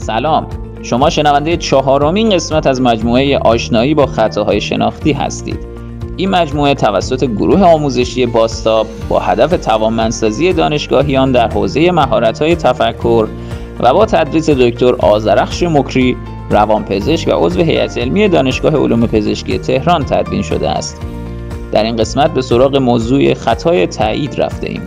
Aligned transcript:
سلام. 0.00 0.46
شما 0.82 1.10
شنونده 1.10 1.56
چهارمین 1.56 2.30
قسمت 2.30 2.66
از 2.66 2.80
مجموعه 2.80 3.38
آشنایی 3.38 3.94
با 3.94 4.06
خطاهای 4.06 4.60
شناختی 4.60 5.12
هستید. 5.12 5.58
این 6.16 6.30
مجموعه 6.30 6.74
توسط 6.74 7.24
گروه 7.24 7.62
آموزشی 7.62 8.26
باستاب 8.26 8.86
با 9.08 9.18
هدف 9.18 9.64
توانمندسازی 9.66 10.52
دانشگاهیان 10.52 11.32
در 11.32 11.48
حوزه 11.48 11.90
مهارت‌های 11.90 12.56
تفکر 12.56 13.26
و 13.80 13.94
با 13.94 14.06
تدریس 14.06 14.50
دکتر 14.50 14.94
آزرخش 14.94 15.62
مکری 15.62 16.16
روانپزشک 16.50 17.28
و 17.28 17.46
عضو 17.46 17.60
هیئت 17.60 17.98
علمی 17.98 18.28
دانشگاه 18.28 18.76
علوم 18.76 19.06
پزشکی 19.06 19.58
تهران 19.58 20.04
تدوین 20.04 20.42
شده 20.42 20.70
است. 20.70 21.00
در 21.72 21.84
این 21.84 21.96
قسمت 21.96 22.34
به 22.34 22.42
سراغ 22.42 22.76
موضوع 22.76 23.34
خطای 23.34 23.86
تایید 23.86 24.40
رفته 24.40 24.68
ایم. 24.70 24.82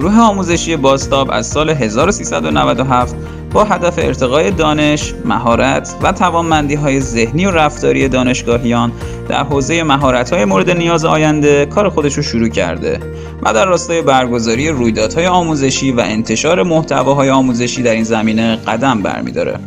گروه 0.00 0.18
آموزشی 0.18 0.76
باستاب 0.76 1.30
از 1.30 1.46
سال 1.46 1.70
1397 1.70 3.14
با 3.52 3.64
هدف 3.64 3.94
ارتقای 3.98 4.50
دانش، 4.50 5.14
مهارت 5.24 5.96
و 6.02 6.12
توانمندی 6.12 6.74
های 6.74 7.00
ذهنی 7.00 7.46
و 7.46 7.50
رفتاری 7.50 8.08
دانشگاهیان 8.08 8.92
در 9.28 9.44
حوزه 9.44 9.82
مهارت 9.82 10.32
های 10.32 10.44
مورد 10.44 10.70
نیاز 10.70 11.04
آینده 11.04 11.66
کار 11.66 11.88
خودش 11.88 12.14
رو 12.14 12.22
شروع 12.22 12.48
کرده 12.48 13.00
و 13.42 13.52
در 13.54 13.66
راستای 13.66 14.02
برگزاری 14.02 14.68
رویدادهای 14.68 15.26
آموزشی 15.26 15.92
و 15.92 16.00
انتشار 16.00 16.62
محتواهای 16.62 17.30
آموزشی 17.30 17.82
در 17.82 17.92
این 17.92 18.04
زمینه 18.04 18.56
قدم 18.56 19.02
برمیداره. 19.02 19.58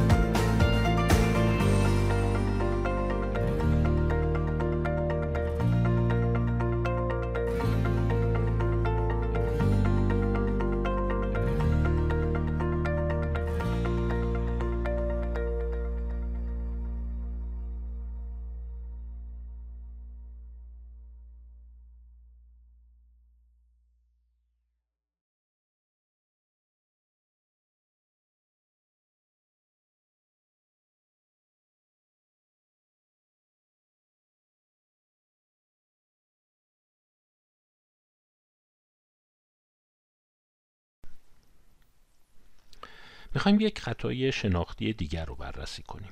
می‌خوایم 43.34 43.60
یک 43.60 43.80
خطای 43.80 44.32
شناختی 44.32 44.94
دیگر 44.94 45.26
رو 45.26 45.36
بررسی 45.36 45.84
کنیم. 45.84 46.12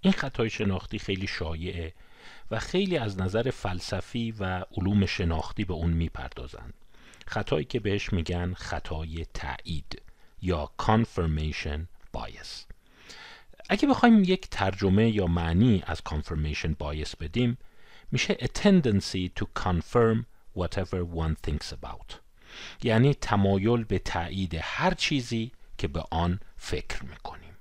این 0.00 0.12
خطای 0.12 0.50
شناختی 0.50 0.98
خیلی 0.98 1.26
شایعه 1.26 1.94
و 2.50 2.58
خیلی 2.58 2.96
از 2.96 3.20
نظر 3.20 3.50
فلسفی 3.50 4.34
و 4.38 4.64
علوم 4.76 5.06
شناختی 5.06 5.64
به 5.64 5.74
اون 5.74 5.90
می‌پردازند. 5.90 6.74
خطایی 7.26 7.64
که 7.64 7.80
بهش 7.80 8.12
میگن 8.12 8.54
خطای 8.54 9.26
تایید 9.34 10.02
یا 10.42 10.70
confirmation 10.82 11.80
bias. 12.16 12.72
اگه 13.68 13.88
بخوایم 13.88 14.24
یک 14.24 14.48
ترجمه 14.50 15.10
یا 15.10 15.26
معنی 15.26 15.82
از 15.86 16.02
confirmation 16.08 16.70
bias 16.82 17.16
بدیم 17.20 17.58
میشه 18.12 18.34
a 18.34 18.46
tendency 18.46 19.30
to 19.40 19.44
confirm 19.62 20.24
whatever 20.58 21.02
one 21.16 21.34
thinks 21.46 21.72
about. 21.72 22.14
یعنی 22.82 23.14
تمایل 23.14 23.84
به 23.84 23.98
تایید 23.98 24.54
هر 24.62 24.94
چیزی 24.94 25.52
که 25.78 25.88
به 25.88 26.04
آن 26.10 26.40
فکر 26.56 27.04
می‌کنیم. 27.04 27.54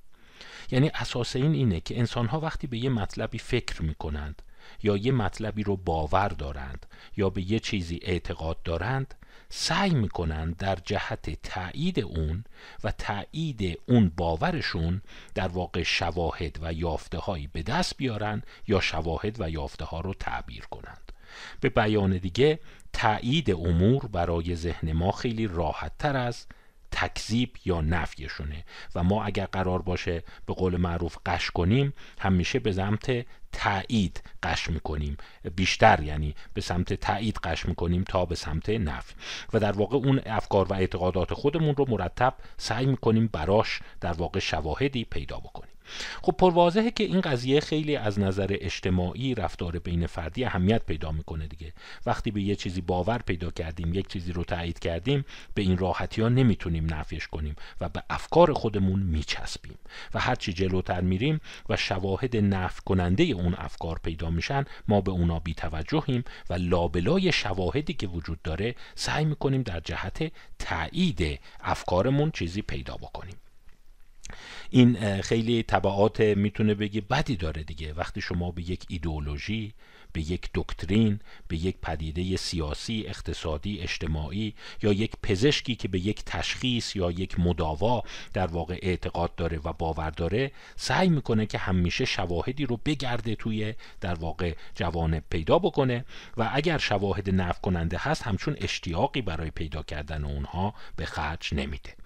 یعنی 0.71 0.91
اساس 0.93 1.35
این 1.35 1.53
اینه 1.53 1.79
که 1.79 1.99
انسان 1.99 2.27
ها 2.27 2.39
وقتی 2.39 2.67
به 2.67 2.77
یه 2.77 2.89
مطلبی 2.89 3.37
فکر 3.37 3.81
می‌کنند 3.81 4.41
یا 4.83 4.97
یه 4.97 5.11
مطلبی 5.11 5.63
رو 5.63 5.77
باور 5.77 6.27
دارند 6.27 6.85
یا 7.17 7.29
به 7.29 7.51
یه 7.51 7.59
چیزی 7.59 7.99
اعتقاد 8.01 8.63
دارند 8.63 9.15
سعی 9.49 9.93
می‌کنند 9.93 10.57
در 10.57 10.75
جهت 10.75 11.41
تایید 11.43 11.99
اون 11.99 12.43
و 12.83 12.91
تایید 12.91 13.79
اون 13.85 14.11
باورشون 14.17 15.01
در 15.35 15.47
واقع 15.47 15.83
شواهد 15.83 16.59
و 16.61 16.73
یافته 16.73 17.17
هایی 17.17 17.47
به 17.47 17.63
دست 17.63 17.97
بیارن 17.97 18.43
یا 18.67 18.79
شواهد 18.79 19.41
و 19.41 19.49
یافته 19.49 19.85
ها 19.85 19.99
رو 19.99 20.13
تعبیر 20.13 20.65
کنند. 20.65 21.11
به 21.61 21.69
بیان 21.69 22.17
دیگه 22.17 22.59
تایید 22.93 23.51
امور 23.51 24.07
برای 24.07 24.55
ذهن 24.55 24.91
ما 24.91 25.11
خیلی 25.11 25.47
راحت 25.47 25.97
تر 25.99 26.17
از 26.17 26.45
تکذیب 26.91 27.57
یا 27.65 27.81
نفیشونه. 27.81 28.65
و 28.95 29.03
ما 29.03 29.23
اگر 29.23 29.45
قرار 29.45 29.81
باشه 29.81 30.23
به 30.45 30.53
قول 30.53 30.77
معروف 30.77 31.17
قش 31.25 31.51
کنیم 31.51 31.93
همیشه 32.19 32.59
به 32.59 32.73
سمت 32.73 33.25
تایید 33.51 34.23
قش 34.43 34.69
می‌کنیم. 34.69 35.17
بیشتر 35.55 36.03
یعنی 36.03 36.35
به 36.53 36.61
سمت 36.61 36.93
تایید 36.93 37.37
قش 37.43 37.65
می‌کنیم 37.65 38.03
تا 38.03 38.25
به 38.25 38.35
سمت 38.35 38.69
نفی. 38.69 39.15
و 39.53 39.59
در 39.59 39.71
واقع 39.71 39.97
اون 39.97 40.21
افکار 40.25 40.67
و 40.67 40.73
اعتقادات 40.73 41.33
خودمون 41.33 41.75
رو 41.75 41.85
مرتب 41.89 42.33
سعی 42.57 42.85
می‌کنیم 42.85 43.27
براش 43.27 43.79
در 44.01 44.13
واقع 44.13 44.39
شواهدی 44.39 45.03
پیدا 45.03 45.37
بکنیم. 45.37 45.76
خب 46.21 46.31
پرواضحه 46.31 46.91
که 46.91 47.03
این 47.03 47.21
قضیه 47.21 47.59
خیلی 47.59 47.95
از 47.95 48.19
نظر 48.19 48.47
اجتماعی 48.49 49.35
رفتار 49.35 49.79
بین 49.79 50.07
فردی 50.07 50.45
اهمیت 50.45 50.85
پیدا 50.85 51.11
می‌کنه 51.11 51.47
دیگه. 51.47 51.73
وقتی 52.05 52.31
به 52.31 52.41
یه 52.41 52.55
چیزی 52.55 52.81
باور 52.81 53.17
پیدا 53.17 53.51
کردیم 53.51 53.93
یک 53.93 54.07
چیزی 54.07 54.33
رو 54.33 54.43
تایید 54.43 54.79
کردیم 54.79 55.25
به 55.53 55.61
این 55.61 55.77
راحتی 55.77 56.21
ها 56.21 56.29
نمی‌تونیم 56.29 56.93
نفیش 56.93 57.27
کنیم 57.27 57.55
و 57.81 57.89
به 57.89 58.03
افکار 58.09 58.53
خودمون 58.53 58.99
میچسبیم 58.99 59.77
و 60.13 60.19
هرچی 60.19 60.53
جلوتر 60.53 61.01
میریم 61.01 61.41
و 61.69 61.77
شواهد 61.77 62.37
نفی 62.37 62.81
کننده 62.85 63.23
اون 63.23 63.55
افکار 63.57 63.99
پیدا 64.03 64.29
میشن 64.29 64.65
ما 64.87 65.01
به 65.01 65.11
اونا 65.11 65.39
بیتوجهیم 65.39 66.23
و 66.49 66.53
لابلای 66.53 67.31
شواهدی 67.31 67.93
که 67.93 68.07
وجود 68.07 68.41
داره 68.41 68.75
سعی 68.95 69.25
می‌کنیم 69.25 69.61
در 69.61 69.79
جهت 69.79 70.31
تایید 70.59 71.39
افکارمون 71.61 72.31
چیزی 72.31 72.61
پیدا 72.61 72.95
بکنیم. 72.95 73.35
این 74.69 75.21
خیلی 75.21 75.63
طبعات 75.63 76.21
می‌تونه 76.21 76.73
بگی 76.73 77.01
بدی 77.01 77.35
داره 77.35 77.63
دیگه. 77.63 77.93
وقتی 77.93 78.21
شما 78.21 78.51
به 78.51 78.69
یک 78.69 78.85
ایدئولوژی 78.89 79.73
به 80.13 80.31
یک 80.31 80.49
دکترین 80.53 81.19
به 81.47 81.57
یک 81.57 81.77
پدیده 81.81 82.37
سیاسی 82.37 83.03
اقتصادی 83.07 83.79
اجتماعی 83.79 84.53
یا 84.81 84.93
یک 84.93 85.11
پزشکی 85.23 85.75
که 85.75 85.87
به 85.87 85.99
یک 85.99 86.23
تشخیص 86.25 86.95
یا 86.95 87.11
یک 87.11 87.39
مداوا 87.39 88.03
در 88.33 88.47
واقع 88.47 88.79
اعتقاد 88.81 89.35
داره 89.35 89.59
و 89.63 89.73
باور 89.73 90.09
داره 90.09 90.51
سعی 90.75 91.09
می‌کنه 91.09 91.45
که 91.45 91.57
همیشه 91.57 92.05
شواهدی 92.05 92.65
رو 92.65 92.79
بگرده 92.85 93.35
توی 93.35 93.73
در 94.01 94.15
واقع 94.15 94.55
جوانب 94.75 95.23
پیدا 95.29 95.59
بکنه 95.59 96.05
و 96.37 96.49
اگر 96.53 96.77
شواهد 96.77 97.29
نف 97.29 97.61
کننده 97.61 97.97
هست 97.99 98.23
همچون 98.23 98.55
اشتیاقی 98.61 99.21
برای 99.21 99.51
پیدا 99.51 99.83
کردن 99.83 100.23
اونها 100.23 100.73
به 100.95 101.05
خرج 101.05 101.53
نمیده. 101.53 101.96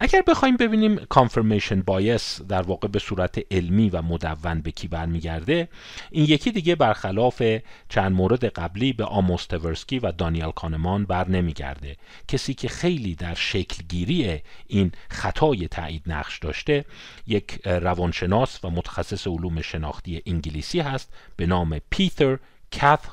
اگر 0.00 0.22
بخوایم 0.26 0.56
ببینیم 0.56 0.96
کانفرمیشن 0.96 1.82
بایس 1.82 2.42
در 2.42 2.62
واقع 2.62 2.88
به 2.88 2.98
صورت 2.98 3.40
علمی 3.50 3.90
و 3.90 4.02
مدون 4.02 4.60
به 4.60 4.70
کی 4.70 4.88
برمیگرده 4.88 5.68
این 6.10 6.24
یکی 6.24 6.50
دیگه 6.50 6.74
برخلاف 6.74 7.42
چند 7.88 8.12
مورد 8.12 8.44
قبلی 8.44 8.92
به 8.92 9.04
آموستورسکی 9.04 9.98
و 9.98 10.12
دانیل 10.12 10.50
کانمان 10.50 11.04
بر 11.04 11.28
نمیگرده 11.28 11.96
کسی 12.28 12.54
که 12.54 12.68
خیلی 12.68 13.14
در 13.14 13.34
شکلگیری 13.34 14.42
این 14.66 14.92
خطای 15.10 15.68
تایید 15.68 16.02
نقش 16.06 16.38
داشته 16.38 16.84
یک 17.26 17.60
روانشناس 17.64 18.64
و 18.64 18.70
متخصص 18.70 19.26
علوم 19.26 19.60
شناختی 19.60 20.22
انگلیسی 20.26 20.80
هست 20.80 21.12
به 21.36 21.46
نام 21.46 21.80
پیتر 21.90 22.38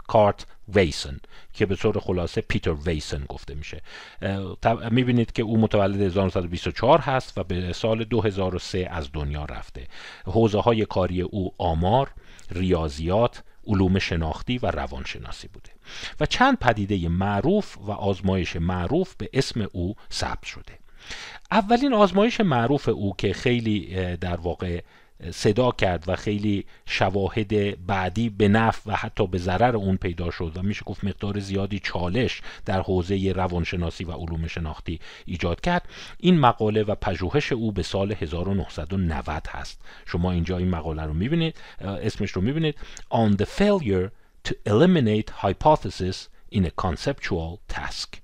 کارت 0.07 0.45
ویسن 0.67 1.19
که 1.53 1.65
به 1.65 1.75
طور 1.75 1.99
خلاصه 1.99 2.41
پیتر 2.41 2.73
ویسن 2.73 3.25
گفته 3.29 3.55
میشه. 3.55 3.81
می‌بینید 4.91 5.31
که 5.31 5.43
او 5.43 5.57
متولد 5.57 6.01
1924 6.01 6.99
هست 6.99 7.37
و 7.37 7.43
به 7.43 7.73
سال 7.73 8.03
2003 8.03 8.87
از 8.91 9.09
دنیا 9.13 9.45
رفته. 9.45 9.87
حوزه 10.25 10.59
های 10.59 10.85
کاری 10.85 11.21
او 11.21 11.53
آمار 11.57 12.11
ریاضیات 12.51 13.43
علوم 13.67 13.99
شناختی 13.99 14.57
و 14.57 14.71
روانشناسی 14.71 15.47
بوده. 15.47 15.69
و 16.19 16.25
چند 16.25 16.57
پدیده 16.59 17.09
معروف 17.09 17.77
و 17.77 17.91
آزمایش 17.91 18.55
معروف 18.55 19.15
به 19.15 19.29
اسم 19.33 19.67
او 19.71 19.95
ثبت 20.11 20.43
شده. 20.43 20.79
اولین 21.51 21.93
آزمایش 21.93 22.41
معروف 22.41 22.89
او 22.89 23.15
که 23.17 23.33
خیلی 23.33 23.95
در 24.17 24.35
واقع 24.35 24.81
صدا 25.31 25.71
کرد 25.71 26.03
و 26.07 26.15
خیلی 26.15 26.65
شواهد 26.85 27.85
بعدی 27.85 28.29
به 28.29 28.47
نفع 28.47 28.91
و 28.91 28.95
حتی 28.95 29.27
به 29.27 29.37
ضرر 29.37 29.75
اون 29.75 29.97
پیدا 29.97 30.31
شد 30.31 30.51
و 30.55 30.61
میشه 30.61 30.83
گفت 30.83 31.03
مقدار 31.03 31.39
زیادی 31.39 31.79
چالش 31.79 32.41
در 32.65 32.81
حوزه 32.81 33.31
روانشناسی 33.35 34.03
و 34.03 34.11
علوم 34.11 34.47
شناختی 34.47 34.99
ایجاد 35.25 35.61
کرد. 35.61 35.87
این 36.19 36.39
مقاله 36.39 36.83
و 36.83 36.95
پژوهش 36.95 37.51
او 37.51 37.71
به 37.71 37.83
سال 37.83 38.11
1990 38.11 39.47
هست. 39.49 39.81
شما 40.05 40.31
اینجا 40.31 40.57
این 40.57 40.69
مقاله 40.69 41.03
رو 41.03 41.13
می‌بینید 41.13 41.57
اسمش 41.79 42.31
رو 42.31 42.41
می‌بینید. 42.41 42.75
On 43.11 43.37
the 43.37 43.45
failure 43.45 44.09
to 44.47 44.53
eliminate 44.69 45.29
hypothesis 45.43 46.17
in 46.51 46.65
a 46.65 46.71
conceptual 46.85 47.59
task. 47.67 48.22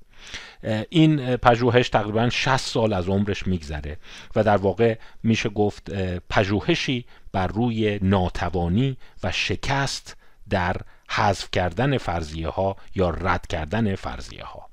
این 0.89 1.37
پژوهش 1.37 1.89
تقریبا 1.89 2.29
60 2.29 2.57
سال 2.57 2.93
از 2.93 3.09
عمرش 3.09 3.47
میگذره 3.47 3.97
و 4.35 4.43
در 4.43 4.57
واقع 4.57 4.97
میشه 5.23 5.49
گفت 5.49 5.91
پژوهشی 6.29 7.05
بر 7.31 7.47
روی 7.47 7.99
ناتوانی 8.01 8.97
و 9.23 9.31
شکست 9.31 10.17
در 10.49 10.75
حذف 11.09 11.51
کردن 11.51 11.97
فرضیه 11.97 12.47
ها 12.47 12.75
یا 12.95 13.09
رد 13.09 13.47
کردن 13.47 13.95
فرضیه 13.95 14.43
ها 14.43 14.69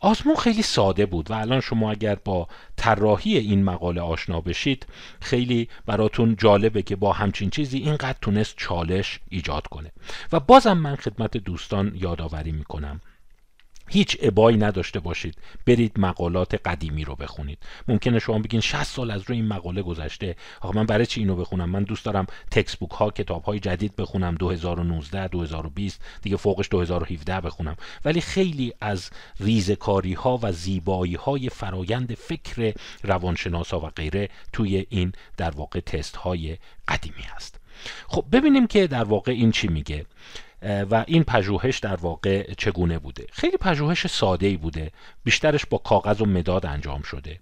آزمون 0.00 0.36
خیلی 0.36 0.62
ساده 0.62 1.06
بود 1.06 1.30
و 1.30 1.34
الان 1.34 1.60
شما 1.60 1.90
اگر 1.90 2.14
با 2.14 2.48
طراحی 2.76 3.38
این 3.38 3.64
مقاله 3.64 4.00
آشنا 4.00 4.40
بشید 4.40 4.86
خیلی 5.20 5.68
براتون 5.86 6.36
جالبه 6.36 6.82
که 6.82 6.96
با 6.96 7.12
همچین 7.12 7.50
چیزی 7.50 7.78
اینقدر 7.78 8.18
تونست 8.20 8.54
چالش 8.56 9.20
ایجاد 9.28 9.66
کنه. 9.66 9.92
و 10.32 10.40
بازم 10.40 10.72
من 10.72 10.96
خدمت 10.96 11.36
دوستان 11.36 11.92
یادآوری 11.94 12.52
می‌کنم. 12.52 13.00
هیچ 13.88 14.16
ابایی 14.20 14.56
نداشته 14.56 15.00
باشید. 15.00 15.38
برید 15.66 15.92
مقالات 15.96 16.54
قدیمی 16.54 17.04
رو 17.04 17.16
بخونید. 17.16 17.58
ممکنه 17.88 18.18
شما 18.18 18.38
بگین 18.38 18.60
60 18.60 18.82
سال 18.82 19.10
از 19.10 19.22
روی 19.26 19.36
این 19.36 19.46
مقاله 19.46 19.82
گذشته. 19.82 20.36
آقا 20.60 20.72
من 20.80 20.86
برای 20.86 21.06
چی 21.06 21.20
اینو 21.20 21.36
بخونم؟ 21.36 21.70
من 21.70 21.82
دوست 21.82 22.04
دارم 22.04 22.26
تکست 22.50 22.78
بوک 22.78 22.90
ها 22.90 23.10
کتاب 23.10 23.42
های 23.42 23.60
جدید 23.60 23.96
بخونم 23.96 24.34
2019 24.34 25.28
2020 25.28 26.00
دیگه 26.22 26.36
فوقش 26.36 26.68
2017 26.70 27.40
بخونم. 27.40 27.76
ولی 28.04 28.20
خیلی 28.20 28.72
از 28.80 29.10
ریزکاری 29.40 30.12
ها 30.12 30.38
و 30.42 30.52
زیبایی 30.52 31.14
های 31.14 31.48
فرایند 31.48 32.14
فکر 32.14 32.74
روانشناسا 33.02 33.80
و 33.80 33.90
غیره 33.96 34.28
توی 34.52 34.86
این 34.88 35.12
در 35.36 35.50
واقع 35.50 35.80
تست 35.80 36.16
های 36.16 36.56
قدیمی 36.88 37.22
هست. 37.22 37.60
خب 38.08 38.24
ببینیم 38.32 38.66
که 38.66 38.86
در 38.86 39.04
واقع 39.04 39.32
این 39.32 39.50
چی 39.50 39.68
میگه. 39.68 40.06
و 40.64 41.04
این 41.06 41.24
پژوهش 41.24 41.78
در 41.78 41.96
واقع 41.96 42.54
چگونه 42.54 42.98
بوده؟ 42.98 43.26
خیلی 43.32 43.56
پژوهش 43.56 44.06
ساده 44.06 44.46
ای 44.46 44.56
بوده. 44.56 44.90
بیشترش 45.24 45.66
با 45.66 45.78
کاغذ 45.78 46.20
و 46.20 46.26
مداد 46.26 46.66
انجام 46.66 47.02
شده. 47.02 47.40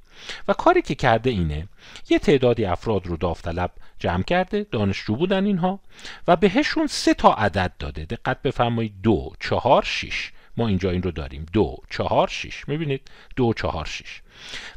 و 0.49 0.53
کاری 0.53 0.83
که 0.83 0.95
کرده 0.95 1.31
اینه 1.31 1.69
یه 2.11 2.19
تعدادی 2.19 2.65
افراد 2.65 3.07
رو 3.07 3.17
داوطلب 3.17 3.71
جمع 3.99 4.23
کرده 4.23 4.67
دانشجو 4.71 5.17
بودن 5.17 5.47
اینها 5.47 5.81
و 6.29 6.37
بهشون 6.37 6.87
سه 6.87 7.15
تا 7.15 7.35
عدد 7.35 7.73
داده. 7.79 8.05
دقت 8.05 8.43
بفرمایید. 8.43 8.93
دو 9.03 9.33
چهار 9.41 9.83
شیش. 9.83 10.33
ما 10.57 10.69
اینجا 10.69 10.91
این 10.91 11.03
رو 11.03 11.11
داریم. 11.11 11.47
دو 11.53 11.77
چهار 11.91 12.29
شیش. 12.29 12.69
می‌بینید؟ 12.69 13.11
دو 13.37 13.53
چهار 13.55 13.85
شیش. 13.85 14.22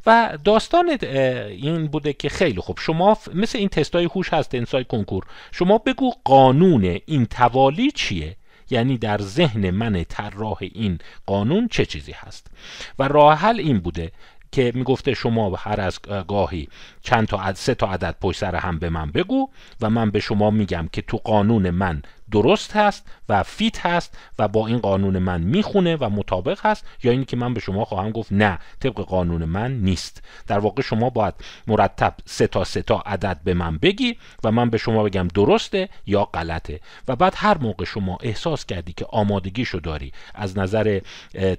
و 0.05 0.37
داستان 0.43 0.97
این 1.49 1.87
بوده 1.87 2.13
که 2.13 2.29
خیلی 2.29 2.61
خوب. 2.61 2.79
شما 2.79 3.17
مثل 3.33 3.57
این 3.57 3.69
تستای 3.69 4.05
هوش 4.05 4.33
هست 4.33 4.55
انسای 4.55 4.83
کنکور. 4.83 5.23
شما 5.51 5.77
بگو 5.77 6.11
قانون 6.23 6.99
این 7.05 7.25
توالی 7.25 7.91
چیه؟ 7.91 8.35
یعنی 8.69 8.97
در 8.97 9.17
ذهن 9.21 9.69
من 9.69 10.03
طراح 10.03 10.57
این 10.61 10.99
قانون 11.25 11.67
چه 11.67 11.85
چیزی 11.85 12.11
هست؟ 12.11 12.47
و 12.99 13.07
راه 13.07 13.37
حل 13.37 13.59
این 13.59 13.79
بوده 13.79 14.11
که 14.51 14.71
می‌گفته 14.75 15.13
شما 15.13 15.55
هر 15.55 15.81
از 15.81 15.99
گاهی 16.27 16.67
چند 17.01 17.27
تا 17.27 17.53
سه 17.53 17.75
تا 17.75 17.87
عدد 17.87 18.15
پشت 18.21 18.39
سر 18.39 18.55
هم 18.55 18.79
به 18.79 18.89
من 18.89 19.11
بگو 19.11 19.49
و 19.81 19.89
من 19.89 20.11
به 20.11 20.19
شما 20.19 20.49
میگم 20.49 20.89
که 20.91 21.01
تو 21.01 21.17
قانون 21.17 21.69
من 21.69 22.01
درست 22.35 22.75
هست 22.75 23.05
و 23.29 23.43
فیت 23.43 23.85
هست 23.85 24.17
و 24.39 24.47
با 24.47 24.67
این 24.67 24.79
قانون 24.79 25.19
من 25.19 25.41
می‌خونه 25.41 25.95
و 25.95 26.09
مطابق 26.09 26.65
هست 26.65 26.85
یا 27.03 27.11
اینی 27.11 27.25
که 27.25 27.37
من 27.37 27.53
به 27.53 27.59
شما 27.59 27.85
خواهم 27.85 28.11
گفت 28.11 28.31
نه 28.31 28.59
طبق 28.79 28.95
قانون 28.95 29.45
من 29.45 29.71
نیست. 29.71 30.23
در 30.47 30.59
واقع 30.59 30.81
شما 30.81 31.09
باید 31.09 31.33
مرتب 31.67 32.13
سه 32.25 32.47
تا 32.47 32.63
سه 32.63 32.81
تا 32.81 32.97
عدد 32.97 33.39
به 33.43 33.53
من 33.53 33.77
بگی 33.77 34.17
و 34.43 34.51
من 34.51 34.69
به 34.69 34.77
شما 34.77 35.03
بگم 35.03 35.27
درسته 35.27 35.89
یا 36.05 36.25
غلطه. 36.25 36.79
و 37.07 37.15
بعد 37.15 37.33
هر 37.35 37.57
موقع 37.57 37.85
شما 37.85 38.17
احساس 38.21 38.65
کردی 38.65 38.93
که 38.93 39.05
آمادگیشو 39.09 39.79
داری 39.79 40.11
از 40.33 40.57
نظر 40.57 40.99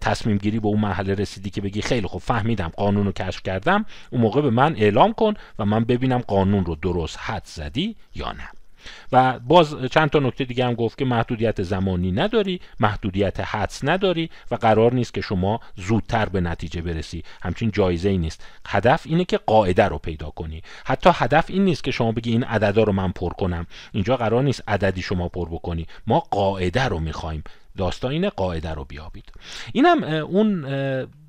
تصمیم 0.01 0.37
گیری 0.37 0.61
به 0.61 0.67
اون 0.67 0.81
مرحله 0.81 1.15
رسیدی 1.15 1.51
که 1.51 1.61
بگی 1.61 1.83
خیلی 1.83 2.07
خوب 2.07 2.21
فهمیدم 2.21 2.69
قانون 2.69 3.07
رو 3.07 3.13
کشف 3.13 3.43
کردم 3.43 3.85
اون 4.11 4.21
موقع 4.21 4.41
به 4.41 4.51
من 4.51 4.77
اعلام 4.77 5.13
کن 5.13 5.35
و 5.59 5.65
من 5.65 5.85
ببینم 5.85 6.19
قانون 6.19 6.65
رو 6.65 6.75
درست 6.75 7.19
حد 7.21 7.43
زدی 7.45 7.97
یا 8.15 8.33
نه. 8.33 8.66
و 9.13 9.39
باز 9.39 9.77
چند 9.91 10.11
تا 10.11 10.19
نکته 10.19 10.45
دیگه 10.45 10.65
هم 10.65 10.75
گفت 10.75 10.99
که 10.99 11.05
محدودیت 11.05 11.63
زمانی 11.63 12.13
نداری 12.13 12.61
محدودیت 12.81 13.41
حدس 13.41 13.85
نداری 13.85 14.31
و 14.51 14.55
قرار 14.55 14.95
نیست 14.95 15.15
که 15.15 15.21
شما 15.21 15.61
زودتر 15.77 16.29
به 16.29 16.41
نتیجه 16.41 16.81
برسی. 16.81 17.23
همچین 17.43 17.71
جایزه 17.71 18.09
ای 18.09 18.19
نیست. 18.19 18.47
هدف 18.67 19.03
اینه 19.05 19.25
که 19.25 19.39
قاعده 19.39 19.85
رو 19.85 19.99
پیدا 19.99 20.31
کنی. 20.31 20.63
حتی 20.85 21.11
هدف 21.15 21.45
این 21.49 21.65
نیست 21.65 21.85
که 21.85 21.91
شما 21.91 22.13
بگی 22.13 22.31
این 22.31 22.45
عددا 22.45 22.83
رو 22.83 22.93
من 22.93 23.13
پر 23.13 23.31
کنم. 23.31 23.67
اینجا 23.93 24.17
قرار 24.17 24.43
نیست 24.43 24.63
عددی 24.69 25.03
شما 25.03 25.29
پر 25.29 25.49
بکنی. 25.49 25.87
ما 26.07 26.21
قاعده 26.21 26.85
رو 26.85 27.01
می‌خوایم. 27.01 27.45
داستان 27.77 28.11
اینه 28.11 28.31
قاعده 28.31 28.75
رو 28.75 28.85
بیابید. 28.85 29.33
اینم 29.73 30.03
اون 30.03 30.67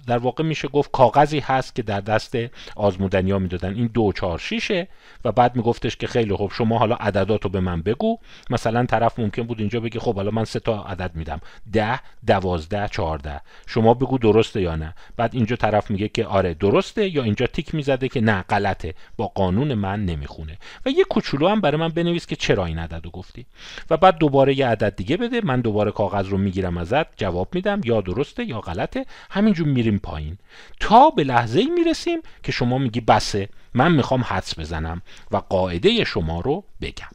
در 0.07 0.17
واقع 0.17 0.43
میشه 0.43 0.67
گفت 0.67 0.91
کاغذی 0.91 1.39
هست 1.39 1.75
که 1.75 1.81
در 1.81 2.01
دست 2.01 2.37
آزمودنی 2.75 3.31
ها 3.31 3.39
می‌دادن. 3.39 3.75
این 3.75 3.89
دو 3.93 4.11
چهار 4.11 4.39
شیشه 4.39 4.87
و 5.25 5.31
بعد 5.31 5.55
میگفتش 5.55 5.95
که 5.95 6.07
خیلی 6.07 6.33
خوب 6.33 6.51
شما 6.51 6.77
حالا 6.77 6.95
عدداتو 6.95 7.49
به 7.49 7.59
من 7.59 7.81
بگو. 7.81 8.17
مثلا 8.49 8.85
طرف 8.85 9.19
ممکن 9.19 9.43
بود 9.43 9.59
اینجا 9.59 9.79
بگه 9.79 9.99
خب 9.99 10.15
حالا 10.15 10.31
من 10.31 10.45
سه 10.45 10.59
تا 10.59 10.83
عدد 10.83 11.11
میدم. 11.15 11.41
ده 11.73 11.99
دوازده 12.27 12.87
چهارده. 12.87 13.41
شما 13.67 13.93
بگو 13.93 14.17
درسته 14.17 14.61
یا 14.61 14.75
نه. 14.75 14.93
بعد 15.17 15.35
اینجا 15.35 15.55
طرف 15.55 15.91
میگه 15.91 16.07
که 16.07 16.25
آره 16.25 16.53
درسته 16.53 17.15
یا 17.15 17.23
اینجا 17.23 17.47
تیک 17.47 17.75
می‌زده 17.75 18.07
که 18.09 18.21
نه 18.21 18.41
غلطه. 18.41 18.93
با 19.17 19.27
قانون 19.27 19.73
من 19.73 20.05
نمی‌خونه. 20.05 20.57
و 20.85 20.89
یه 20.89 21.03
کوچولو 21.03 21.47
هم 21.47 21.61
برای 21.61 21.77
من 21.77 21.89
بنویس 21.89 22.25
که 22.25 22.35
چرا 22.35 22.65
این 22.65 22.79
عددو 22.79 23.09
گفتی. 23.09 23.45
و 23.89 23.97
بعد 23.97 24.17
دوباره 24.17 24.59
یه 24.59 24.67
عدد 24.67 24.95
دیگه 24.95 25.17
بده. 25.17 25.41
من 25.43 25.61
دوباره 25.61 25.91
کاغذ 25.91 26.27
رو 26.27 26.37
می‌گیرم 26.37 26.77
ازت 26.77 27.17
جواب 27.17 27.47
میدم 27.53 27.81
یا 27.83 28.01
درسته 28.01 28.45
یا 28.45 28.61
غلطه. 28.61 29.05
همینجور 29.29 29.67
میریم 29.67 29.96
پایین. 29.99 30.37
تا 30.79 31.09
به 31.09 31.23
لحظه 31.23 31.59
ای 31.59 31.65
می‌رسیم 31.65 32.19
که 32.43 32.51
شما 32.51 32.77
میگی 32.77 33.01
بسه 33.01 33.49
من 33.73 33.91
می‌خوام 33.91 34.21
حدس 34.21 34.59
بزنم 34.59 35.01
و 35.31 35.37
قاعده 35.37 36.03
شما 36.03 36.39
رو 36.39 36.63
بگم. 36.81 37.07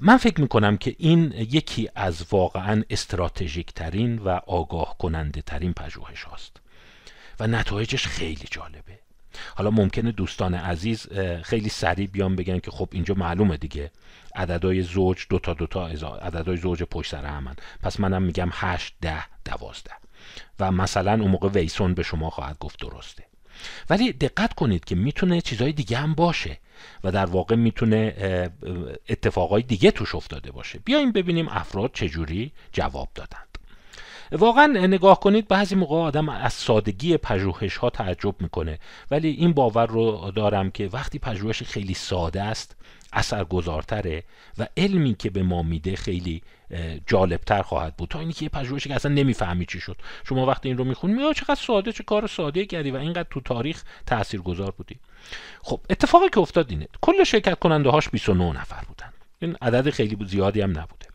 من 0.00 0.16
فکر 0.16 0.40
می‌کنم 0.40 0.76
که 0.76 0.96
این 0.98 1.32
یکی 1.32 1.88
از 1.94 2.24
واقعا 2.30 2.82
استراتژیک 2.90 3.72
ترین 3.72 4.18
و 4.18 4.28
آگاه 4.46 4.98
کننده 4.98 5.42
ترین 5.42 5.72
پژوهش 5.72 6.22
هاست. 6.22 6.56
و 7.40 7.46
نتایجش 7.46 8.06
خیلی 8.06 8.46
جالبه. 8.50 8.98
حالا 9.54 9.70
ممکنه 9.70 10.12
دوستان 10.12 10.54
عزیز 10.54 11.08
خیلی 11.42 11.68
سریع 11.68 12.06
بیان 12.06 12.36
بگن 12.36 12.58
که 12.58 12.70
خب 12.70 12.88
اینجا 12.92 13.14
معلومه 13.14 13.56
دیگه. 13.56 13.90
عددهای 14.34 14.82
زوج 14.82 15.26
دوتا 15.28 15.54
دوتا 15.54 15.86
عددهای 15.86 16.56
زوج 16.56 16.82
پشت 16.82 17.10
سر 17.10 17.24
همن. 17.24 17.56
پس 17.82 18.00
منم 18.00 18.22
میگم 18.22 18.48
هشت 18.52 18.94
ده 19.00 19.24
دوازده. 19.44 19.90
و 20.60 20.72
مثلا 20.72 21.12
اون 21.12 21.30
موقع 21.30 21.48
ویسون 21.48 21.94
به 21.94 22.02
شما 22.02 22.30
خواهد 22.30 22.58
گفت 22.58 22.80
درسته. 22.80 23.24
ولی 23.90 24.12
دقت 24.12 24.54
کنید 24.54 24.84
که 24.84 24.94
می‌تونه 24.94 25.40
چیزهای 25.40 25.72
دیگه 25.72 25.96
هم 25.96 26.14
باشه 26.14 26.58
و 27.04 27.12
در 27.12 27.26
واقع 27.26 27.56
می‌تونه 27.56 28.14
اتفاقای 29.08 29.62
دیگه 29.62 29.90
توش 29.90 30.14
افتاده 30.14 30.52
باشه. 30.52 30.78
بیایم 30.84 31.12
ببینیم 31.12 31.48
افراد 31.48 31.90
چجوری 31.94 32.52
جواب 32.72 33.08
دادند. 33.14 33.58
واقعا 34.32 34.66
نگاه 34.66 35.20
کنید 35.20 35.48
بعضی 35.48 35.74
موقع 35.74 35.96
آدم 35.96 36.28
از 36.28 36.52
سادگی 36.52 37.16
پژوهش 37.16 37.76
ها 37.76 37.90
تعجب 37.90 38.34
می‌کنه. 38.40 38.78
ولی 39.10 39.28
این 39.28 39.52
باور 39.52 39.86
رو 39.86 40.32
دارم 40.34 40.70
که 40.70 40.88
وقتی 40.92 41.18
پژوهش 41.18 41.62
خیلی 41.62 41.94
ساده 41.94 42.42
است 42.42 42.76
اثرگذارتره 43.12 44.22
و 44.58 44.66
علمی 44.76 45.14
که 45.14 45.30
به 45.30 45.42
ما 45.42 45.62
میده 45.62 45.96
خیلی 45.96 46.42
جالبتر 47.06 47.62
خواهد 47.62 47.96
بود. 47.96 48.08
تا 48.08 48.20
اینکه 48.20 48.44
یه 48.44 48.48
پژوهشی 48.48 48.88
که 48.88 48.94
اصلا 48.94 49.12
نمی‌فهمی 49.12 49.66
چی 49.66 49.80
شد. 49.80 49.96
شما 50.28 50.46
وقتی 50.46 50.68
این 50.68 50.78
رو 50.78 50.84
می‌خونی 50.84 51.12
میگه 51.12 51.34
چقدر 51.34 51.54
ساده 51.54 51.92
چه 51.92 52.02
کار 52.02 52.26
ساده 52.26 52.66
کردی 52.66 52.90
و 52.90 52.96
اینقدر 52.96 53.28
تو 53.30 53.40
تاریخ 53.40 53.82
تاثیرگذار 54.06 54.70
بودی. 54.70 54.98
خب 55.62 55.80
اتفاقی 55.90 56.28
که 56.28 56.40
افتاد 56.40 56.70
اینه 56.70 56.88
کل 57.00 57.24
شرکت 57.24 57.58
کننده 57.58 57.90
هاش 57.90 58.08
29 58.08 58.60
نفر 58.60 58.84
بودن. 58.88 59.12
این 59.38 59.56
عدد 59.62 59.90
خیلی 59.90 60.16
زیادی 60.26 60.60
هم 60.60 60.70
نبوده. 60.70 61.06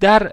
در 0.00 0.32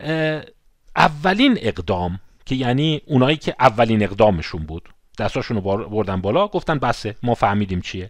اولین 0.95 1.57
اقدام 1.61 2.19
که 2.45 2.55
یعنی 2.55 3.01
اونایی 3.05 3.37
که 3.37 3.55
اولین 3.59 4.03
اقدامشون 4.03 4.63
بود 4.63 4.89
دستاشون 5.19 5.57
رو 5.57 5.89
بردن 5.89 6.21
بالا 6.21 6.47
گفتن 6.47 6.79
بسه 6.79 7.15
ما 7.23 7.35
فهمیدیم 7.35 7.81
چیه. 7.81 8.09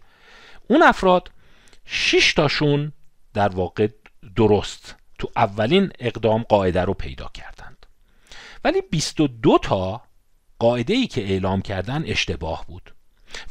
اون 0.67 0.83
افراد 0.83 1.31
6 1.85 2.33
تاشون 2.33 2.91
در 3.33 3.49
واقع 3.49 3.87
درست 4.35 4.95
تو 5.19 5.31
اولین 5.35 5.91
اقدام 5.99 6.43
قاعده 6.43 6.81
رو 6.81 6.93
پیدا 6.93 7.31
کردند. 7.33 7.85
ولی 8.63 8.81
22 8.81 9.57
تا 9.57 10.01
قاعده 10.59 10.93
ای 10.93 11.07
که 11.07 11.21
اعلام 11.21 11.61
کردن 11.61 12.03
اشتباه 12.05 12.65
بود. 12.67 12.94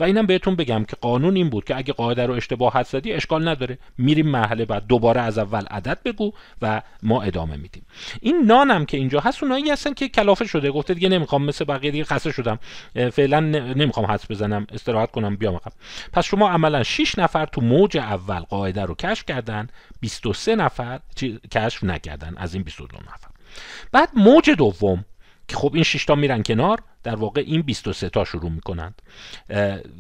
و 0.01 0.05
اینم 0.05 0.27
بهتون 0.27 0.57
بگم 0.57 0.85
که 0.85 0.97
قانون 1.01 1.37
این 1.37 1.51
بود 1.51 1.65
که 1.65 1.77
اگه 1.77 1.93
قاعده 1.93 2.27
رو 2.27 2.35
اشتباه 2.35 2.73
حد 2.73 2.87
زدی 2.87 3.13
اشکال 3.13 3.49
نداره. 3.49 3.79
میریم 3.99 4.29
مرحله 4.29 4.65
بعد 4.65 4.87
دوباره 4.87 5.21
از 5.21 5.39
اول 5.39 5.65
عدد 5.67 5.99
بگو 6.05 6.33
و 6.63 6.83
ما 7.03 7.23
ادامه 7.23 7.57
میدیم. 7.57 7.87
این 8.21 8.43
نانم 8.47 8.87
که 8.87 8.97
اینجا 8.97 9.21
هست 9.21 9.43
اونایی 9.43 9.71
هستن 9.71 9.95
که 9.95 10.09
کلافه 10.09 10.47
شده. 10.47 10.71
گفته 10.71 10.95
دیگه 10.95 11.09
نمی‌خوام 11.09 11.45
مثل 11.45 11.65
بقیه 11.65 11.91
دیگه 11.91 12.05
خسته 12.05 12.33
شدم. 12.33 12.59
فعلا 13.13 13.41
نمی‌خوام 13.41 14.07
حدس 14.07 14.31
بزنم. 14.31 14.67
استراحت 14.73 15.11
کنم 15.11 15.37
بیام 15.37 15.55
عقب. 15.55 15.73
پس 16.13 16.25
شما 16.25 16.51
عملا 16.51 16.83
6 16.83 17.19
نفر 17.19 17.47
تو 17.47 17.61
موج 17.61 17.97
اول 17.97 18.41
قاعده 18.41 18.83
رو 18.83 18.95
کشف 18.95 19.25
کردن. 19.27 19.69
23 20.01 20.57
نفر 20.57 21.01
کشف 21.51 21.85
نکردن. 21.85 22.35
از 22.37 22.55
این 22.55 22.63
22 22.63 22.97
نفر. 22.97 23.29
بعد 23.93 24.09
موج 24.15 24.51
دوم 24.51 25.05
که 25.49 25.57
خب 25.57 25.71
این 25.75 25.83
6 25.85 26.05
تا 26.05 26.15
میرن 26.15 26.43
کنار 26.43 26.79
در 27.03 27.15
واقع 27.15 27.43
این 27.47 27.63
23 27.63 28.09
تا 28.09 28.25
شروع 28.25 28.51
می‌کنند. 28.51 29.03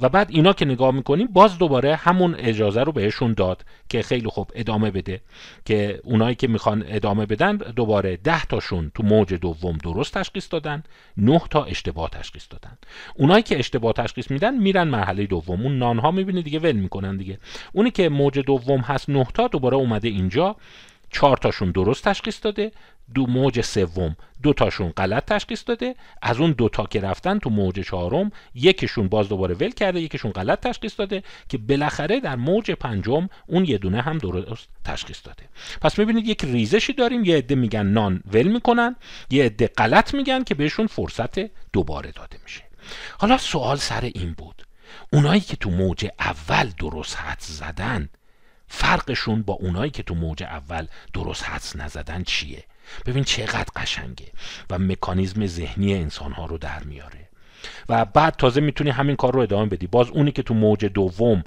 و 0.00 0.08
بعد 0.08 0.30
اینا 0.30 0.52
که 0.52 0.64
نگاه 0.64 0.90
می‌کنیم 0.90 1.26
باز 1.26 1.58
دوباره 1.58 1.96
همون 1.96 2.34
اجازه 2.38 2.82
رو 2.82 2.92
بهشون 2.92 3.32
داد 3.32 3.64
که 3.88 4.02
خیلی 4.02 4.28
خوب 4.28 4.50
ادامه 4.54 4.90
بده. 4.90 5.20
که 5.64 6.00
اونایی 6.04 6.34
که 6.34 6.48
می‌خوان 6.48 6.84
ادامه 6.88 7.26
بدن 7.26 7.56
دوباره 7.56 8.16
10 8.16 8.44
تاشون 8.44 8.92
تو 8.94 9.02
موج 9.02 9.34
دوم 9.34 9.78
درست 9.78 10.14
تشخیص 10.14 10.48
دادن 10.50 10.82
9 11.16 11.40
تا 11.50 11.64
اشتباه 11.64 12.10
تشخیص 12.10 12.46
دادن. 12.50 12.78
اونایی 13.14 13.42
که 13.42 13.58
اشتباه 13.58 13.92
تشخیص 13.92 14.30
میدن 14.30 14.58
میرن 14.58 14.88
مرحله 14.88 15.26
دوم. 15.26 15.62
اون 15.62 15.78
نانها 15.78 16.10
می‌بینی 16.10 16.42
دیگه 16.42 16.58
ول 16.58 16.76
می‌کنن 16.76 17.16
دیگه. 17.16 17.38
اونی 17.72 17.90
که 17.90 18.08
موج 18.08 18.38
دوم 18.38 18.80
هست 18.80 19.10
9 19.10 19.26
تا 19.34 19.48
دوباره 19.48 19.76
اومده 19.76 20.08
اینجا. 20.08 20.56
چهار 21.14 21.36
تاشون 21.36 21.70
درست 21.70 22.04
تشخیص 22.04 22.38
داده 22.42 22.72
دو 23.14 23.26
موج 23.26 23.60
سوم 23.60 24.16
دو 24.42 24.52
تاشون 24.52 24.88
غلط 24.90 25.24
تشخیص 25.24 25.64
داده. 25.66 25.94
از 26.22 26.40
اون 26.40 26.52
دو 26.52 26.68
تا 26.68 26.86
که 26.86 27.00
رفتن 27.00 27.38
تو 27.38 27.50
موج 27.50 27.80
چهارم 27.80 28.30
یکیشون 28.54 29.08
باز 29.08 29.28
دوباره 29.28 29.54
ول 29.54 29.70
کرده 29.70 30.00
یکیشون 30.00 30.32
غلط 30.32 30.60
تشخیص 30.60 30.98
داده 30.98 31.22
که 31.48 31.58
بالاخره 31.58 32.20
در 32.20 32.36
موج 32.36 32.70
پنجم 32.70 33.28
اون 33.46 33.64
یه 33.64 33.78
دونه 33.78 34.00
هم 34.02 34.18
درست 34.18 34.68
تشخیص 34.84 35.20
داده. 35.24 35.42
پس 35.80 35.98
می‌بینید 35.98 36.28
یک 36.28 36.44
ریزشی 36.44 36.92
داریم 36.92 37.24
یه 37.24 37.36
عده 37.36 37.54
میگن 37.54 37.86
نان 37.86 38.22
ول 38.32 38.48
می‌کنن 38.48 38.96
یه 39.30 39.44
عده 39.44 39.66
غلط 39.66 40.14
میگن 40.14 40.44
که 40.44 40.54
بهشون 40.54 40.86
فرصت 40.86 41.38
دوباره 41.72 42.12
داده 42.12 42.36
میشه. 42.44 42.62
حالا 43.18 43.38
سوال 43.38 43.76
سر 43.76 44.10
این 44.14 44.32
بود. 44.32 44.66
اونایی 45.12 45.40
که 45.40 45.56
تو 45.56 45.70
موج 45.70 46.08
اول 46.20 46.70
درست 46.78 47.16
حد 47.16 47.40
زدن 47.40 48.08
فرقشون 48.74 49.42
با 49.42 49.54
اونایی 49.54 49.90
که 49.90 50.02
تو 50.02 50.14
موج 50.14 50.42
اول 50.42 50.86
درست 51.12 51.44
حدس 51.44 51.76
نزدن 51.76 52.22
چیه؟ 52.24 52.64
ببین 53.06 53.24
چقدر 53.24 53.66
قشنگه 53.76 54.26
و 54.70 54.78
مکانیزم 54.78 55.46
ذهنی 55.46 55.94
انسانها 55.94 56.46
رو 56.46 56.58
در 56.58 56.82
میاره. 56.82 57.23
و 57.88 58.04
بعد 58.04 58.36
تازه 58.36 58.60
می‌تونی 58.60 58.90
همین 58.90 59.16
کار 59.16 59.32
رو 59.34 59.40
ادامه 59.40 59.66
بدی. 59.66 59.86
باز 59.86 60.10
اونی 60.10 60.32
که 60.32 60.42
تو 60.42 60.54
موج 60.54 60.84
دوم 60.84 61.44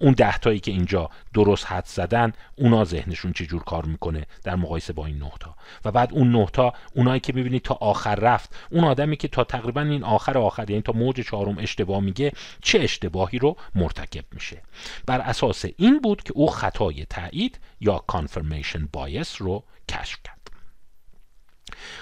اون 0.00 0.12
دهتایی 0.12 0.60
که 0.60 0.70
اینجا 0.70 1.10
درست 1.34 1.66
حد 1.66 1.84
زدن 1.86 2.32
اونا 2.56 2.84
ذهنشون 2.84 3.32
چجور 3.32 3.64
کار 3.64 3.84
می‌کنه 3.84 4.26
در 4.44 4.56
مقایسه 4.56 4.92
با 4.92 5.06
این 5.06 5.18
نهتا 5.18 5.54
و 5.84 5.92
بعد 5.92 6.12
اون 6.12 6.36
نهتا 6.36 6.72
اونایی 6.94 7.20
که 7.20 7.32
می‌بینید 7.32 7.62
تا 7.62 7.74
آخر 7.80 8.14
رفت 8.14 8.54
اون 8.70 8.84
آدمی 8.84 9.16
که 9.16 9.28
تا 9.28 9.44
تقریبا 9.44 9.80
این 9.80 10.04
آخر 10.04 10.38
آخر 10.38 10.70
یعنی 10.70 10.82
تا 10.82 10.92
موج 10.92 11.20
چهارم 11.20 11.58
اشتباه 11.58 12.00
میگه 12.00 12.32
چه 12.62 12.80
اشتباهی 12.80 13.38
رو 13.38 13.56
مرتکب 13.74 14.24
میشه. 14.32 14.62
بر 15.06 15.20
اساس 15.20 15.64
این 15.76 15.98
بود 15.98 16.22
که 16.22 16.32
او 16.32 16.50
خطای 16.50 17.04
تایید 17.04 17.58
یا 17.80 17.98
کانفرمیشن 17.98 18.88
بایس 18.92 19.42
رو 19.42 19.64
کشف 19.88 20.18
کرد. 20.24 20.39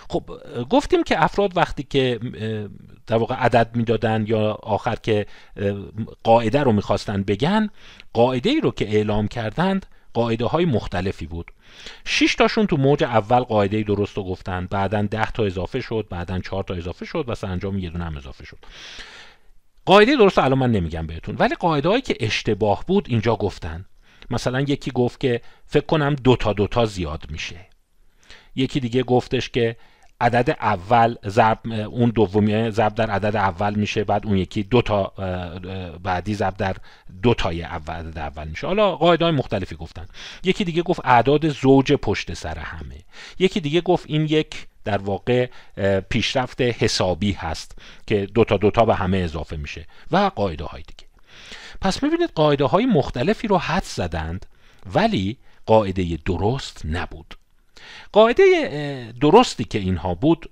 خب 0.08 0.30
گفتیم 0.70 1.02
که 1.02 1.24
افراد 1.24 1.56
وقتی 1.56 1.82
که 1.82 2.20
در 3.06 3.16
واقع 3.16 3.34
عدد 3.34 3.76
می‌دادن 3.76 4.24
یا 4.28 4.52
آخر 4.52 4.94
که 4.94 5.26
قاعده 6.22 6.62
رو 6.62 6.72
می‌خواستن 6.72 7.22
بگن 7.22 7.68
قاعده 8.12 8.50
ای 8.50 8.60
رو 8.60 8.70
که 8.70 8.88
اعلام 8.88 9.28
کردند 9.28 9.86
قاعده 10.14 10.46
های 10.46 10.64
مختلفی 10.64 11.26
بود. 11.26 11.50
شش 12.04 12.34
تاشون 12.34 12.66
تو 12.66 12.76
موج 12.76 13.04
اول 13.04 13.40
قاعده 13.40 13.82
درست 13.82 14.16
رو 14.16 14.24
گفتن. 14.24 14.66
بعدا 14.70 15.02
ده 15.02 15.30
تا 15.30 15.44
اضافه 15.44 15.80
شد 15.80 16.06
بعدا 16.10 16.38
چهار 16.38 16.64
تا 16.64 16.74
اضافه 16.74 17.04
شد 17.04 17.24
و 17.28 17.34
سرانجام 17.34 17.78
یه 17.78 17.90
دونه 17.90 18.04
هم 18.04 18.16
اضافه 18.16 18.44
شد. 18.44 18.58
قاعده 19.84 20.16
درست 20.16 20.38
الان 20.38 20.58
من 20.58 20.72
نمیگم 20.72 21.06
بهتون 21.06 21.36
ولی 21.38 21.54
قاعده 21.54 21.88
هایی 21.88 22.02
که 22.02 22.16
اشتباه 22.20 22.84
بود 22.86 23.06
اینجا 23.08 23.36
گفتن. 23.36 23.84
مثلا 24.30 24.60
یکی 24.60 24.90
گفت 24.90 25.20
که 25.20 25.40
فکر 25.66 25.86
کنم 25.86 26.14
دوتا 26.14 26.52
دوتا 26.52 26.86
زیاد 26.86 27.24
میشه. 27.30 27.67
یکی 28.58 28.80
دیگه 28.80 29.02
گفتش 29.02 29.50
که 29.50 29.76
عدد 30.20 30.56
اول 30.60 31.14
ضرب 31.26 31.58
اون 31.90 32.10
دومی 32.10 32.70
ضرب 32.70 32.94
در 32.94 33.10
عدد 33.10 33.36
اول 33.36 33.74
میشه 33.74 34.04
بعد 34.04 34.26
اون 34.26 34.36
یکی 34.36 34.62
دو 34.62 34.82
تا 34.82 35.12
بعدی 36.02 36.34
ضرب 36.34 36.56
در 36.56 36.76
دو 37.22 37.34
تای 37.34 37.62
اول 37.62 37.94
عدد 37.94 38.18
اول 38.18 38.48
میشه. 38.48 38.66
حالا 38.66 38.96
قاعده 38.96 39.24
های 39.24 39.34
مختلفی 39.34 39.76
گفتن. 39.76 40.06
یکی 40.44 40.64
دیگه 40.64 40.82
گفت 40.82 41.00
اعداد 41.04 41.48
زوج 41.48 41.92
پشت 41.92 42.34
سر 42.34 42.58
همه. 42.58 43.04
یکی 43.38 43.60
دیگه 43.60 43.80
گفت 43.80 44.04
این 44.08 44.22
یک 44.22 44.66
در 44.84 44.98
واقع 44.98 45.48
پیشرفت 46.10 46.60
حسابی 46.60 47.32
هست 47.32 47.78
که 48.06 48.26
دو 48.26 48.44
تا 48.44 48.56
دو 48.56 48.70
تا 48.70 48.84
به 48.84 48.94
همه 48.94 49.18
اضافه 49.18 49.56
میشه 49.56 49.86
و 50.10 50.30
قاعده 50.34 50.64
های 50.64 50.82
دیگه. 50.82 51.08
پس 51.80 52.02
می‌بینید 52.02 52.30
قاعده 52.34 52.64
های 52.64 52.86
مختلفی 52.86 53.48
رو 53.48 53.58
حد 53.58 53.84
زدند 53.84 54.46
ولی 54.94 55.36
قاعده 55.66 56.18
درست 56.24 56.82
نبود. 56.84 57.34
قاعده 58.12 59.14
درستی 59.20 59.64
که 59.64 59.78
اینها 59.78 60.14
بود 60.14 60.50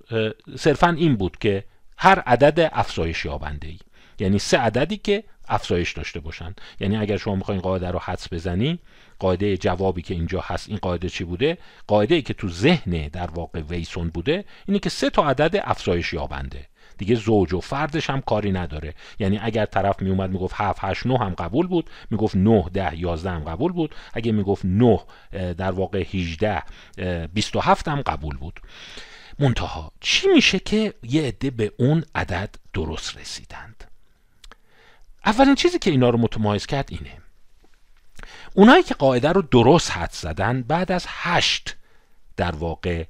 صرفا 0.57 0.89
این 0.89 1.15
بود 1.15 1.37
که 1.37 1.63
هر 1.97 2.19
عدد 2.19 2.69
افزایش 2.73 3.25
یابنده 3.25 3.67
ای 3.67 3.79
یعنی 4.19 4.39
سه 4.39 4.57
عددی 4.57 4.97
که 4.97 5.23
افزایش 5.47 5.93
داشته 5.93 6.19
باشن 6.19 6.55
یعنی 6.79 6.97
اگر 6.97 7.17
شما 7.17 7.35
می‌خواین 7.35 7.61
قاعده 7.61 7.91
رو 7.91 7.99
حدس 7.99 8.33
بزنی 8.33 8.79
قاعده 9.19 9.57
جوابی 9.57 10.01
که 10.01 10.13
اینجا 10.13 10.43
هست 10.45 10.69
این 10.69 10.77
قاعده 10.77 11.09
چی 11.09 11.23
بوده؟ 11.23 11.57
قاعده 11.87 12.15
ای 12.15 12.21
که 12.21 12.33
تو 12.33 12.49
ذهن 12.49 13.07
در 13.07 13.31
واقع 13.31 13.61
ویسون 13.61 14.09
بوده 14.09 14.45
اینه 14.65 14.79
که 14.79 14.89
سه 14.89 15.09
تا 15.09 15.29
عدد 15.29 15.61
افزایش 15.63 16.13
یابنده. 16.13 16.67
دیگه 16.97 17.15
زوج 17.15 17.53
و 17.53 17.59
فردش 17.59 18.09
هم 18.09 18.21
کاری 18.21 18.51
نداره. 18.51 18.93
یعنی 19.19 19.39
اگر 19.41 19.65
طرف 19.65 20.01
می 20.01 20.09
اومد 20.09 20.29
می‌گفت 20.29 20.55
7 20.57 20.79
8 20.83 21.05
9 21.05 21.17
هم 21.17 21.33
قبول 21.33 21.67
بود 21.67 21.89
می‌گفت 22.11 22.35
9 22.35 22.69
10 22.73 22.99
11 22.99 23.31
هم 23.31 23.43
قبول 23.43 23.71
بود. 23.71 23.95
اگه 24.13 24.31
می‌گفت 24.31 24.65
9 24.65 24.99
در 25.31 25.71
واقع 25.71 26.03
18 26.13 26.63
27 27.33 27.87
هم 27.87 28.01
قبول 28.01 28.37
بود. 28.37 28.59
منتها 29.39 29.91
چی 29.99 30.27
میشه 30.27 30.59
که 30.59 30.93
یه 31.03 31.21
عده 31.21 31.49
به 31.49 31.71
اون 31.77 32.03
عدد 32.15 32.55
درست 32.73 33.17
رسیدند؟ 33.17 33.83
اولین 35.25 35.55
چیزی 35.55 35.79
که 35.79 35.91
اینا 35.91 36.09
رو 36.09 36.17
متمایز 36.17 36.65
کرد 36.65 36.89
اینه. 36.91 37.17
اونایی 38.53 38.83
که 38.83 38.93
قاعده 38.93 39.29
رو 39.29 39.41
درست 39.41 39.91
حد 39.91 40.11
زدن 40.11 40.61
بعد 40.61 40.91
از 40.91 41.05
هشت 41.07 41.75
در 42.37 42.55
واقع 42.55 43.03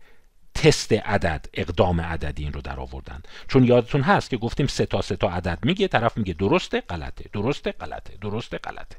تست 0.58 0.94
عدد 0.94 1.46
اقدام 1.54 2.02
عددی 2.02 2.44
این 2.44 2.54
رو 2.54 2.62
در 2.62 2.80
آوردن. 2.80 3.22
چون 3.48 3.64
یادتون 3.64 4.02
هست 4.02 4.30
که 4.30 4.38
گفتیم 4.38 4.68
سه 4.68 4.86
تا 4.86 5.02
سه 5.02 5.16
تا 5.16 5.30
عدد 5.30 5.60
میگه 5.64 5.88
طرف 5.88 6.18
میگه 6.18 6.34
درسته 6.34 6.82
غلطه 6.82 7.26
درسته 7.34 7.72
غلطه 7.72 8.14
درسته 8.22 8.58
غلطه. 8.58 8.96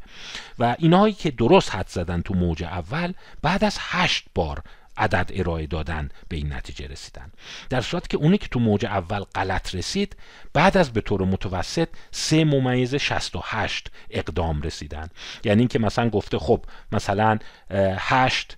و 0.58 0.76
اینایی 0.78 1.14
که 1.14 1.30
درست 1.30 1.74
حد 1.74 1.88
زدن 1.88 2.20
تو 2.20 2.34
موج 2.34 2.64
اول 2.64 3.12
بعد 3.42 3.64
از 3.64 3.76
هشت 3.80 4.26
بار 4.34 4.62
عدد 4.98 5.30
ارائه 5.34 5.66
دادن 5.66 6.08
به 6.28 6.36
این 6.36 6.52
نتیجه 6.52 6.86
رسیدن. 6.86 7.32
در 7.70 7.80
صورت 7.80 8.08
که 8.08 8.16
اونی 8.16 8.38
که 8.38 8.48
تو 8.48 8.60
موج 8.60 8.86
اول 8.86 9.20
غلط 9.20 9.74
رسید 9.74 10.16
بعد 10.52 10.76
از 10.76 10.92
به 10.92 11.00
طور 11.00 11.24
متوسط 11.24 11.88
سه 12.10 12.44
ممیز 12.44 12.94
68 12.94 13.90
اقدام 14.10 14.62
رسیدن. 14.62 15.08
یعنی 15.44 15.58
اینکه 15.58 15.78
مثلا 15.78 16.10
گفته 16.10 16.38
خب 16.38 16.64
مثلا 16.92 17.38
هشت 17.98 18.56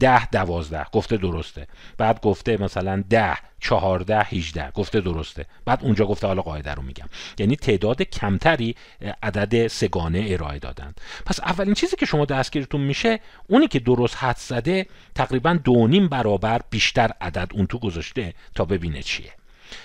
ده 0.00 0.26
دوازده 0.26 0.86
گفته 0.92 1.16
درسته. 1.16 1.66
بعد 1.98 2.20
گفته 2.20 2.62
مثلا 2.62 3.04
ده 3.10 3.36
چهارده 3.60 4.22
هیجده 4.22 4.70
گفته 4.74 5.00
درسته. 5.00 5.46
بعد 5.64 5.78
اونجا 5.82 6.06
گفته 6.06 6.26
حالا 6.26 6.42
قاعده 6.42 6.74
رو 6.74 6.82
میگم. 6.82 7.06
یعنی 7.38 7.56
تعداد 7.56 8.02
کمتری 8.02 8.74
عدد 9.22 9.66
سگانه 9.66 10.26
ارائه 10.28 10.58
دادن 10.58 10.94
پس 11.26 11.40
اولین 11.40 11.74
چیزی 11.74 11.96
که 11.96 12.06
شما 12.06 12.24
دستگیرتون 12.24 12.80
میشه 12.80 13.20
اونی 13.48 13.68
که 13.68 13.78
درست 13.78 14.16
حد 14.18 14.36
زده 14.36 14.86
تقریبا 15.14 15.58
دو 15.64 15.86
نیم 15.86 16.08
برابر 16.08 16.60
بیشتر 16.70 17.10
عدد 17.20 17.50
اون 17.54 17.66
تو 17.66 17.78
گذاشته 17.78 18.34
تا 18.54 18.64
ببینه 18.64 19.02
چیه. 19.02 19.32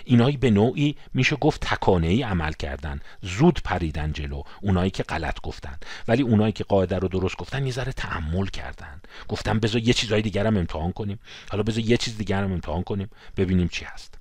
اینایی 0.05 0.37
به 0.37 0.49
نوعی 0.49 0.95
میشه 1.13 1.35
گفت 1.35 1.61
تکانه 1.61 2.07
ای 2.07 2.23
عمل 2.23 2.53
کردن. 2.53 2.99
زود 3.21 3.61
پریدن 3.63 4.13
جلو. 4.13 4.43
اونایی 4.61 4.91
که 4.91 5.03
غلط 5.03 5.41
گفتن. 5.41 5.77
ولی 6.07 6.23
اونایی 6.23 6.51
که 6.51 6.63
قاعده 6.63 6.99
رو 6.99 7.07
درست 7.07 7.37
گفتن 7.37 7.65
یه 7.65 7.71
ذره 7.71 7.91
تعمل 7.91 8.45
کردن. 8.45 9.01
گفتن 9.27 9.59
بذار 9.59 9.81
یه 9.81 9.93
چیزای 9.93 10.21
دیگر 10.21 10.47
هم 10.47 10.57
امتحان 10.57 10.91
کنیم. 10.91 11.19
حالا 11.51 11.63
بذار 11.63 11.83
یه 11.83 11.97
چیز 11.97 12.17
دیگر 12.17 12.43
هم 12.43 12.51
امتحان 12.51 12.83
کنیم. 12.83 13.09
ببینیم 13.37 13.67
چی 13.67 13.85
هست. 13.85 14.19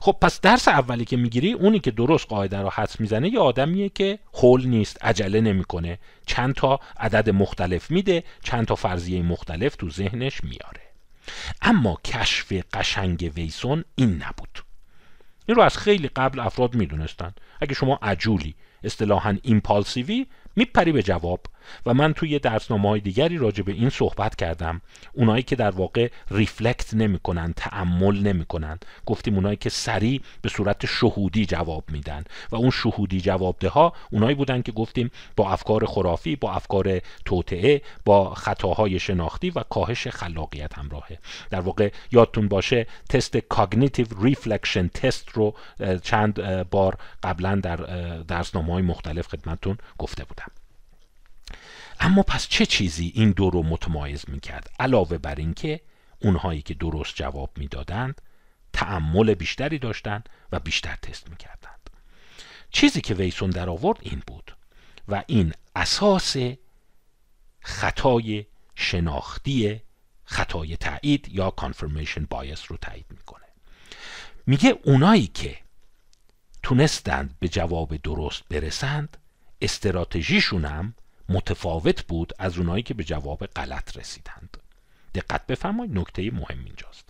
خب 0.00 0.16
پس 0.20 0.40
درس 0.40 0.68
اولی 0.68 1.04
که 1.04 1.16
می‌گیری 1.16 1.52
اونی 1.52 1.80
که 1.80 1.90
درست 1.90 2.26
قاعده 2.28 2.58
رو 2.58 2.70
حدس 2.70 3.00
می‌زنه 3.00 3.28
یه 3.28 3.38
آدمیه 3.40 3.88
که 3.88 4.18
هول 4.34 4.66
نیست 4.66 5.04
عجله 5.04 5.40
نمی‌کنه. 5.40 5.98
چند 6.26 6.54
تا 6.54 6.80
عدد 6.96 7.30
مختلف 7.30 7.90
میده 7.90 8.24
چند 8.42 8.66
تا 8.66 8.74
فرضیه 8.74 9.22
مختلف 9.22 9.76
تو 9.76 9.90
ذهنش 9.90 10.44
میاره 10.44 10.80
اما 11.62 11.98
کشف 12.04 12.52
قشنگ 12.72 13.32
ویسون 13.36 13.84
این 13.94 14.22
نبود. 14.22 14.69
این 15.46 15.56
رو 15.56 15.62
از 15.62 15.78
خیلی 15.78 16.08
قبل 16.08 16.40
افراد 16.40 16.74
می‌دونستن. 16.74 17.34
اگه 17.60 17.74
شما 17.74 17.98
عجولی 18.02 18.54
اصطلاحا 18.84 19.36
impulsive 19.42 20.18
ی 20.18 20.26
میپری 20.56 20.92
به 20.92 21.02
جواب. 21.02 21.40
و 21.86 21.94
من 21.94 22.12
توی 22.12 22.38
درسنامه 22.38 22.88
های 22.88 23.00
دیگری 23.00 23.38
راجع 23.38 23.62
به 23.62 23.72
این 23.72 23.90
صحبت 23.90 24.36
کردم. 24.36 24.80
اونایی 25.12 25.42
که 25.42 25.56
در 25.56 25.70
واقع 25.70 26.10
reflect 26.30 26.94
نمی‌کنن 26.94 27.52
تأمل 27.56 28.18
نمی‌کنن. 28.18 28.78
گفتیم 29.06 29.34
اونایی 29.34 29.56
که 29.56 29.70
سریع 29.70 30.20
به 30.42 30.48
صورت 30.48 30.86
شهودی 30.86 31.46
جواب 31.46 31.84
میدن. 31.90 32.24
و 32.50 32.56
اون 32.56 32.70
شهودی 32.70 33.20
جوابده 33.20 33.68
ها 33.68 33.92
اونایی 34.10 34.34
بودن 34.34 34.62
که 34.62 34.72
گفتیم 34.72 35.10
با 35.36 35.50
افکار 35.52 35.86
خرافی 35.86 36.36
با 36.36 36.52
افکار 36.52 37.00
توطئه 37.24 37.82
با 38.04 38.34
خطاهای 38.34 38.98
شناختی 38.98 39.50
و 39.50 39.62
کاهش 39.62 40.08
خلاقیت 40.08 40.78
همراهه. 40.78 41.18
در 41.50 41.60
واقع 41.60 41.92
یادتون 42.12 42.48
باشه 42.48 42.86
تست 43.08 43.36
cognitive 43.36 44.06
reflection 44.20 44.88
test 44.88 45.28
رو 45.28 45.54
چند 46.02 46.42
بار 46.70 46.98
قبلا 47.22 47.54
در 47.54 47.76
درسنامه 48.22 48.72
های 48.72 48.82
مختلف 48.82 49.26
خدمتتون 49.26 49.78
گفته 49.98 50.24
بودم. 50.24 50.59
اما 52.10 52.22
پس 52.22 52.48
چه 52.48 52.66
چیزی 52.66 53.12
این 53.14 53.30
دو 53.30 53.50
رو 53.50 53.62
متمایز 53.62 54.24
می‌کرد؟ 54.28 54.70
علاوه 54.78 55.18
بر 55.18 55.34
اینکه 55.34 55.80
اونهایی 56.22 56.62
که 56.62 56.74
درست 56.74 57.14
جواب 57.14 57.50
می‌دادند 57.56 58.20
تعمل 58.72 59.34
بیشتری 59.34 59.78
داشتند 59.78 60.28
و 60.52 60.60
بیشتر 60.60 60.96
تست 60.96 61.30
می‌کردند. 61.30 61.90
چیزی 62.70 63.00
که 63.00 63.14
ویسون 63.14 63.50
در 63.50 63.70
آورد 63.70 63.98
این 64.00 64.22
بود 64.26 64.56
و 65.08 65.24
این 65.26 65.52
اساس 65.76 66.36
خطای 67.60 68.46
شناختی 68.74 69.80
خطای 70.24 70.76
تایید 70.76 71.28
یا 71.28 71.50
کانفرمیشن 71.50 72.24
بایس 72.24 72.62
رو 72.68 72.76
تایید 72.76 73.06
می‌کنه. 73.10 73.46
میگه 74.46 74.78
اونایی 74.84 75.26
که 75.26 75.58
تونستند 76.62 77.36
به 77.38 77.48
جواب 77.48 77.96
درست 77.96 78.42
برسند 78.48 79.16
استراتژیشون 79.62 80.64
هم 80.64 80.94
متفاوت 81.30 82.02
بود 82.02 82.32
از 82.38 82.58
اونایی 82.58 82.82
که 82.82 82.94
به 82.94 83.04
جواب 83.04 83.46
غلط 83.46 83.96
رسیدند. 83.96 84.56
دقت 85.14 85.46
بفرمایید 85.46 85.98
نکته 85.98 86.30
مهم 86.30 86.64
اینجاست. 86.64 87.08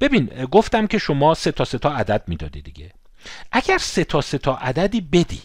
ببین 0.00 0.26
گفتم 0.26 0.86
که 0.86 0.98
شما 0.98 1.34
سه 1.34 1.52
تا 1.52 1.64
سه 1.64 1.78
تا 1.78 1.92
عدد 1.92 2.22
می‌دادی 2.26 2.62
دیگه. 2.62 2.92
اگر 3.52 3.78
سه 3.78 4.04
تا 4.04 4.20
سه 4.20 4.38
تا 4.38 4.56
عددی 4.56 5.00
بدی 5.00 5.42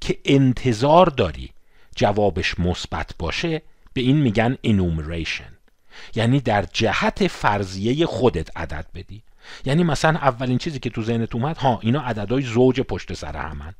که 0.00 0.18
انتظار 0.24 1.06
داری 1.06 1.50
جوابش 1.96 2.60
مثبت 2.60 3.14
باشه 3.18 3.62
به 3.92 4.00
این 4.00 4.16
میگن 4.16 4.58
انومریشن 4.64 5.52
یعنی 6.14 6.40
در 6.40 6.62
جهت 6.72 7.26
فرضیه 7.26 8.06
خودت 8.06 8.56
عدد 8.56 8.86
بدی. 8.94 9.22
یعنی 9.64 9.84
مثلا 9.84 10.18
اولین 10.18 10.58
چیزی 10.58 10.78
که 10.78 10.90
تو 10.90 11.02
ذهنت 11.02 11.34
اومد 11.34 11.56
ها 11.56 11.78
اینا 11.82 12.00
عددهای 12.00 12.42
زوج 12.42 12.80
پشت 12.80 13.12
سر 13.12 13.36
همن. 13.36 13.74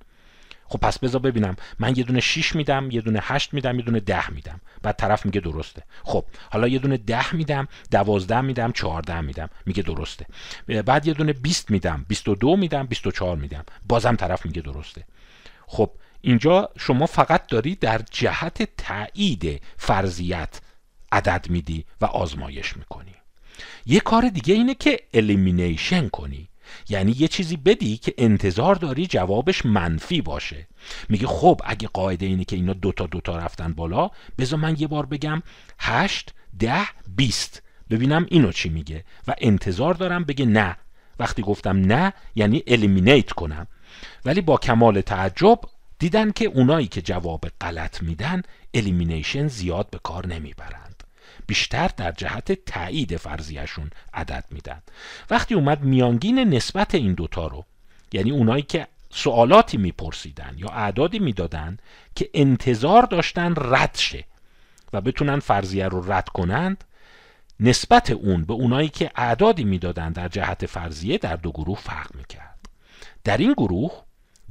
خب 0.69 0.79
پس 0.79 0.99
بذار 0.99 1.21
ببینم. 1.21 1.57
من 1.79 1.97
یه 1.97 2.05
دونه 2.05 2.21
6 2.21 2.57
میدم 2.57 2.91
یه 2.91 3.01
دونه 3.01 3.21
8 3.23 3.55
میدم 3.55 3.79
یه 3.79 3.85
دونه 3.85 4.01
10 4.01 4.31
میدم. 4.31 4.61
بعد 4.83 4.97
طرف 4.97 5.25
میگه 5.27 5.41
درسته. 5.41 5.83
خب 6.05 6.25
حالا 6.51 6.69
یه 6.69 6.79
دونه 6.79 6.97
10 6.97 7.35
میدم 7.35 7.69
12 7.91 8.41
میدم 8.41 8.73
14 8.73 9.21
میدم. 9.21 9.51
میگه 9.67 9.83
درسته. 9.83 10.27
بعد 10.87 11.07
یه 11.07 11.15
دونه 11.15 11.33
20 11.33 11.71
میدم 11.71 12.05
22 12.09 12.57
میدم 12.57 12.87
24 12.87 13.37
میدم. 13.37 13.65
بازم 13.89 14.17
طرف 14.17 14.47
میگه 14.47 14.63
درسته. 14.63 15.05
خب 15.67 15.91
اینجا 16.21 16.69
شما 16.79 17.07
فقط 17.07 17.47
داری 17.47 17.75
در 17.75 18.01
جهت 18.11 18.77
تایید 18.77 19.63
فرضیت 19.77 20.61
عدد 21.13 21.47
میدی 21.51 21.85
و 22.01 22.05
آزمایش 22.05 22.77
می‌کنی. 22.77 23.15
یه 23.87 24.01
کار 24.01 24.29
دیگه 24.29 24.55
اینه 24.55 24.75
که 24.75 25.01
الیمینیشن 25.15 26.09
کنی. 26.09 26.49
یعنی 26.89 27.15
یه 27.19 27.29
چیزی 27.29 27.57
بدی 27.57 27.97
که 27.97 28.15
انتظار 28.19 28.75
داری 28.75 29.07
جوابش 29.07 29.67
منفی 29.67 30.21
باشه. 30.21 30.67
میگه 31.09 31.27
خب 31.27 31.61
اگه 31.65 31.89
قاعده 31.89 32.27
اینه 32.27 32.45
که 32.45 32.57
اینا 32.57 32.73
دوتا 32.73 33.07
دوتا 33.07 33.37
رفتن 33.37 33.73
بالا 33.73 34.11
بذار 34.39 34.59
من 34.59 34.77
یه 34.79 34.87
بار 34.87 35.07
بگم 35.07 35.43
هشت 35.79 36.35
ده 36.59 36.87
بیست. 37.17 37.63
ببینم 37.91 38.27
اینو 38.31 38.53
چی 38.53 38.69
میگه. 38.69 39.05
و 39.29 39.35
انتظار 39.39 39.95
دارم 39.95 40.25
بگه 40.25 40.47
نه. 40.47 40.77
وقتی 41.19 41.43
گفتم 41.43 41.77
نه 41.77 42.13
یعنی 42.35 42.63
الیمینیت 42.67 43.33
کنم. 43.33 43.67
ولی 44.25 44.41
با 44.41 44.57
کمال 44.57 45.01
تعجب 45.01 45.61
دیدن 45.99 46.31
که 46.31 46.45
اونایی 46.45 46.87
که 46.87 47.03
جواب 47.03 47.45
غلط 47.61 48.03
میدن 48.03 48.43
الیمینیشن 48.75 49.49
زیاد 49.49 49.91
به 49.91 49.99
کار 49.99 50.27
نمی‌برن. 50.27 50.88
بیشتر 51.49 51.91
در 51.97 52.13
جهت 52.13 52.53
تایید 52.53 53.17
فرضیشون 53.17 53.91
عدد 54.15 54.45
میدن. 54.51 54.83
وقتی 55.31 55.55
اومد 55.55 55.83
میانگین 55.83 56.39
نسبت 56.39 56.95
این 56.95 57.15
دوتا 57.15 57.47
رو 57.47 57.65
یعنی 58.13 58.31
اونایی 58.31 58.63
که 58.63 58.87
سوالاتی 59.11 59.77
میپرسیدن 59.77 60.55
یا 60.57 60.69
اعدادی 60.69 61.19
می‌دادن 61.19 61.79
که 62.15 62.31
انتظار 62.35 63.03
داشتن 63.03 63.55
رد 63.57 63.95
شه 63.95 64.25
و 64.93 65.01
بتونن 65.01 65.39
فرضیه 65.39 65.89
رو 65.89 66.13
رد 66.13 66.29
کنند 66.29 66.85
نسبت 67.61 68.11
اون 68.11 68.45
به 68.45 68.53
اونایی 68.53 68.89
که 68.89 69.11
اعدادی 69.17 69.65
می‌دادن 69.65 70.13
در 70.13 70.29
جهت 70.29 70.67
فرضیه 70.67 71.19
در 71.19 71.37
دو 71.37 71.51
گروه 71.51 71.79
فرق 71.79 72.15
می‌کرد. 72.15 72.69
در 73.25 73.37
این 73.37 73.53
گروه 73.53 73.93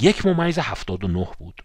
یک 0.01 0.25
ممیز 0.25 0.59
79 0.59 1.27
بود. 1.39 1.61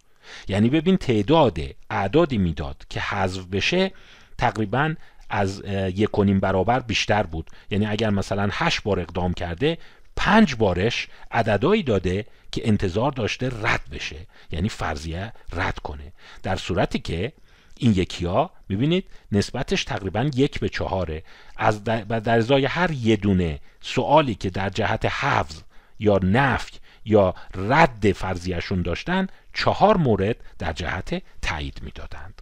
یعنی 0.49 0.71
ببین 0.71 0.97
تعداد 0.97 1.59
اعدادی 1.91 2.39
می‌داد 2.39 2.85
که 2.91 3.01
حذف 3.01 3.45
بشه 3.47 3.93
تقریبا 4.39 4.95
از 5.33 5.63
یک 5.95 6.19
و 6.19 6.25
برابر 6.25 6.81
بیشتر 6.81 7.23
بود. 7.23 7.51
یعنی 7.71 7.87
اگر 7.87 8.11
مثلا 8.11 8.49
هشت 8.53 8.83
بار 8.83 9.01
اقدام 9.01 9.35
کرده 9.35 9.79
پنج 10.17 10.55
بارش 10.55 11.09
عددهایی 11.31 11.83
داده 11.83 12.27
که 12.53 12.69
انتظار 12.69 13.13
داشته 13.13 13.51
رد 13.63 13.91
بشه. 13.93 14.27
یعنی 14.51 14.69
فرضیه 14.69 15.33
رد 15.53 15.79
کنه. 15.79 16.13
در 16.43 16.57
صورتی 16.57 16.99
که 16.99 17.33
این 17.77 17.93
یکی 17.93 18.27
ها 18.27 18.51
می‌بینید 18.69 19.05
نسبتش 19.33 19.85
تقریبا 19.85 20.31
یک 20.35 20.61
به 20.61 20.69
چهاره. 20.69 21.23
از 21.57 21.85
در 21.85 22.37
ازای 22.39 22.65
هر 22.65 22.91
یه 22.91 23.17
دونه 23.17 23.61
سوالی 23.81 24.35
که 24.35 24.51
در 24.51 24.71
جهت 24.71 25.05
حفظ 25.05 25.61
یا 25.99 26.19
نفی 26.23 26.79
یا 27.05 27.35
رد 27.55 28.13
فرضیهشون 28.13 28.83
داشتن 28.83 29.27
چهار 29.53 29.97
مورد 29.97 30.37
در 30.59 30.73
جهت 30.73 31.23
تایید 31.43 31.81
می‌دادند. 31.83 32.42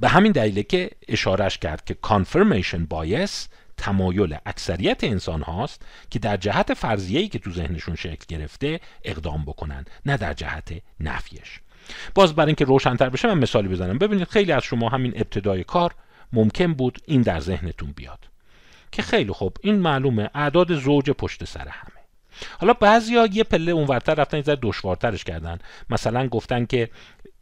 به 0.00 0.08
همین 0.08 0.32
دلیله 0.32 0.62
که 0.62 0.90
اشارش 1.08 1.58
کرد 1.58 1.84
که 1.84 1.94
کانفرمیشن 1.94 2.86
بایس 2.86 3.48
تمایل 3.76 4.36
اکثریت 4.46 5.04
انسان 5.04 5.42
هاست 5.42 5.82
که 6.10 6.18
در 6.18 6.36
جهت 6.36 6.74
فرضیه‌ای 6.74 7.28
که 7.28 7.38
تو 7.38 7.50
ذهنشون 7.50 7.94
شکل 7.94 8.24
گرفته 8.28 8.80
اقدام 9.04 9.44
بکنن 9.44 9.84
نه 10.06 10.16
در 10.16 10.32
جهت 10.32 10.72
نفیش. 11.00 11.60
باز 12.14 12.34
برای 12.34 12.46
اینکه 12.46 12.64
روشنتر 12.64 13.08
بشه 13.08 13.28
من 13.28 13.38
مثالی 13.38 13.68
بزنم. 13.68 13.98
ببینید 13.98 14.28
خیلی 14.28 14.52
از 14.52 14.62
شما 14.62 14.88
همین 14.88 15.12
ابتدای 15.16 15.64
کار 15.64 15.94
ممکن 16.32 16.74
بود 16.74 16.98
این 17.06 17.22
در 17.22 17.40
ذهنتون 17.40 17.92
بیاد. 17.92 18.18
که 18.92 19.02
خیلی 19.02 19.32
خوب 19.32 19.56
این 19.60 19.78
معلومه 19.78 20.30
اعداد 20.34 20.74
زوج 20.74 21.10
پشت 21.10 21.44
سر 21.44 21.68
همه. 21.68 22.00
حالا 22.58 22.72
بعضیا 22.72 23.26
یه 23.26 23.44
پله 23.44 23.72
اونورتر 23.72 24.14
رفتن 24.14 24.36
یه 24.36 24.58
دشوارترش 24.62 25.24
کردن. 25.24 25.58
مثلا 25.90 26.28
گفتن 26.28 26.64
که 26.64 26.90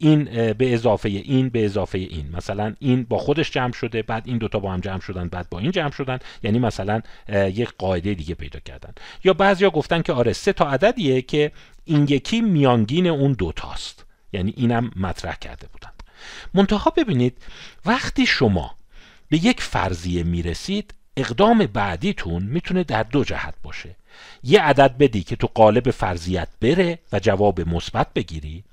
این 0.01 0.23
به 0.53 0.73
اضافه 0.73 1.09
این 1.09 1.49
به 1.49 1.65
اضافه 1.65 1.97
این. 1.97 2.29
مثلا 2.33 2.75
این 2.79 3.03
با 3.03 3.17
خودش 3.17 3.51
جمع 3.51 3.73
شده 3.73 4.01
بعد 4.01 4.23
این 4.25 4.37
دوتا 4.37 4.59
با 4.59 4.73
هم 4.73 4.79
جمع 4.79 4.99
شدن 4.99 5.27
بعد 5.27 5.49
با 5.49 5.59
این 5.59 5.71
جمع 5.71 5.91
شدن. 5.91 6.19
یعنی 6.43 6.59
مثلا 6.59 7.01
یک 7.33 7.69
قاعده 7.77 8.13
دیگه 8.13 8.35
پیدا 8.35 8.59
کردن. 8.59 8.93
یا 9.23 9.33
بعضیا 9.33 9.69
گفتن 9.69 10.01
که 10.01 10.13
آره 10.13 10.33
سه 10.33 10.53
تا 10.53 10.69
عددیه 10.69 11.21
که 11.21 11.51
این 11.85 12.07
یکی 12.09 12.41
میانگین 12.41 13.07
اون 13.07 13.31
دوتاست 13.33 14.05
یعنی 14.33 14.53
اینم 14.57 14.91
مطرح 14.95 15.35
کرده 15.35 15.67
بودن. 15.67 15.91
منتها 16.53 16.93
ببینید 16.97 17.37
وقتی 17.85 18.25
شما 18.25 18.75
به 19.29 19.45
یک 19.45 19.61
فرضیه 19.61 20.23
می‌رسید 20.23 20.93
اقدام 21.17 21.57
بعدیتون 21.57 22.43
می‌تونه 22.43 22.83
در 22.83 23.03
دو 23.03 23.23
جهت 23.23 23.53
باشه. 23.63 23.95
یه 24.43 24.61
عدد 24.61 24.97
بدی 24.97 25.23
که 25.23 25.35
تو 25.35 25.47
قالب 25.53 25.91
فرضیت 25.91 26.47
بره 26.61 26.99
و 27.13 27.19
جواب 27.19 27.61
مثبت 27.69 28.13
بگیری 28.13 28.63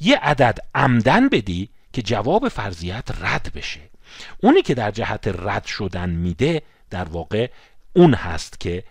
یه 0.00 0.16
عدد 0.16 0.58
عمدن 0.74 1.28
بدی 1.28 1.68
که 1.92 2.02
جواب 2.02 2.48
فرضیت 2.48 3.08
رد 3.20 3.52
بشه. 3.54 3.80
اونی 4.42 4.62
که 4.62 4.74
در 4.74 4.90
جهت 4.90 5.28
رد 5.28 5.64
شدن 5.64 6.10
میده 6.10 6.62
در 6.90 7.04
واقع 7.04 7.50
اون 7.92 8.14
هست 8.14 8.60
که 8.60 8.84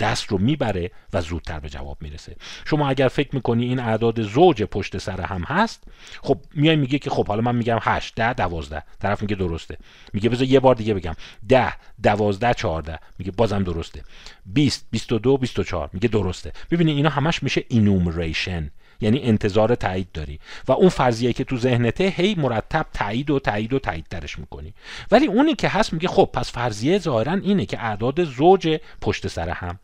دست 0.00 0.24
رو 0.24 0.38
می‌بره 0.38 0.90
و 1.12 1.20
زودتر 1.20 1.60
به 1.60 1.68
جواب 1.68 1.98
می‌رسه. 2.00 2.36
شما 2.64 2.88
اگر 2.88 3.08
فکر 3.08 3.34
می‌کنی 3.34 3.64
این 3.64 3.78
اعداد 3.78 4.22
زوج 4.22 4.62
پشت 4.62 4.98
سر 4.98 5.20
هم 5.20 5.42
هست 5.42 5.84
خب 6.22 6.38
میای 6.54 6.76
میگه 6.76 6.98
که 6.98 7.10
خب 7.10 7.28
حالا 7.28 7.40
من 7.40 7.54
میگم 7.54 7.78
8 7.82 8.14
ده 8.14 8.32
12 8.32 8.82
طرف 9.00 9.22
میگه 9.22 9.36
درسته. 9.36 9.78
میگه 10.12 10.28
بذار 10.28 10.46
یه 10.46 10.60
بار 10.60 10.74
دیگه 10.74 10.94
بگم. 10.94 11.14
10 11.48 11.72
12 12.02 12.54
14 12.54 12.98
میگه 13.18 13.30
بازم 13.30 13.62
درسته. 13.62 14.02
20 14.46 14.86
22 14.90 15.38
24 15.38 15.90
میگه 15.92 16.08
درسته. 16.08 16.52
ببینید 16.70 16.96
اینا 16.96 17.10
همش 17.10 17.42
میشه 17.42 17.64
انومریشن 17.70 18.70
یعنی 19.02 19.22
انتظار 19.22 19.74
تایید 19.74 20.12
داری. 20.12 20.38
و 20.68 20.72
اون 20.72 20.88
فرضیه 20.88 21.32
که 21.32 21.44
تو 21.44 21.56
ذهنته 21.56 22.04
هی 22.04 22.34
مرتب 22.34 22.86
تایید 22.94 23.30
و 23.30 23.38
تایید 23.38 23.72
و 23.72 23.78
تایید 23.78 24.06
درش 24.10 24.38
می‌کنی. 24.38 24.74
ولی 25.10 25.26
اونی 25.26 25.54
که 25.54 25.68
هست 25.68 25.92
میگه 25.92 26.08
خب 26.08 26.30
پس 26.32 26.52
فرضیه 26.52 26.98
ظاهرا 26.98 27.32
اینه 27.32 27.66
که 27.66 27.84
اعداد 27.84 28.24
زوج 28.24 28.80
پشت 29.00 29.28
سر 29.28 29.48
هم. 29.48 29.78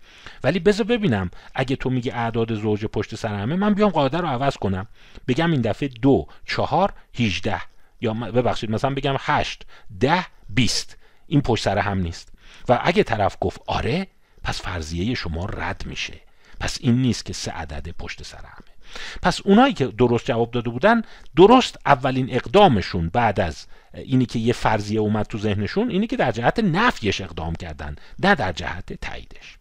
ولی 0.44 0.58
بذار 0.58 0.86
ببینم 0.86 1.30
اگه 1.54 1.76
تو 1.76 1.90
میگه 1.90 2.14
اعداد 2.14 2.54
زوج 2.54 2.84
پشت 2.84 3.14
سر 3.14 3.34
همه 3.34 3.56
من 3.56 3.74
بیام 3.74 3.90
قاعده 3.90 4.18
رو 4.18 4.28
عوض 4.28 4.56
کنم. 4.56 4.86
بگم 5.28 5.50
این 5.52 5.60
دفعه 5.60 5.88
دو 5.88 6.26
چهار 6.46 6.92
هیچده 7.12 7.60
یا 8.00 8.14
ببخشید 8.14 8.70
مثلا 8.70 8.94
بگم 8.94 9.16
هشت 9.18 9.66
ده 10.00 10.26
بیست. 10.48 10.96
این 11.26 11.40
پشت 11.40 11.64
سر 11.64 11.78
هم 11.78 11.98
نیست. 11.98 12.32
و 12.68 12.80
اگه 12.82 13.02
طرف 13.02 13.36
گفت 13.40 13.60
آره 13.66 14.06
پس 14.44 14.62
فرضیه 14.62 15.14
شما 15.14 15.46
رد 15.46 15.82
میشه. 15.86 16.20
پس 16.60 16.78
این 16.80 17.02
نیست 17.02 17.24
که 17.24 17.32
سه 17.32 17.50
عدد 17.50 17.88
پشت 17.88 18.22
سر 18.22 18.38
همه. 18.38 18.77
پس 19.22 19.40
اونایی 19.44 19.74
که 19.74 19.86
درست 19.86 20.24
جواب 20.26 20.50
داده 20.50 20.70
بودن 20.70 21.02
درست 21.36 21.76
اولین 21.86 22.34
اقدامشون 22.34 23.08
بعد 23.08 23.40
از 23.40 23.66
اینی 23.94 24.26
که 24.26 24.38
یه 24.38 24.52
فرضیه 24.52 25.00
اومد 25.00 25.26
تو 25.26 25.38
ذهنشون 25.38 25.90
اینی 25.90 26.06
که 26.06 26.16
در 26.16 26.32
جهت 26.32 26.58
نفیش 26.58 27.20
اقدام 27.20 27.54
کردن 27.54 27.96
نه 28.18 28.34
در 28.34 28.52
جهت 28.52 28.92
تاییدش. 28.92 29.58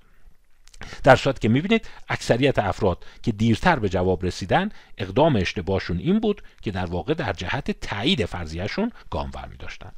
در 1.03 1.15
صورت 1.15 1.39
که 1.41 1.49
می‌بینید 1.49 1.89
اکثریت 2.09 2.59
افراد 2.59 3.05
که 3.23 3.31
دیرتر 3.31 3.79
به 3.79 3.89
جواب 3.89 4.25
رسیدن 4.25 4.69
اقدام 4.97 5.35
اشتباهشون 5.35 5.99
این 5.99 6.19
بود 6.19 6.41
که 6.61 6.71
در 6.71 6.85
واقع 6.85 7.13
در 7.13 7.33
جهت 7.33 7.71
تایید 7.71 8.25
فرضیهشون 8.25 8.91
گام 9.09 9.31
می 9.51 9.57
داشتن 9.57 9.91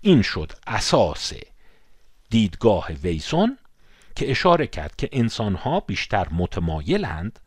این 0.00 0.22
شد 0.22 0.52
اساس 0.66 1.32
دیدگاه 2.30 2.88
ویسون 3.02 3.58
که 4.16 4.30
اشاره 4.30 4.66
کرد 4.66 4.96
که 4.96 5.08
انسانها 5.12 5.80
بیشتر 5.80 6.28
متمایلند 6.30 7.38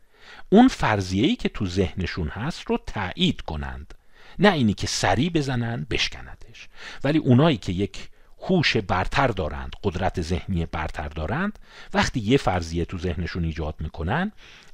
اون 0.48 0.68
فرضیه‌ای 0.68 1.36
که 1.36 1.48
تو 1.48 1.66
ذهنشون 1.66 2.28
هست 2.28 2.62
رو 2.66 2.78
تایید 2.86 3.40
کنند. 3.40 3.94
نه 4.38 4.52
اینی 4.52 4.74
که 4.74 4.86
سری 4.86 5.30
بزنن 5.30 5.86
بشکندش 5.90 6.68
ولی 7.04 7.18
اونایی 7.18 7.56
که 7.56 7.72
یک 7.72 8.08
هوش 8.42 8.76
برتر 8.76 9.28
دارند 9.28 9.72
قدرت 9.84 10.22
ذهنی 10.22 10.66
برتر 10.66 11.08
دارند 11.08 11.58
وقتی 11.94 12.20
یه 12.20 12.36
فرضیه 12.36 12.84
تو 12.84 12.98
ذهنشون 12.98 13.44
ایجاد 13.44 13.74
می‌کنن 13.80 14.32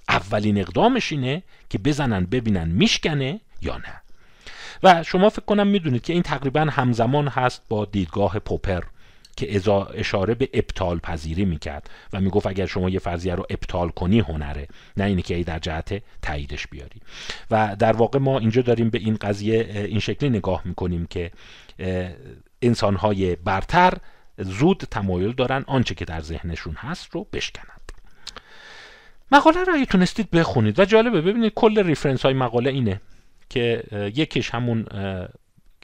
اولین 0.09 0.59
اقدامش 0.59 1.13
اینه 1.13 1.43
که 1.71 1.79
بزنن 1.79 2.25
ببینن 2.25 2.69
میشکنه 2.69 3.41
یا 3.63 3.77
نه. 3.77 4.01
و 4.83 5.03
شما 5.03 5.29
فکر 5.29 5.45
کنم 5.45 5.67
می‌دونید 5.67 6.03
که 6.03 6.13
این 6.13 6.23
تقریبا 6.23 6.61
همزمان 6.61 7.29
هست 7.29 7.63
با 7.69 7.85
دیدگاه 7.85 8.39
پوپر. 8.39 8.85
که 9.37 9.61
اشاره 9.95 10.35
به 10.35 10.49
ابطال 10.53 10.99
پذیری 10.99 11.45
می‌کرد 11.45 11.91
و 12.13 12.21
می‌گفت 12.21 12.47
اگر 12.47 12.67
شما 12.67 12.91
یه 12.91 12.99
فرضیه 12.99 13.35
رو 13.35 13.47
ابطال 13.51 13.89
کنی 13.89 14.21
هنره. 14.21 14.69
نه 14.97 15.05
اینی 15.05 15.23
که 15.23 15.35
ای 15.35 15.45
در 15.45 15.59
جهت 15.59 16.03
تاییدش 16.23 16.67
بیاری. 16.67 17.01
و 17.51 17.77
در 17.79 17.93
واقع 17.93 18.19
ما 18.19 18.39
اینجا 18.39 18.63
داریم 18.63 18.91
به 18.91 18.99
این 18.99 19.17
قضیه 19.17 19.87
این 19.89 20.01
شکلی 20.01 20.31
نگاه 20.31 20.63
می‌کنیم 20.65 21.07
که 21.07 21.31
انسانهای 22.63 23.37
برتر 23.37 23.95
زود 24.39 24.79
تمایل 24.91 25.33
دارن 25.33 25.65
آنچه 25.67 25.95
که 25.95 26.05
در 26.05 26.21
ذهنشون 26.21 26.75
هست 26.75 27.11
رو 27.11 27.27
بشکنند. 27.33 27.93
مقاله 29.33 29.65
رو 29.65 29.75
اگه 29.75 29.87
تونستید 29.87 30.31
بخونید. 30.31 30.79
و 30.79 30.85
جالبه 30.85 31.21
ببینید 31.21 31.53
کل 31.55 31.87
reference 31.87 32.23
های 32.23 32.35
مقاله 32.35 32.71
اینه 32.71 33.01
که 33.51 33.83
یکیش 34.15 34.51
همون 34.51 34.87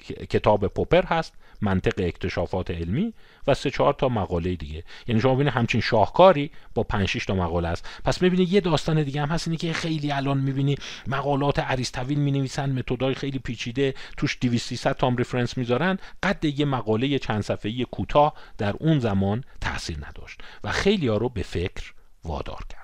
کتاب 0.03 0.67
پوپر 0.67 1.05
هست 1.05 1.35
منطق 1.61 1.95
اکتشافات 1.99 2.71
علمی 2.71 3.15
و 3.47 3.55
سه 3.55 3.71
چهار 3.71 3.95
تا 3.95 4.09
مقاله 4.09 4.57
دیگه. 4.57 4.85
یعنی 5.07 5.21
شما 5.21 5.35
ببینید 5.35 5.53
همچین 5.53 5.81
شاهکاری 5.81 6.51
با 6.75 6.83
5 6.83 7.09
6 7.09 7.27
تا 7.27 7.35
مقاله 7.35 7.69
است. 7.69 7.89
پس 8.05 8.23
می‌بینید 8.23 8.53
یه 8.53 8.61
داستان 8.61 9.03
دیگه 9.03 9.23
هم 9.23 9.29
هست 9.29 9.49
اینه 9.49 9.59
که 9.59 9.73
خیلی 9.73 10.13
الان 10.13 10.39
می‌بینی 10.39 10.77
مقالات 11.07 11.59
عریض 11.59 11.91
می 12.09 12.31
نویسن 12.31 12.71
متدهای 12.71 13.15
خیلی 13.15 13.39
پیچیده 13.39 13.95
توش 14.17 14.39
200 14.41 14.69
300 14.69 14.97
تا 14.97 15.09
reference 15.09 15.59
می‌ذارن. 15.59 15.99
قد 16.23 16.45
یه 16.45 16.65
مقاله 16.65 17.19
چند 17.19 17.43
صفحه‌ای 17.43 17.87
کوتاه 17.91 18.35
در 18.59 18.75
اون 18.81 18.99
زمان 18.99 19.45
تاثیر 19.61 19.97
نداشت 20.09 20.41
و 20.65 20.73
خیلی 20.73 21.09
ها 21.09 21.17
رو 21.17 21.29
به 21.29 21.43
فکر 21.43 21.95
وادار 22.25 22.65
کرد. 22.69 22.80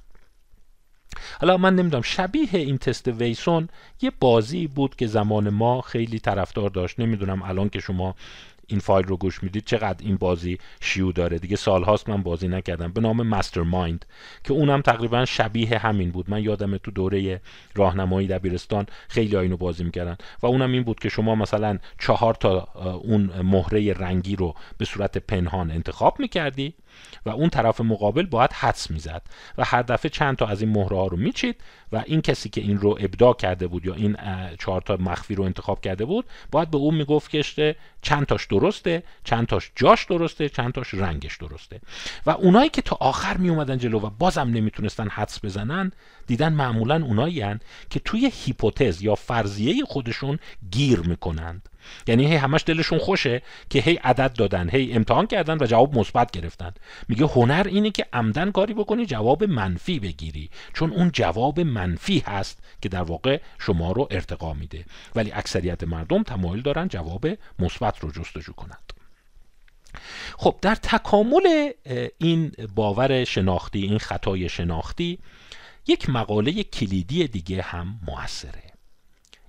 حالا 1.41 1.57
من 1.57 1.77
نمی‌دونم 1.77 2.03
شبیه 2.03 2.49
این 2.53 2.79
تست 2.79 3.09
ویسون 3.09 3.69
یه 4.03 4.13
بازی 4.21 4.67
بود 4.67 4.97
که 4.97 5.07
زمان 5.07 5.49
ما 5.51 5.81
خیلی 5.81 6.19
طرفدار 6.19 6.71
داشت. 6.71 7.01
نمی‌دونم 7.01 7.43
الان 7.43 7.69
که 7.69 7.81
شما 7.81 8.15
این 8.67 8.81
فایل 8.81 9.07
رو 9.07 9.17
گوش 9.17 9.43
می‌دید 9.43 9.65
چقدر 9.65 10.07
این 10.07 10.17
بازی 10.17 10.59
شیو 10.81 11.13
داره. 11.13 11.39
دیگه 11.39 11.57
سالهاست 11.57 12.09
من 12.09 12.23
بازی 12.23 12.49
نکردم. 12.49 12.93
به 12.93 13.01
نام 13.01 13.23
مستر 13.23 13.63
مایند 13.63 14.05
که 14.45 14.53
اونم 14.53 14.81
تقریبا 14.81 15.25
شبیه 15.25 15.79
همین 15.79 16.11
بود. 16.11 16.31
من 16.31 16.43
یادم 16.43 16.77
تو 16.77 16.91
دوره 16.91 17.41
راهنمایی 17.75 18.29
دبیرستان 18.29 18.87
خیلی 19.09 19.37
اینو 19.37 19.57
بازی 19.57 19.85
می‌کردن. 19.85 20.17
و 20.43 20.47
اونم 20.47 20.73
این 20.73 20.83
بود 20.83 21.01
که 21.01 21.09
شما 21.09 21.35
مثلا 21.35 21.79
چهار 21.99 22.35
تا 22.35 22.69
اون 23.03 23.23
مهره 23.43 23.93
رنگی 23.93 24.37
رو 24.37 24.55
به 24.79 24.85
صورت 24.85 25.19
پنهان 25.19 25.71
انتخاب 25.71 26.21
می‌کردی 26.21 26.75
و 27.27 27.31
اون 27.31 27.51
طرف 27.51 27.81
مقابل 27.81 28.27
باید 28.27 28.53
حدس 28.53 28.91
می‌زد 28.91 29.23
و 29.59 29.65
هر 29.65 29.83
دفعه 29.83 30.11
چند 30.11 30.37
تا 30.37 30.47
از 30.47 30.63
این 30.63 30.71
مهره 30.71 30.97
ها 30.97 31.07
رو 31.07 31.17
میچید 31.17 31.57
و 31.93 32.03
این 32.07 32.21
کسی 32.21 32.49
که 32.49 32.61
این 32.61 32.79
رو 32.79 32.99
ابداع 33.01 33.35
کرده 33.35 33.67
بود 33.67 33.87
یا 33.87 33.95
این 33.95 34.17
چهار 34.59 34.81
تا 34.81 34.97
مخفی 34.97 35.35
رو 35.35 35.45
انتخاب 35.45 35.81
کرده 35.81 36.05
بود 36.05 36.25
باید 36.51 36.71
به 36.71 36.77
اون 36.77 36.95
می‌گفت 36.95 37.31
که 37.31 37.77
چند 38.07 38.27
تاش 38.27 38.47
درسته 38.47 39.03
چند 39.25 39.47
تاش 39.47 39.73
جاش 39.77 40.05
درسته 40.05 40.49
چند 40.49 40.73
تاش 40.73 40.95
رنگش 40.95 41.37
درسته. 41.37 41.81
و 42.27 42.31
اونایی 42.31 42.69
که 42.69 42.83
تا 42.83 42.97
آخر 43.01 43.37
می 43.37 43.49
اومدن 43.49 43.79
جلو 43.79 43.99
و 44.01 44.11
بازم 44.11 44.49
نمی‌تونستن 44.49 45.09
حدس 45.09 45.45
بزنن 45.45 45.93
دیدن 46.27 46.53
معمولا 46.53 47.05
اونایی 47.05 47.45
که 47.91 48.01
توی 48.01 48.33
هیپوتز 48.35 49.03
یا 49.03 49.15
فرضیه 49.15 49.85
خودشون 49.85 50.39
گیر 50.71 51.01
می‌کنند. 51.01 51.69
یعنی 52.07 52.27
هی 52.27 52.35
همش 52.35 52.65
دلشون 52.67 52.99
خوشه 52.99 53.43
که 53.71 53.79
هی 53.79 53.95
عدد 53.95 54.33
دادن 54.33 54.71
هی 54.71 54.93
امتحان 54.93 55.27
کردن 55.27 55.59
و 55.61 55.67
جواب 55.67 55.99
مثبت 55.99 56.31
گرفتن. 56.31 56.73
میگه 57.09 57.27
هنر 57.27 57.67
اینه 57.69 57.91
که 57.91 58.07
عمدن 58.13 58.51
کاری 58.51 58.75
بکنی 58.75 59.07
جواب 59.07 59.45
منفی 59.45 60.01
بگیری. 60.01 60.51
چون 60.75 60.93
اون 60.93 61.11
جواب 61.13 61.61
منفی 61.61 62.23
هست 62.27 62.63
که 62.83 62.89
در 62.89 63.03
واقع 63.03 63.41
شما 63.59 63.93
رو 63.93 64.09
ارتقا 64.11 64.53
میده. 64.53 64.85
ولی 65.15 65.33
اکثریت 65.33 65.85
مردم 65.85 66.23
تمایل 66.23 66.63
دارن 66.63 66.89
جواب 66.89 67.27
مثبت 67.59 67.99
رو 67.99 68.11
جستجو 68.11 68.53
کنند. 68.53 68.93
خب 70.37 70.59
در 70.63 70.75
تکامل 70.75 71.71
این 72.19 72.53
باور 72.75 73.25
شناختی 73.25 73.83
این 73.83 73.99
خطای 73.99 74.49
شناختی 74.49 75.19
یک 75.87 76.11
مقاله 76.11 76.63
کلیدی 76.63 77.29
دیگه 77.29 77.63
هم 77.63 78.01
موثره. 78.07 78.63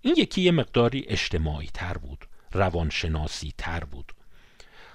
این 0.01 0.15
یکی 0.17 0.41
یه 0.41 0.51
مقداری 0.51 1.05
اجتماعی 1.07 1.69
تر 1.73 1.93
بود. 1.93 2.26
روانشناسی 2.53 3.53
تر 3.57 3.83
بود. 3.83 4.13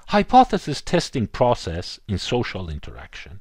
Hypothesis 0.09 0.83
Testing 0.91 1.27
Process 1.39 1.99
in 2.09 2.19
Social 2.19 2.71
Interaction 2.71 3.37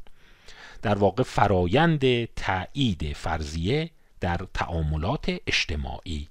در 0.82 0.98
واقع 0.98 1.24
فرایند 1.24 2.26
تایید 2.26 3.14
فرضیه 3.14 3.90
در 4.20 4.48
تعاملات 4.54 5.38
اجتماعی. 5.48 6.28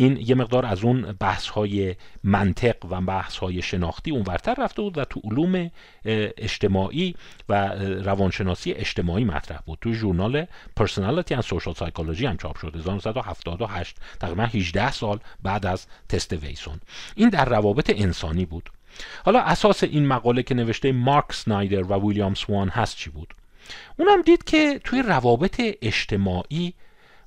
این 0.00 0.16
یه 0.16 0.34
مقدار 0.34 0.66
از 0.66 0.84
اون 0.84 1.02
بحث 1.20 1.48
های 1.48 1.94
منطق 2.24 2.76
و 2.90 3.00
بحث 3.00 3.36
های 3.36 3.62
شناختی 3.62 4.10
اونورتر 4.10 4.54
رفته 4.58 4.82
بود 4.82 4.98
و 4.98 5.04
تو 5.04 5.20
علوم 5.24 5.70
اجتماعی 6.04 7.14
و 7.48 7.68
روانشناسی 7.78 8.72
اجتماعی 8.72 9.24
مطرح 9.24 9.58
بود. 9.66 9.78
تو 9.80 9.92
ژورنال 9.92 10.46
Personality 10.80 11.34
and 11.34 11.42
Social 11.42 11.74
Psychology 11.74 12.24
هم 12.24 12.36
چاپ 12.36 12.58
شد. 12.58 12.76
1978 12.76 13.96
تقریبا 14.20 14.42
18 14.42 14.92
سال 14.92 15.18
بعد 15.42 15.66
از 15.66 15.86
تست 16.08 16.32
ویسون. 16.32 16.80
این 17.14 17.28
در 17.28 17.44
روابط 17.44 17.92
انسانی 17.96 18.44
بود. 18.44 18.70
حالا 19.24 19.40
اساس 19.40 19.84
این 19.84 20.06
مقاله 20.06 20.42
که 20.42 20.54
نوشته 20.54 20.92
مارک 20.92 21.32
سنایدر 21.32 21.82
و 21.82 22.08
ویلیام 22.08 22.34
سوان 22.34 22.68
هست 22.68 22.96
چی 22.96 23.10
بود؟ 23.10 23.34
اونم 23.98 24.22
دید 24.22 24.44
که 24.44 24.80
توی 24.84 25.02
روابط 25.02 25.60
اجتماعی 25.82 26.74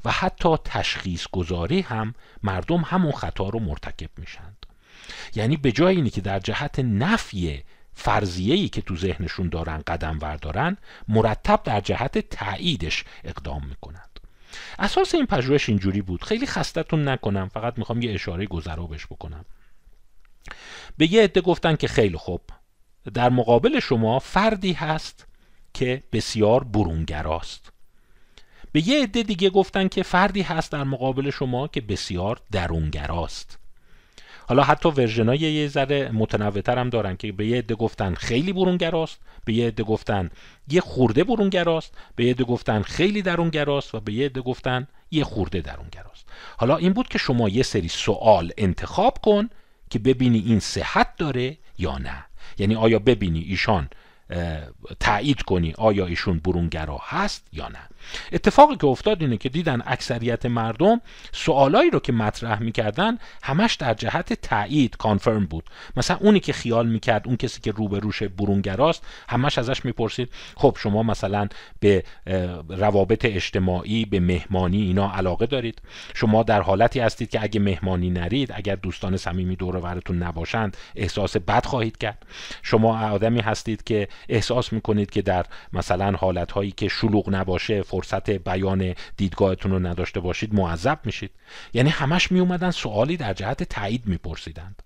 و 0.06 0.12
حتی 0.12 0.58
تشخیص 0.66 1.28
گذاری 1.32 1.82
هم 1.82 2.16
مردم 2.44 2.82
همون 2.82 3.12
خطا 3.12 3.50
رو 3.50 3.60
مرتکب 3.60 4.10
میشند. 4.18 4.66
یعنی 5.36 5.58
به 5.58 5.72
جای 5.72 5.96
اینی 5.96 6.10
که 6.10 6.22
در 6.22 6.40
جهت 6.40 6.80
نفی 6.80 7.64
فرضیه‌ای 7.94 8.70
که 8.70 8.82
تو 8.82 8.96
ذهنشون 8.96 9.50
دارن 9.50 9.84
قدم 9.88 10.20
وردارن 10.22 10.78
مرتب 11.08 11.62
در 11.64 11.82
جهت 11.82 12.18
تاییدش 12.18 13.04
اقدام 13.24 13.66
می‌کنند. 13.66 14.20
اساس 14.80 15.16
این 15.16 15.26
پژوهش 15.26 15.70
اینجوری 15.70 16.02
بود. 16.02 16.24
خیلی 16.24 16.46
خستتون 16.46 17.08
نکنم 17.10 17.48
فقط 17.48 17.78
می‌خوام 17.78 18.02
یه 18.02 18.14
اشاره 18.14 18.46
گذرا 18.46 18.88
بهش 18.88 19.06
بکنم. 19.06 19.46
به 20.98 21.14
یه 21.14 21.24
عده 21.24 21.42
گفتن 21.42 21.76
که 21.76 21.88
خیلی 21.88 22.18
خوب. 22.18 22.42
در 23.14 23.30
مقابل 23.30 23.80
شما 23.80 24.20
فردی 24.20 24.74
هست 24.74 25.28
که 25.74 26.04
بسیار 26.12 26.64
برونگراست. 26.64 27.73
به 28.74 28.88
یه 28.88 29.04
عده 29.04 29.24
دیگه 29.24 29.50
گفتن 29.50 29.88
که 29.88 30.04
فردی 30.04 30.42
هست 30.42 30.72
در 30.72 30.84
مقابل 30.84 31.30
شما 31.30 31.68
که 31.68 31.82
بسیار 31.82 32.40
درونگراست. 32.52 33.60
حالا 34.48 34.64
حتی 34.64 34.90
ورژنای 34.90 35.38
یه 35.40 35.68
ذره 35.68 36.12
متنوعتر 36.12 36.78
هم 36.78 36.90
دارن 36.90 37.18
که 37.18 37.32
به 37.32 37.48
یه 37.48 37.58
عده 37.58 37.76
گفتن 37.76 38.14
خیلی 38.14 38.54
برونگراست 38.54 39.20
به 39.46 39.54
یه 39.54 39.68
عده 39.68 39.84
گفتن 39.84 40.30
یه 40.68 40.82
خورده 40.82 41.24
برونگراست 41.24 41.94
به 42.16 42.26
یه 42.26 42.32
عده 42.32 42.44
گفتن 42.44 42.82
خیلی 42.82 43.22
درونگراست 43.22 43.96
و 43.96 44.00
به 44.00 44.14
یه 44.14 44.26
عده 44.26 44.42
گفتن 44.42 44.88
یه 45.12 45.24
خورده 45.24 45.62
درونگراست. 45.62 46.26
حالا 46.58 46.78
این 46.78 46.94
بود 46.94 47.08
که 47.08 47.18
شما 47.18 47.50
یه 47.50 47.64
سری 47.64 47.88
سوال 47.88 48.52
انتخاب 48.58 49.18
کن 49.18 49.50
که 49.90 50.00
ببینی 50.00 50.40
این 50.40 50.60
صحت 50.60 51.18
داره 51.18 51.58
یا 51.78 51.98
نه. 51.98 52.26
یعنی 52.58 52.76
آیا 52.76 53.00
ببینی 53.00 53.40
ایشان 53.40 53.90
تایید 55.00 55.42
کنی 55.42 55.74
آیا 55.78 56.06
ایشون 56.06 56.40
برونگرا 56.40 57.02
هست 57.04 57.48
یا 57.54 57.68
نه. 57.68 57.90
اتفاقی 58.32 58.76
که 58.76 58.88
افتاد 58.88 59.22
اینه 59.22 59.38
که 59.38 59.50
دیدن 59.50 59.82
اکثریت 59.86 60.46
مردم 60.46 61.02
سوالایی 61.32 61.90
رو 61.90 62.00
که 62.00 62.14
مطرح 62.14 62.62
می‌کردن 62.62 63.18
همش 63.44 63.76
در 63.76 63.94
جهت 63.94 64.34
تایید 64.34 64.98
کانفرم 64.98 65.46
بود. 65.46 65.64
مثلا 65.98 66.18
اونی 66.18 66.40
که 66.40 66.54
خیال 66.54 66.88
می‌کرد 66.88 67.28
اون 67.28 67.38
کسی 67.38 67.62
که 67.62 67.72
روبروش 67.72 68.24
برونگراست 68.24 69.06
همش 69.30 69.58
ازش 69.58 69.86
می‌پرسید 69.86 70.30
خب 70.56 70.78
شما 70.80 71.04
مثلا 71.04 71.48
به 71.80 72.04
روابط 72.70 73.26
اجتماعی 73.26 74.06
به 74.06 74.20
مهمانی 74.20 74.82
اینا 74.82 75.12
علاقه 75.12 75.46
دارید؟ 75.46 75.82
شما 76.14 76.44
در 76.44 76.62
حالتی 76.62 77.00
هستید 77.00 77.30
که 77.30 77.44
اگه 77.44 77.60
مهمانی 77.60 78.10
نرید 78.10 78.52
اگر 78.56 78.76
دوستان 78.76 79.18
صمیمی 79.18 79.56
دور 79.56 79.76
ورتون 79.76 80.24
نباشند 80.24 80.78
احساس 80.96 81.38
بد 81.38 81.66
خواهید 81.66 81.98
کرد. 81.98 82.26
شما 82.62 83.00
آدمی 83.00 83.42
هستید 83.42 83.84
که 83.84 84.08
احساس 84.30 84.74
می‌کنید 84.74 85.12
که 85.12 85.22
در 85.22 85.46
مثلا 85.74 86.12
حالتهایی 86.12 86.72
که 86.72 86.88
شلوغ 86.88 87.30
نباشه 87.30 87.84
فرصت 87.94 88.30
بیان 88.30 88.96
دیدگاهتون 89.18 89.72
رو 89.72 89.80
نداشته 89.80 90.20
باشید 90.20 90.56
معذب 90.56 91.00
میشید. 91.06 91.32
یعنی 91.74 91.90
همش 91.90 92.32
می 92.32 92.40
اومدن 92.40 92.72
سوالی 92.72 93.18
در 93.18 93.34
جهت 93.34 93.64
تایید 93.64 94.08
میپرسیدند. 94.08 94.84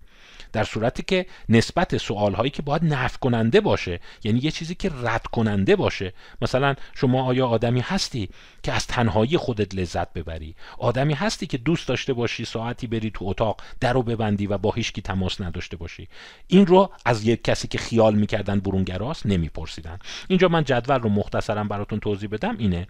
در 0.52 0.64
صورتی 0.64 1.02
که 1.02 1.26
نسبت 1.48 1.96
سوال 1.96 2.34
هایی 2.34 2.50
که 2.50 2.62
باید 2.62 2.84
نف 2.84 3.18
کننده 3.18 3.60
باشه 3.60 4.00
یعنی 4.24 4.40
یه 4.42 4.50
چیزی 4.50 4.74
که 4.74 4.90
رد 5.02 5.26
کننده 5.26 5.76
باشه. 5.76 6.12
مثلا 6.42 6.74
شما 6.94 7.24
آیا 7.24 7.46
آدمی 7.46 7.80
هستی 7.80 8.28
که 8.62 8.72
از 8.72 8.86
تنهایی 8.86 9.36
خودت 9.36 9.74
لذت 9.74 10.12
ببری؟ 10.12 10.54
آدمی 10.78 11.14
هستی 11.14 11.46
که 11.46 11.58
دوست 11.58 11.88
داشته 11.88 12.12
باشی 12.12 12.44
ساعتی 12.44 12.86
بری 12.86 13.10
تو 13.10 13.24
اتاق 13.28 13.60
در 13.80 13.92
رو 13.92 14.02
ببندی 14.02 14.46
و 14.46 14.58
با 14.58 14.72
هیچکی 14.72 15.02
تماس 15.02 15.40
نداشته 15.40 15.76
باشی. 15.76 16.08
این 16.46 16.66
رو 16.66 16.90
از 17.04 17.24
یک 17.24 17.44
کسی 17.44 17.68
که 17.68 17.78
خیال 17.78 18.14
می‌کردن 18.14 18.60
برونگراست 18.60 19.26
نمیپرسیدن. 19.26 19.98
اینجا 20.28 20.48
من 20.48 20.64
جدول 20.64 21.00
رو 21.00 21.08
مختصرا 21.08 21.64
براتون 21.64 22.00
توضیح 22.00 22.28
بدم 22.28 22.56
اینه. 22.58 22.86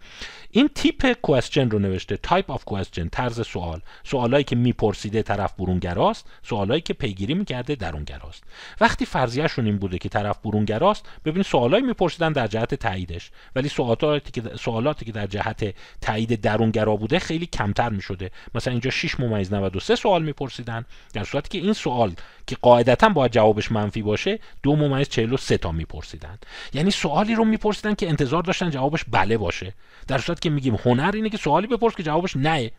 این 0.51 0.69
type 0.75 1.13
question 1.13 1.71
رو 1.71 1.79
نوشته 1.79 2.17
type 2.17 2.51
of 2.51 2.65
question 2.65 3.09
طرز 3.09 3.47
سوال. 3.47 3.81
سوالایی 4.05 4.45
که 4.45 4.57
میپرسیده 4.57 5.23
طرف 5.23 5.53
برونگراست. 5.53 6.27
سوالایی 6.43 6.81
که 6.81 6.95
پیگیری 6.95 7.35
می‌کرده 7.49 7.75
درونگراست 7.75 8.45
وقتی 8.81 9.07
فرضیهشون 9.07 9.65
این 9.65 9.79
بوده 9.79 9.99
که 9.99 10.09
طرف 10.09 10.39
برونگراست 10.39 11.07
ببینید 11.25 11.47
سوالایی 11.47 11.83
میپرسیدن 11.83 12.33
در 12.33 12.47
جهت 12.47 12.75
تاییدش. 12.75 13.31
ولی 13.57 13.69
سوالاتی 13.69 14.41
که 14.41 14.43
سوالاتی 14.57 15.05
که 15.05 15.13
در 15.13 15.27
جهت 15.27 15.75
تایید 16.01 16.41
درونگرا 16.41 16.97
بوده 16.97 17.19
خیلی 17.19 17.47
کمتر 17.47 17.89
می 17.89 18.03
شده 18.03 18.31
مثلا 18.55 18.71
اینجا 18.71 18.91
6 18.91 19.21
ممیز 19.21 19.53
93 19.53 19.97
سوال 19.97 20.23
میپرسیدن. 20.23 20.85
در 21.15 21.25
صورتی 21.25 21.49
که 21.49 21.65
این 21.65 21.73
سوال 21.73 22.13
که 22.47 22.57
قاعدتا 22.63 23.09
باید 23.09 23.33
جوابش 23.33 23.73
منفی 23.73 24.03
باشه 24.03 24.39
دو 24.63 24.77
ممیز 24.77 25.09
43 25.09 25.59
تا 25.59 25.73
میپرسیدن. 25.73 26.39
یعنی 26.73 26.91
سوالی 26.91 27.35
رو 27.35 27.45
میپرسیدن 27.45 27.95
که 27.95 28.09
انتظار 28.09 28.43
داشتن 28.43 28.71
جوابش 28.71 29.05
بله 29.11 29.39
باشه. 29.39 29.75
در 30.09 30.19
صورتی 30.19 30.41
که 30.41 30.51
میگیم 30.51 30.75
هنر 30.75 31.11
اینه 31.15 31.31
که 31.31 31.37
سوالی 31.37 31.67
بپرس 31.67 31.95
که 31.95 32.03
جوابش 32.03 32.37
نه. 32.37 32.71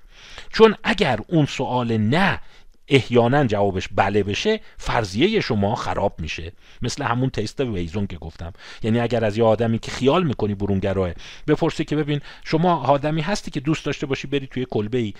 چون 0.53 0.75
اگر 0.83 1.19
اون 1.27 1.45
سوال 1.45 1.97
نه 1.97 2.39
احیانا 2.89 3.45
جوابش 3.45 3.87
بله 3.95 4.23
بشه 4.23 4.59
فرضیه 4.77 5.39
شما 5.39 5.75
خراب 5.75 6.15
میشه. 6.19 6.51
مثل 6.81 7.03
همون 7.03 7.29
تست 7.29 7.59
ویزون 7.59 8.07
که 8.07 8.17
گفتم. 8.17 8.53
یعنی 8.83 8.99
اگر 8.99 9.25
از 9.25 9.37
یه 9.37 9.43
آدمی 9.43 9.79
که 9.79 9.91
خیال 9.91 10.23
می‌کنی 10.23 10.55
برونگراه 10.55 11.11
بپرسی 11.47 11.85
که 11.85 11.95
ببین 11.95 12.21
شما 12.43 12.75
آدمی 12.75 13.21
هستی 13.21 13.51
که 13.51 13.59
دوست 13.59 13.85
داشته 13.85 14.05
باشی 14.05 14.27
بری 14.27 14.47
توی 14.47 14.65
کلبه 14.69 14.97
ای 14.97 15.13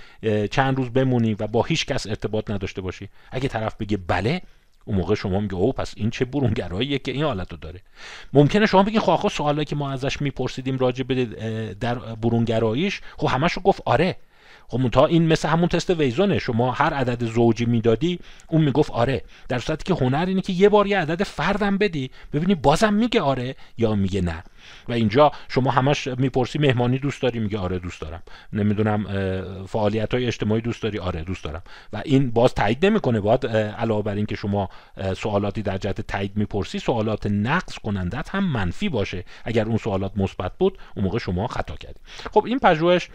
چند 0.48 0.78
روز 0.78 0.90
بمونی 0.90 1.34
و 1.34 1.48
با 1.48 1.64
هیچ 1.64 1.86
کس 1.86 2.08
ارتباط 2.08 2.52
نداشته 2.52 2.82
باشی. 2.82 3.10
اگه 3.32 3.48
طرف 3.48 3.76
بگه 3.76 3.98
بله 3.98 4.42
اون 4.86 4.98
موقع 4.98 5.16
شما 5.16 5.40
میگه 5.40 5.56
او 5.56 5.74
پس 5.74 5.94
این 5.98 6.10
چه 6.10 6.26
برونگراییه 6.26 7.00
که 7.00 7.12
این 7.12 7.24
حالت 7.24 7.52
رو 7.52 7.58
داره. 7.58 7.82
ممکنه 8.34 8.66
شما 8.66 8.84
بگین 8.84 9.00
خب 9.00 9.10
آقا 9.10 9.30
سوالایی 9.30 9.66
که 9.66 9.76
ما 9.76 9.92
ازش 9.92 10.22
میپرسیدیم 10.22 10.78
راجع 10.78 11.04
به 11.04 11.26
در 11.80 11.96
برونگراییش 11.96 13.02
خب 13.18 13.28
همشو 13.28 13.62
گفت 13.62 13.82
آره. 13.86 14.16
خب 14.72 14.90
تا 14.90 15.06
این 15.06 15.28
مثل 15.28 15.48
همون 15.48 15.68
تست 15.68 15.90
ویزونه. 15.90 16.40
شما 16.40 16.72
هر 16.72 16.94
عدد 16.94 17.26
زوجی 17.26 17.66
می‌دادی 17.66 18.20
اون 18.48 18.62
می‌گفت 18.62 18.92
آره. 18.92 19.24
در 19.48 19.60
صورتی 19.60 19.94
که 19.94 20.06
هنر 20.06 20.26
اینه 20.28 20.42
که 20.42 20.54
یه 20.54 20.70
بار 20.70 20.88
یه 20.88 21.00
عدد 21.00 21.24
فردم 21.24 21.78
بدی 21.78 22.12
ببینی 22.34 22.56
بازم 22.56 22.94
میگه 22.94 23.22
آره 23.22 23.56
یا 23.78 23.96
میگه 23.96 24.22
نه. 24.22 24.44
و 24.88 24.94
اینجا 24.94 25.32
شما 25.48 25.72
همش 25.72 26.08
می‌پرسی 26.08 26.60
مهمانی 26.60 27.00
دوست 27.00 27.22
داری؟ 27.22 27.40
میگه 27.40 27.58
آره 27.58 27.80
دوست 27.80 28.02
دارم. 28.02 28.24
نمی‌دونم 28.54 29.06
فعالیت 29.68 30.14
های 30.14 30.26
اجتماعی 30.26 30.62
دوست 30.62 30.84
داری؟ 30.84 31.00
آره 31.00 31.24
دوست 31.24 31.44
دارم. 31.44 31.62
و 31.94 32.02
این 32.06 32.32
باز 32.32 32.54
تایید 32.54 32.86
نمی‌کنه. 32.86 33.20
باید 33.20 33.48
علاوه 33.48 34.04
بر 34.04 34.16
اینکه 34.16 34.36
شما 34.36 34.70
سوالاتی 35.18 35.62
در 35.62 35.78
جهت 35.78 36.02
تایید 36.02 36.38
می‌پرسی 36.38 36.80
سوالات 36.80 37.28
نقص 37.28 37.78
کنندت 37.78 38.30
هم 38.30 38.44
منفی 38.44 38.90
باشه. 38.90 39.26
اگر 39.44 39.66
اون 39.66 39.78
سوالات 39.78 40.12
مثبت 40.16 40.58
بود 40.58 40.78
اون 40.96 41.06
موقع 41.06 41.20
شما 41.20 41.48
خطا 41.48 41.76
کردی. 41.76 42.00
خب 42.34 42.46
این 42.46 42.60
پژوهش 42.60 43.10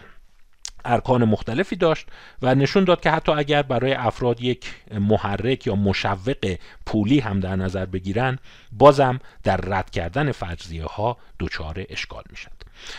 ارکان 0.85 1.25
مختلفی 1.25 1.77
داشت 1.77 2.07
و 2.43 2.55
نشون 2.55 2.85
داد 2.85 3.01
که 3.01 3.11
حتی 3.11 3.33
اگر 3.33 3.63
برای 3.63 3.93
افراد 3.93 4.41
یک 4.41 4.67
محرک 4.91 5.67
یا 5.67 5.75
مشوق 5.75 6.57
پولی 6.87 7.21
هم 7.21 7.41
در 7.41 7.57
نظر 7.57 7.87
بگیرن 7.87 8.39
بازم 8.73 9.21
در 9.43 9.57
رد 9.57 9.91
کردن 9.91 10.33
فرضیه 10.33 10.85
ها 10.85 11.17
دچار 11.41 11.85
اشکال 11.89 12.23
می‌شد. 12.31 12.51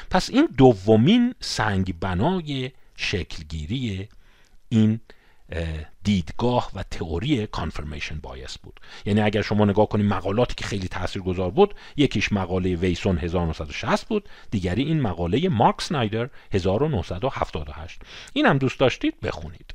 پس 0.09 0.29
این 0.29 0.47
دومین 0.57 1.35
سنگ 1.39 1.99
بنای 1.99 2.71
شکلگیری 2.95 4.09
این 4.69 4.99
دیدگاه 6.03 6.71
و 6.75 6.83
تئوری 6.83 7.47
کانفرمیشن 7.47 8.19
بایس 8.19 8.57
بود. 8.57 8.79
یعنی 9.05 9.21
اگر 9.21 9.41
شما 9.41 9.65
نگاه 9.65 9.89
کنید 9.89 10.05
مقالاتی 10.05 10.55
که 10.55 10.63
خیلی 10.65 10.87
تاثیرگذار 10.87 11.51
بود 11.51 11.75
یکیش 11.97 12.31
مقاله 12.31 12.75
ویسون 12.75 13.17
1960 13.17 14.07
بود 14.07 14.29
دیگری 14.51 14.83
این 14.83 15.01
مقاله 15.01 15.49
مارک 15.49 15.81
سنایدر 15.81 16.29
1978 16.51 18.01
این 18.33 18.45
هم 18.45 18.57
دوست 18.57 18.79
داشتید 18.79 19.19
بخونید. 19.19 19.74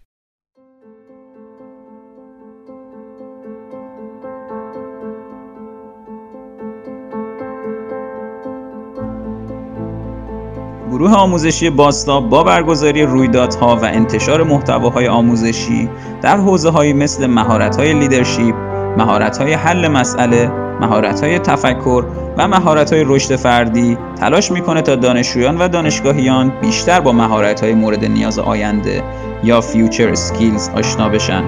گروه 11.00 11.14
آموزشی 11.14 11.70
باستا 11.70 12.20
با 12.20 12.42
برگزاری 12.42 13.02
رویدادها 13.02 13.76
و 13.76 13.84
انتشار 13.84 14.42
محتواهای 14.42 15.08
آموزشی 15.08 15.88
در 16.22 16.36
حوزه 16.36 16.92
مثل 16.92 17.26
مهارت 17.26 17.76
های 17.76 17.92
leadership، 17.92 18.55
مهارت 18.98 19.38
های 19.38 19.52
حل 19.52 19.88
مسئله، 19.88 20.52
مهارت 20.80 21.24
های 21.24 21.38
تفکر 21.38 22.04
و 22.38 22.48
مهارت 22.48 22.92
های 22.92 23.04
رشد 23.06 23.36
فردی 23.36 23.98
تلاش 24.16 24.52
می‌کنه 24.52 24.82
تا 24.82 24.96
دانشجویان 24.96 25.58
و 25.58 25.68
دانشگاهیان 25.68 26.52
بیشتر 26.60 27.00
با 27.00 27.12
مهارت 27.12 27.60
های 27.60 27.74
مورد 27.74 28.04
نیاز 28.04 28.38
آینده 28.38 29.02
یا 29.44 29.60
future 29.61 30.14
skills 30.14 30.68
آشنا 30.68 31.08
بشن. 31.08 31.42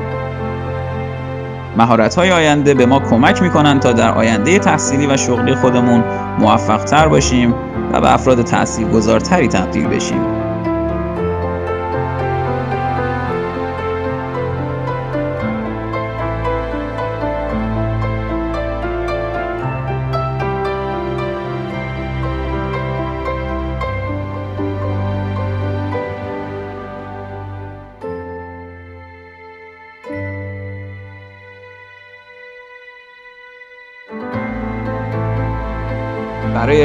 مهارت 1.76 2.14
های 2.14 2.32
آینده 2.32 2.74
به 2.74 2.86
ما 2.86 3.00
کمک 3.00 3.42
می‌کنن 3.42 3.80
تا 3.80 3.92
در 3.92 4.14
آینده 4.14 4.58
تحصیلی 4.58 5.06
و 5.06 5.16
شغلی 5.16 5.54
خودمون 5.54 6.04
موفق 6.38 6.84
تر 6.84 7.08
باشیم 7.08 7.54
و 7.92 8.00
به 8.00 8.14
افراد 8.14 8.42
تاثیرگذارتری 8.42 9.48
تبدیل 9.48 9.86
بشیم. 9.86 10.41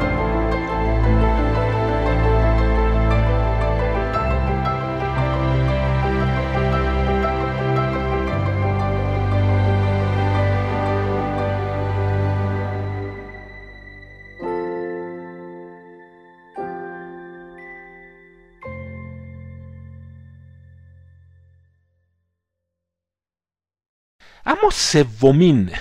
اما 24.62 24.72
سومین 24.72 25.72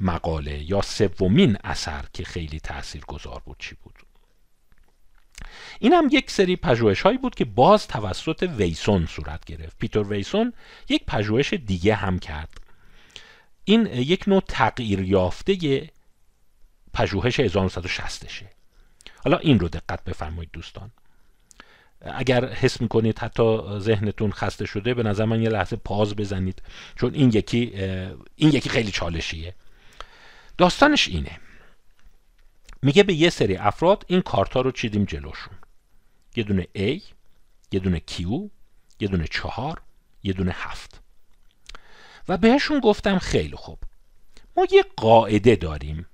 مقاله 0.00 0.70
یا 0.70 0.80
سومین 0.82 1.56
اثر 1.64 2.04
که 2.12 2.24
خیلی 2.24 2.60
تأثیر 2.60 3.04
گذار 3.04 3.42
بود 3.44 3.56
چی 3.58 3.74
بود؟ 3.74 3.94
این 5.80 5.92
هم 5.92 6.08
یک 6.12 6.30
سری 6.30 6.56
پژوهش 6.56 7.00
هایی 7.00 7.18
بود 7.18 7.34
که 7.34 7.44
باز 7.44 7.86
توسط 7.86 8.48
ویسون 8.56 9.06
صورت 9.06 9.44
گرفت. 9.44 9.78
پیتر 9.78 10.02
ویسون 10.02 10.52
یک 10.88 11.04
پژوهش 11.06 11.52
دیگه 11.54 11.94
هم 11.94 12.18
کرد. 12.18 12.60
این 13.64 13.86
یک 13.86 14.28
نوع 14.28 14.42
تغییر 14.48 15.00
یافته 15.00 15.90
پژوهش 16.92 17.40
1960 17.40 18.28
شه. 18.28 18.50
حالا 19.24 19.36
این 19.36 19.60
رو 19.60 19.68
دقت 19.68 20.04
بفرمایید 20.04 20.50
دوستان. 20.52 20.90
اگر 22.00 22.52
حس 22.52 22.80
می‌کنید 22.80 23.18
حتی 23.18 23.60
ذهنتون 23.78 24.32
خسته 24.32 24.66
شده 24.66 24.94
به 24.94 25.02
نظر 25.02 25.24
من 25.24 25.42
یه 25.42 25.48
لحظه 25.48 25.76
پاز 25.76 26.16
بزنید. 26.16 26.62
چون 26.96 27.14
این 27.14 27.30
یکی 27.34 27.72
این 28.36 28.48
یکی 28.52 28.68
خیلی 28.68 28.90
چالشیه. 28.90 29.54
داستانش 30.58 31.08
اینه. 31.08 31.40
میگه 32.82 33.02
به 33.02 33.14
یه 33.14 33.30
سری 33.30 33.56
افراد 33.56 34.04
این 34.08 34.20
کارتا 34.20 34.60
رو 34.60 34.70
چیدیم 34.70 35.04
جلوشون. 35.04 35.54
یه 36.36 36.44
دونه 36.44 36.62
A 36.62 37.02
یه 37.72 37.80
دونه 37.80 38.02
Q 38.10 38.20
یه 39.00 39.08
دونه 39.08 39.26
چهار 39.30 39.82
یه 40.22 40.32
دونه 40.32 40.52
هفت. 40.54 41.00
و 42.28 42.36
بهشون 42.36 42.80
گفتم 42.80 43.18
خیلی 43.18 43.56
خوب. 43.56 43.78
ما 44.56 44.66
یه 44.72 44.84
قاعده 44.96 45.56
داریم 45.56 46.06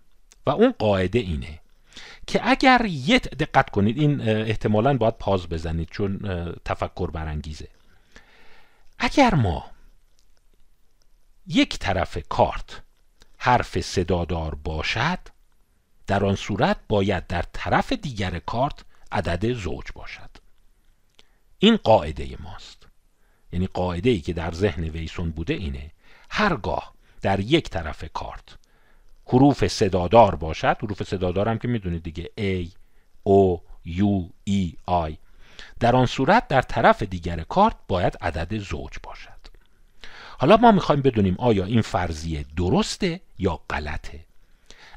و 0.47 0.51
اون 0.51 0.75
قاعده 0.79 1.19
اینه. 1.19 1.61
که 2.27 2.41
اگر 2.49 2.87
یه 2.89 3.19
دقت 3.19 3.71
کنید 3.71 3.99
این 3.99 4.21
احتمالا 4.21 4.97
باید 4.97 5.19
پاز 5.19 5.49
بزنید 5.49 5.89
چون 5.91 6.19
تفکر 6.65 7.11
برانگیزه. 7.11 7.69
اگر 8.99 9.35
ما 9.35 9.71
یک 11.47 11.79
طرف 11.79 12.19
کارت 12.29 12.83
حرف 13.39 13.81
صدادار 13.81 14.55
باشد 14.55 15.19
در 16.07 16.25
آن 16.25 16.35
صورت 16.35 16.77
باید 16.89 17.27
در 17.27 17.45
طرف 17.53 17.93
دیگر 17.93 18.39
کارت 18.39 18.85
عدد 19.13 19.53
زوج 19.53 19.85
باشد. 19.95 20.31
این 21.59 21.77
قاعده 21.77 22.37
ماست. 22.41 22.87
یعنی 23.53 23.67
قاعده 23.67 24.11
ای 24.11 24.21
که 24.21 24.33
در 24.33 24.53
ذهن 24.53 24.85
ویسون 24.85 25.31
بوده 25.31 25.55
اینه 25.55 25.91
هرگاه 26.31 26.95
در 27.23 27.41
یک 27.41 27.71
طرف 27.71 28.05
کارت 28.13 28.57
حروف 29.27 29.67
صدادار 29.67 30.35
باشد. 30.35 30.77
حروف 30.83 31.03
صدادار 31.03 31.49
هم 31.49 31.59
که 31.59 31.69
می‌دونید 31.69 32.03
دیگه. 32.03 32.31
A, 32.41 32.69
O, 33.29 33.61
U, 33.87 34.31
E, 34.51 34.73
I. 35.09 35.17
در 35.81 35.97
آن 35.97 36.07
صورت 36.07 36.49
در 36.49 36.63
طرف 36.63 37.03
دیگر 37.03 37.41
کارت 37.41 37.77
باید 37.89 38.19
عدد 38.21 38.59
زوج 38.59 38.93
باشد. 39.03 39.31
حالا 40.39 40.57
ما 40.57 40.73
می‌خوایم 40.73 41.03
بدونیم 41.03 41.37
آیا 41.39 41.65
این 41.65 41.83
فرضیه 41.83 42.45
درسته 42.57 43.21
یا 43.39 43.61
غلطه. 43.71 44.25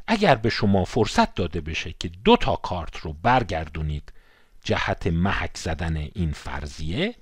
اگر 0.08 0.36
به 0.36 0.50
شما 0.50 0.86
فرصت 0.86 1.36
داده 1.36 1.62
بشه 1.62 1.96
که 2.00 2.08
دو 2.08 2.38
تا 2.38 2.56
کارت 2.56 2.98
رو 2.98 3.14
برگردونید 3.14 4.14
جهت 4.64 5.08
محک 5.08 5.58
زدن 5.58 5.98
این 5.98 6.32
فرضیه 6.32 7.16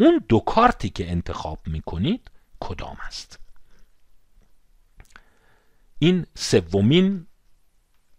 اون 0.00 0.24
دو 0.28 0.40
کارتی 0.40 0.88
که 0.88 1.10
انتخاب 1.10 1.58
می‌کنید 1.66 2.30
کدام 2.60 2.96
است؟ 3.06 3.38
این 6.04 6.26
سومین 6.34 7.26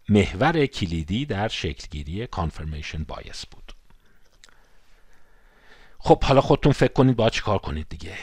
محور 0.09 0.65
کلیدی 0.65 1.25
در 1.25 1.47
شکلگیری 1.47 2.27
کانفرمیشن 2.27 3.03
بایس 3.03 3.45
بود. 3.45 3.71
خب 5.99 6.23
حالا 6.23 6.41
خودتون 6.41 6.71
فکر 6.71 6.93
کنید 6.93 7.15
باید 7.15 7.31
چیکار 7.31 7.57
کنید 7.57 7.89
دیگه. 7.89 8.17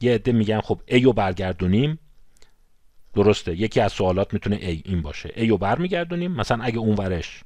یه 0.00 0.14
عده 0.14 0.32
میگن 0.32 0.60
خب 0.60 0.80
ای 0.86 1.00
رو 1.00 1.12
برگردونیم. 1.12 1.98
درسته 3.14 3.56
یکی 3.56 3.80
از 3.80 3.92
سوالات 3.92 4.34
می‌تونه 4.34 4.56
ای 4.56 4.82
این 4.84 5.02
باشه. 5.02 5.32
ای 5.36 5.48
رو 5.48 5.58
برمیگردونیم. 5.58 6.32
مثلا 6.32 6.64
اگه 6.64 6.78
اون 6.78 6.94
ورش 6.94 7.40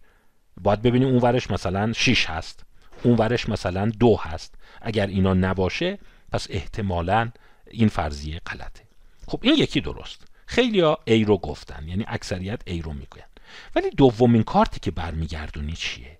باید 0.61 0.83
ببینیم 0.83 1.09
اون 1.09 1.19
ورش 1.19 1.51
مثلا 1.51 1.93
6 1.93 2.31
هست. 2.31 2.65
اون 3.03 3.17
ورش 3.17 3.49
مثلا 3.49 3.91
دو 4.01 4.17
هست. 4.17 4.55
اگر 4.83 5.07
اینا 5.07 5.35
نباشه 5.35 5.99
پس 6.33 6.47
احتمالا 6.51 7.31
این 7.71 7.89
فرضیه 7.89 8.39
غلطه. 8.39 8.83
خب 9.27 9.41
این 9.43 9.55
یکی 9.55 9.81
درست. 9.81 10.32
خیلی 10.53 10.81
ها 10.81 10.99
ای 11.05 11.25
رو 11.25 11.39
گفتن 11.39 11.89
یعنی 11.89 12.05
اکثریت 12.09 12.63
ای 12.67 12.83
رو 12.83 12.93
میگن 12.93 13.27
ولی 13.75 13.91
دومین 13.91 14.43
کارتی 14.43 14.81
که 14.81 14.91
برمیگردونی 14.91 15.73
چیه؟ 15.73 16.19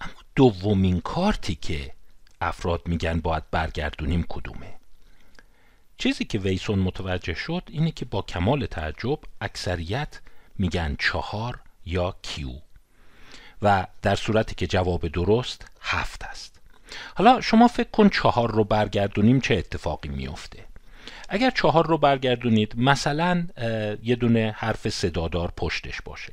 اما 0.00 0.12
دومین 0.36 1.00
کارتی 1.00 1.54
که 1.54 1.92
افراد 2.40 2.82
میگن 2.86 3.20
باید 3.20 3.50
برگردونیم 3.50 4.26
کدومه؟ 4.28 4.74
چیزی 5.98 6.24
که 6.24 6.38
ویسون 6.38 6.78
متوجه 6.78 7.34
شد 7.34 7.62
اینه 7.68 7.90
که 7.90 8.04
با 8.04 8.22
کمال 8.22 8.66
تعجب 8.66 9.18
اکثریت 9.40 10.20
میگن 10.58 10.96
چهار 10.98 11.60
یا 11.86 12.16
کیو. 12.22 12.52
و 13.62 13.86
در 14.02 14.16
صورتی 14.16 14.54
که 14.54 14.66
جواب 14.66 15.08
درست 15.08 15.66
هفت 15.80 16.24
است. 16.24 16.60
حالا 17.14 17.40
شما 17.40 17.68
فکر 17.68 17.90
کن 17.90 18.08
چهار 18.08 18.50
رو 18.50 18.64
برگردونیم 18.64 19.40
چه 19.40 19.54
اتفاقی 19.54 20.08
میفته؟ 20.08 20.63
اگر 21.34 21.50
چهار 21.50 21.86
رو 21.86 21.98
برگردونید 21.98 22.74
مثلا 22.76 23.46
یه 24.02 24.16
دونه 24.16 24.54
حرف 24.56 24.88
صدادار 24.88 25.52
پشتش 25.56 26.02
باشه. 26.04 26.32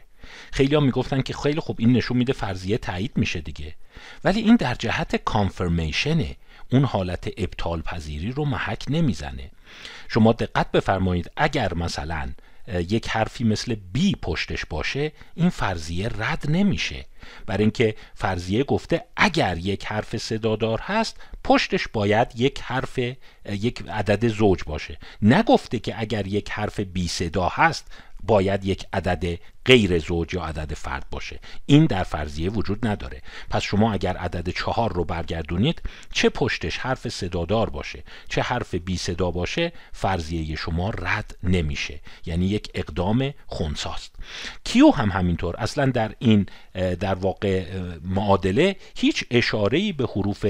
خیلی 0.51 0.75
ها 0.75 0.81
می‌گفتن 0.81 1.21
که 1.21 1.33
خیلی 1.33 1.59
خوب 1.59 1.75
این 1.79 1.93
نشون 1.93 2.17
میده 2.17 2.33
فرضیه 2.33 2.77
تایید 2.77 3.11
میشه 3.15 3.41
دیگه. 3.41 3.75
ولی 4.23 4.39
این 4.39 4.55
در 4.55 4.75
جهت 4.75 5.15
کانفرمیشنه 5.15 6.35
اون 6.71 6.85
حالت 6.85 7.29
ابطال 7.37 7.81
پذیری 7.81 8.31
رو 8.31 8.45
محک 8.45 8.85
نمی‌زنه. 8.89 9.51
شما 10.09 10.33
دقت 10.33 10.71
بفرمایید 10.71 11.31
اگر 11.37 11.73
مثلا 11.73 12.29
یک 12.67 13.09
حرفی 13.09 13.43
مثل 13.43 13.75
بی 13.93 14.15
پشتش 14.21 14.65
باشه 14.65 15.11
این 15.35 15.49
فرضیه 15.49 16.09
رد 16.17 16.45
نمیشه. 16.49 17.05
برای 17.45 17.63
اینکه 17.63 17.95
فرضیه 18.15 18.63
گفته 18.63 19.03
اگر 19.15 19.57
یک 19.57 19.85
حرف 19.85 20.17
صدادار 20.17 20.79
هست 20.79 21.17
پشتش 21.43 21.87
باید 21.87 22.27
یک 22.35 22.61
حرف 22.61 22.99
یک 23.45 23.83
عدد 23.89 24.27
زوج 24.27 24.63
باشه. 24.63 24.97
نگفته 25.21 25.79
که 25.79 26.01
اگر 26.01 26.27
یک 26.27 26.51
حرف 26.51 26.79
بی 26.79 27.07
صدا 27.07 27.47
هست 27.47 27.91
باید 28.23 28.65
یک 28.65 28.85
عدد 28.93 29.39
غیر 29.65 29.99
زوج 29.99 30.33
یا 30.33 30.43
عدد 30.43 30.73
فرد 30.73 31.05
باشه. 31.11 31.39
این 31.65 31.85
در 31.85 32.03
فرضیه 32.03 32.49
وجود 32.49 32.87
نداره. 32.87 33.21
پس 33.49 33.61
شما 33.61 33.93
اگر 33.93 34.17
عدد 34.17 34.49
چهار 34.49 34.93
رو 34.93 35.03
برگردونید 35.03 35.81
چه 36.13 36.29
پشتش 36.29 36.77
حرف 36.77 37.09
صدادار 37.09 37.69
باشه 37.69 38.03
چه 38.29 38.41
حرف 38.41 38.75
بی 38.75 38.97
صدا 38.97 39.31
باشه 39.31 39.71
فرضیه 39.91 40.55
شما 40.55 40.89
رد 40.89 41.37
نمیشه. 41.43 41.99
یعنی 42.25 42.45
یک 42.45 42.69
اقدام 42.73 43.33
خونساست. 43.47 44.15
کیو 44.63 44.91
هم 44.91 45.09
همینطور؟ 45.09 45.55
اصلا 45.57 45.85
در 45.85 46.15
این 46.19 46.45
در 46.73 47.15
واقع 47.15 47.65
معادله 48.03 48.75
هیچ 48.95 49.25
اشاره 49.31 49.93
به 49.93 50.05
حروف 50.05 50.45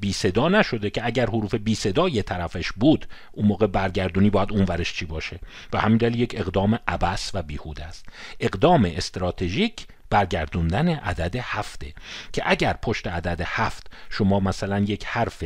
بی 0.00 0.12
صدا 0.12 0.48
نشده 0.48 0.90
که 0.90 1.06
اگر 1.06 1.26
حروف 1.26 1.54
بی 1.54 1.74
صدا 1.74 2.08
یه 2.08 2.22
طرفش 2.22 2.72
بود 2.72 3.06
اون 3.32 3.46
موقع 3.46 3.66
برگردونی 3.66 4.30
باید 4.30 4.52
اون 4.52 4.62
ورش 4.62 4.94
چی 4.94 5.04
باشه؟ 5.04 5.38
و 5.72 5.80
همین 5.80 5.96
دلیل 5.96 6.20
یک 6.20 6.34
اقدام 6.38 6.78
عبس 6.88 7.30
و 7.34 7.42
بیهوده 7.42 7.84
است. 7.84 8.05
اقدام 8.40 8.84
استراتژیک 8.84 9.86
برگردوندن 10.10 10.88
عدد 10.88 11.36
هفته. 11.36 11.94
که 12.32 12.42
اگر 12.46 12.72
پشت 12.72 13.06
عدد 13.06 13.40
هفت 13.44 13.86
شما 14.10 14.40
مثلا 14.40 14.78
یک 14.78 15.04
حرف 15.04 15.44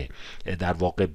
در 0.58 0.72
واقع 0.72 1.06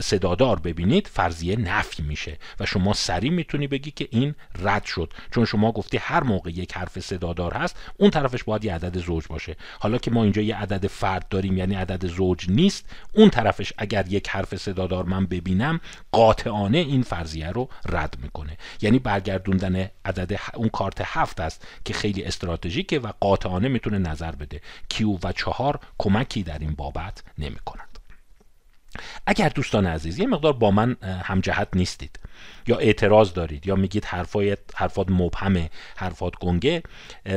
صدادار 0.00 0.58
ببینید 0.58 1.06
فرضیه 1.06 1.56
نفی 1.56 2.02
میشه 2.02 2.38
و 2.60 2.66
شما 2.66 2.92
سریع 2.92 3.30
می‌تونی 3.30 3.66
بگی 3.66 3.90
که 3.90 4.08
این 4.10 4.34
رد 4.62 4.84
شد. 4.84 5.12
چون 5.34 5.44
شما 5.44 5.72
گفتی 5.72 5.96
هر 5.96 6.22
موقع 6.22 6.50
یک 6.50 6.76
حرف 6.76 7.00
صدادار 7.00 7.54
هست 7.54 7.76
اون 7.96 8.10
طرفش 8.10 8.44
باید 8.44 8.64
یه 8.64 8.74
عدد 8.74 8.98
زوج 8.98 9.26
باشه. 9.26 9.56
حالا 9.78 9.98
که 9.98 10.10
ما 10.10 10.22
اینجا 10.22 10.42
یه 10.42 10.56
عدد 10.56 10.86
فرد 10.86 11.28
داریم 11.28 11.56
یعنی 11.56 11.74
عدد 11.74 12.06
زوج 12.06 12.50
نیست 12.50 12.84
اون 13.14 13.30
طرفش 13.30 13.72
اگر 13.78 14.06
یک 14.08 14.28
حرف 14.28 14.56
صدادار 14.56 15.04
من 15.04 15.26
ببینم 15.26 15.80
قاطعانه 16.12 16.78
این 16.78 17.02
فرضیه 17.02 17.50
رو 17.50 17.68
رد 17.88 18.16
می‌کنه. 18.22 18.56
یعنی 18.82 18.98
برگردوندن 18.98 19.90
عدد 20.04 20.40
اون 20.54 20.68
کارت 20.68 21.00
هفت 21.04 21.40
است 21.40 21.66
که 21.84 21.94
خیلی 21.94 22.24
استراتژیکه 22.90 22.98
و 23.08 23.12
قاطعانه 23.20 23.68
می‌تونه 23.68 23.98
نظر 23.98 24.32
بده. 24.32 24.60
کیو 24.88 25.18
و 25.22 25.32
چهار 25.32 25.80
کمکی 25.98 26.42
در 26.42 26.58
این 26.58 26.74
بابت 26.74 27.22
نمی‌کنند 27.38 27.98
اگر 29.26 29.48
دوستان 29.48 29.86
عزیز 29.86 30.18
یه 30.18 30.26
مقدار 30.26 30.52
با 30.52 30.70
من 30.70 30.96
همجهت 31.02 31.68
نیستید. 31.74 32.18
یا 32.66 32.76
اعتراض 32.76 33.32
دارید 33.32 33.66
یا 33.66 33.76
میگید 33.76 34.04
حرفای 34.04 34.56
حرفات 34.74 35.10
مبهمه 35.10 35.70
حرفات 35.96 36.32
گنگه 36.40 36.82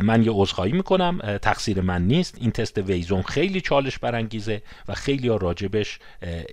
من 0.02 0.24
یه 0.24 0.32
عذرخواهی 0.32 0.72
می‌کنم. 0.72 1.38
تقصیر 1.42 1.82
من 1.82 2.08
نیست. 2.08 2.36
این 2.38 2.52
تست 2.52 2.78
ویزون 2.78 3.22
خیلی 3.22 3.62
چالش 3.62 4.00
برانگیزه 4.00 4.62
و 4.88 4.94
خیلی 4.94 5.28
ها 5.28 5.36
راجبش 5.36 6.00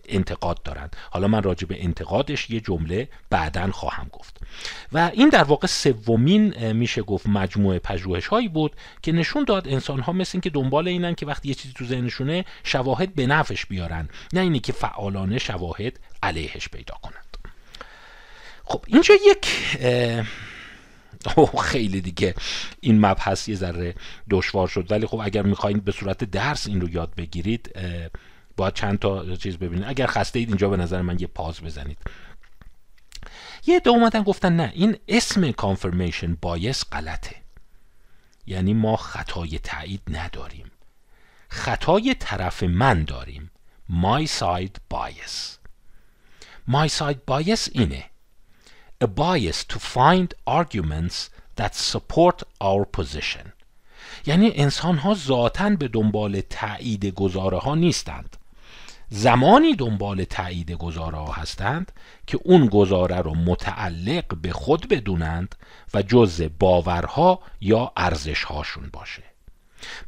انتقاد 0.09 0.63
دارن 0.63 0.91
حالا 1.11 1.29
من 1.29 1.43
راجب 1.43 1.69
انتقادش 1.71 2.51
یه 2.51 2.61
جمله 2.61 3.09
بعدا 3.31 3.71
خواهم 3.71 4.09
گفت. 4.13 4.37
و 4.93 5.11
این 5.15 5.29
در 5.29 5.45
واقع 5.45 5.67
سومین 5.67 6.73
میشه 6.73 7.03
گفت 7.03 7.27
مجموعه 7.27 7.79
پژوهش 7.79 8.27
هایی 8.27 8.49
بود 8.49 8.77
که 9.03 9.13
نشون 9.13 9.45
داد 9.45 9.69
انسان 9.69 10.01
ها 10.01 10.13
مثل 10.13 10.41
که 10.41 10.51
دنبال 10.51 10.89
اینن 10.89 11.15
که 11.15 11.27
وقتی 11.27 11.49
یه 11.49 11.55
چیزی 11.55 11.75
تو 11.77 11.85
ذهنشونه 11.85 12.45
شواهد 12.65 13.15
به 13.15 13.27
نفعش 13.27 13.67
بیارن 13.67 14.09
نه 14.33 14.41
اینی 14.41 14.61
که 14.61 14.73
فعالانه 14.73 15.39
شواهد 15.39 15.99
علیهش 16.23 16.69
پیدا 16.69 16.95
کنند. 17.03 17.37
خب 18.71 18.85
اینجا 18.87 19.15
یک 19.27 19.47
اوه 21.37 21.63
خیلی 21.63 22.01
دیگه. 22.01 22.35
این 22.81 23.07
مبحث 23.07 23.49
یه 23.49 23.57
ذره 23.57 23.95
دشوار 24.31 24.69
شد. 24.69 24.93
ولی 24.93 25.07
خب 25.07 25.21
اگر 25.23 25.43
می‌خواین 25.43 25.79
به 25.79 25.93
صورت 25.93 26.25
درس 26.25 26.67
این 26.67 26.81
رو 26.81 26.89
یاد 26.89 27.15
بگیرید 27.15 27.79
باید 28.57 28.75
چند 28.75 28.99
تا 28.99 29.37
چیز 29.37 29.57
ببینید. 29.57 29.85
اگر 29.89 30.07
خسته 30.07 30.39
اید 30.39 30.49
اینجا 30.49 30.69
به 30.69 30.77
نظر 30.77 31.03
من 31.03 31.21
یه 31.21 31.27
پاز 31.27 31.61
بزنید. 31.61 31.99
یه 33.67 33.81
دو 33.81 33.91
اومدن 33.91 34.23
گفتن 34.23 34.57
نه 34.57 34.73
این 34.75 34.97
اسم 35.09 35.53
کانفرمیشن 35.53 36.35
بایس 36.43 36.85
غلطه. 36.93 37.37
یعنی 38.47 38.75
ما 38.75 38.97
خطای 38.97 39.59
تایید 39.59 40.03
نداریم. 40.09 40.71
خطای 41.49 42.15
طرف 42.19 42.63
من 42.63 43.05
داریم. 43.05 43.51
My 43.91 44.27
side 44.27 44.95
bias. 44.95 45.59
My 46.69 46.89
side 46.99 47.21
bias 47.31 47.69
اینه. 47.73 48.05
A 49.01 49.07
bias 49.07 49.65
to 49.65 49.79
find 49.79 50.35
arguments 50.47 51.31
that 51.57 51.75
support 51.75 52.43
our 52.61 52.85
position. 52.85 53.53
یعنی 54.27 54.53
انسان 54.55 54.99
ها 54.99 55.15
ذاتا 55.15 55.71
به 55.71 55.89
دنبال 55.89 56.41
تایید 56.41 57.07
گزاره 57.07 57.59
ها 57.59 57.75
نیستند. 57.75 58.37
زمانی 59.09 59.75
دنبال 59.75 60.25
تایید 60.25 60.73
گزاره 60.73 61.19
ها 61.19 61.33
هستند 61.33 61.93
که 62.27 62.39
اون 62.45 62.67
گزاره 62.67 63.17
رو 63.17 63.35
متعلق 63.35 64.35
به 64.43 64.53
خود 64.53 64.89
بدونند 64.89 65.55
و 65.95 66.03
جز 66.03 66.43
باورها 66.59 67.41
یا 67.61 67.93
ارزش 67.97 68.45
هاشون 68.45 68.91
باشه. 68.93 69.30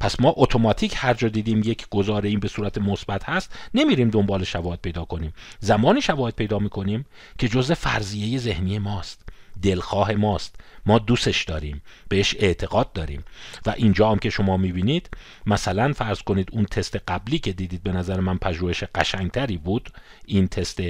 پس 0.00 0.20
ما 0.20 0.34
اتوماتیک 0.36 0.94
هر 0.96 1.14
جا 1.14 1.28
دیدیم 1.28 1.62
یک 1.64 1.86
گزاره 1.90 2.28
این 2.28 2.40
به 2.40 2.48
صورت 2.48 2.78
مثبت 2.78 3.24
هست 3.24 3.54
نمیریم 3.74 4.10
دنبال 4.10 4.44
شواهد 4.44 4.80
پیدا 4.82 5.04
کنیم. 5.04 5.32
زمانی 5.60 6.02
شواهد 6.02 6.34
پیدا 6.34 6.58
می‌کنیم 6.58 7.06
که 7.38 7.48
جزء 7.48 7.74
فرضیه 7.74 8.38
ذهنی 8.38 8.78
ماست. 8.78 9.21
دلخواه 9.62 10.12
ماست. 10.12 10.54
ما 10.86 10.98
دوستش 10.98 11.44
داریم 11.44 11.82
بهش 12.08 12.36
اعتقاد 12.38 12.92
داریم. 12.92 13.24
و 13.66 13.70
اینجا 13.70 14.10
هم 14.10 14.18
که 14.18 14.30
شما 14.30 14.56
می‌بینید 14.56 15.10
مثلا 15.46 15.92
فرض 15.92 16.22
کنید 16.22 16.48
اون 16.52 16.64
تست 16.64 16.96
قبلی 16.96 17.38
که 17.38 17.52
دیدید 17.52 17.82
به 17.82 17.92
نظر 17.92 18.20
من 18.20 18.38
پژوهش 18.38 18.84
قشنگتری 18.84 19.56
بود 19.56 19.92
این 20.26 20.48
تست 20.48 20.80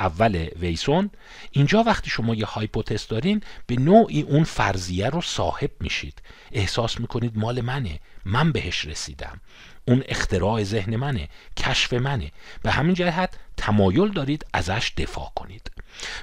اول 0.00 0.48
ویسون. 0.60 1.10
اینجا 1.50 1.82
وقتی 1.82 2.10
شما 2.10 2.34
یه 2.34 2.46
هایپوتز 2.46 3.06
دارین 3.06 3.42
به 3.66 3.76
نوعی 3.76 4.22
اون 4.22 4.44
فرضیه 4.44 5.06
رو 5.06 5.20
صاحب 5.20 5.70
میشید. 5.80 6.22
احساس 6.52 7.00
می‌کنید 7.00 7.38
مال 7.38 7.60
منه. 7.60 8.00
من 8.24 8.52
بهش 8.52 8.84
رسیدم. 8.84 9.40
اون 9.84 10.02
اختراع 10.08 10.62
ذهن 10.62 10.96
منه. 10.96 11.28
کشف 11.56 11.92
منه. 11.92 12.32
به 12.62 12.70
همین 12.70 12.94
جهت 12.94 13.38
تمایل 13.56 14.12
دارید 14.12 14.46
ازش 14.52 14.92
دفاع 14.96 15.32
کنید. 15.34 15.70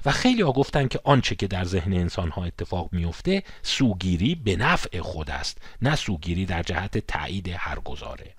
و 0.06 0.12
خیلی 0.12 0.42
ها 0.42 0.52
گفتن 0.52 0.88
که 0.88 1.00
آنچه 1.04 1.36
که 1.36 1.48
در 1.48 1.64
ذهن 1.64 1.94
انسان 1.94 2.30
ها 2.30 2.46
اتفاق 2.46 2.90
میفته 2.92 3.44
سوگیری 3.64 4.36
به 4.36 4.56
نفع 4.56 5.02
خود 5.02 5.32
است 5.32 5.58
نه 5.82 5.96
سوگیری 5.96 6.46
در 6.46 6.64
جهت 6.64 6.98
تایید 6.98 7.50
هر 7.58 7.80
گزاره. 7.80 8.34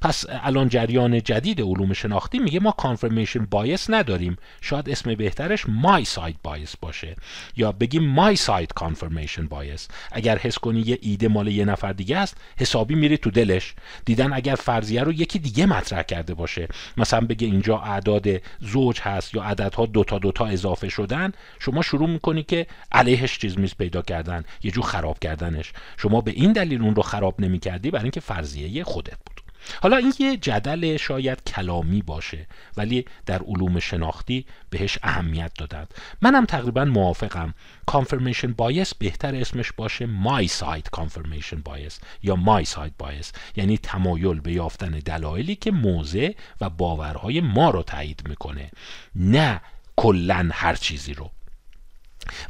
پس 0.00 0.24
الان 0.28 0.68
جریان 0.68 1.22
جدید 1.22 1.60
علوم 1.60 1.92
شناختی 1.92 2.38
میگه 2.38 2.60
ما 2.60 2.70
confirmation 2.70 3.46
bias 3.46 3.90
نداریم. 3.90 4.36
شاید 4.60 4.90
اسم 4.90 5.14
بهترش 5.14 5.64
myside 5.68 6.36
bias 6.42 6.76
باشه. 6.76 7.16
یا 7.56 7.72
بگیم 7.72 8.04
myside 8.04 8.72
confirmation 8.72 9.46
bias 9.46 9.88
اگر 10.12 10.38
حس 10.38 10.58
کنی 10.58 10.80
یه 10.80 10.98
ایده 11.02 11.28
مال 11.28 11.48
یه 11.48 11.64
نفر 11.64 11.92
دیگه 11.92 12.16
است 12.16 12.36
حسابی 12.58 12.94
میری 12.94 13.16
تو 13.16 13.30
دلش. 13.30 13.74
دیدن 14.04 14.32
اگر 14.32 14.54
فرضیه 14.54 15.02
رو 15.02 15.12
یکی 15.12 15.38
دیگه 15.38 15.66
مطرح 15.66 16.02
کرده 16.02 16.34
باشه. 16.34 16.68
مثلا 16.96 17.20
بگه 17.20 17.46
اینجا 17.46 17.78
اعداد 17.78 18.26
زوج 18.60 19.00
هست 19.00 19.34
یا 19.34 19.42
عددها 19.42 19.86
دوتا 19.86 20.18
دوتا 20.18 20.46
اضافه 20.46 20.75
شدن 20.84 21.32
شما 21.58 21.82
شروع 21.82 22.08
می‌کنی 22.08 22.42
که 22.42 22.66
علیهش 22.92 23.38
چیز 23.38 23.58
میز 23.58 23.74
پیدا 23.74 24.02
کردن 24.02 24.44
یه 24.62 24.70
جور 24.70 24.82
خراب 24.82 25.18
کردنش. 25.18 25.72
شما 25.96 26.20
به 26.20 26.30
این 26.30 26.52
دلیل 26.52 26.82
اون 26.82 26.94
رو 26.94 27.02
خراب 27.02 27.40
نمی‌کردی 27.40 27.90
برای 27.90 28.04
اینکه 28.04 28.20
فرضیه 28.20 28.84
خودت 28.84 29.16
بود. 29.26 29.36
حالا 29.82 29.96
این 29.96 30.12
یه 30.18 30.36
جدل 30.36 30.96
شاید 30.96 31.44
کلامی 31.44 32.02
باشه 32.02 32.46
ولی 32.76 33.04
در 33.26 33.42
علوم 33.42 33.78
شناختی 33.78 34.46
بهش 34.70 34.98
اهمیت 35.02 35.52
دادند 35.58 35.94
منم 36.22 36.44
تقریبا 36.44 36.84
موافقم. 36.84 37.54
confirmation 37.86 38.52
bias 38.52 38.94
بهتر 38.94 39.34
اسمش 39.34 39.72
باشه 39.72 40.06
myside 40.06 40.90
confirmation 40.90 41.60
bias 41.60 42.00
یا 42.22 42.36
myside 42.36 42.96
bias 42.98 43.32
یعنی 43.56 43.78
تمایل 43.78 44.40
به 44.40 44.52
یافتن 44.52 44.90
دلایلی 44.90 45.54
که 45.54 45.70
موضع 45.70 46.32
و 46.60 46.70
باورهای 46.70 47.40
ما 47.40 47.70
رو 47.70 47.82
تایید 47.82 48.22
می‌کنه. 48.28 48.70
نه 49.14 49.60
کلا 49.96 50.48
هر 50.52 50.74
چیزی 50.74 51.14
رو. 51.14 51.30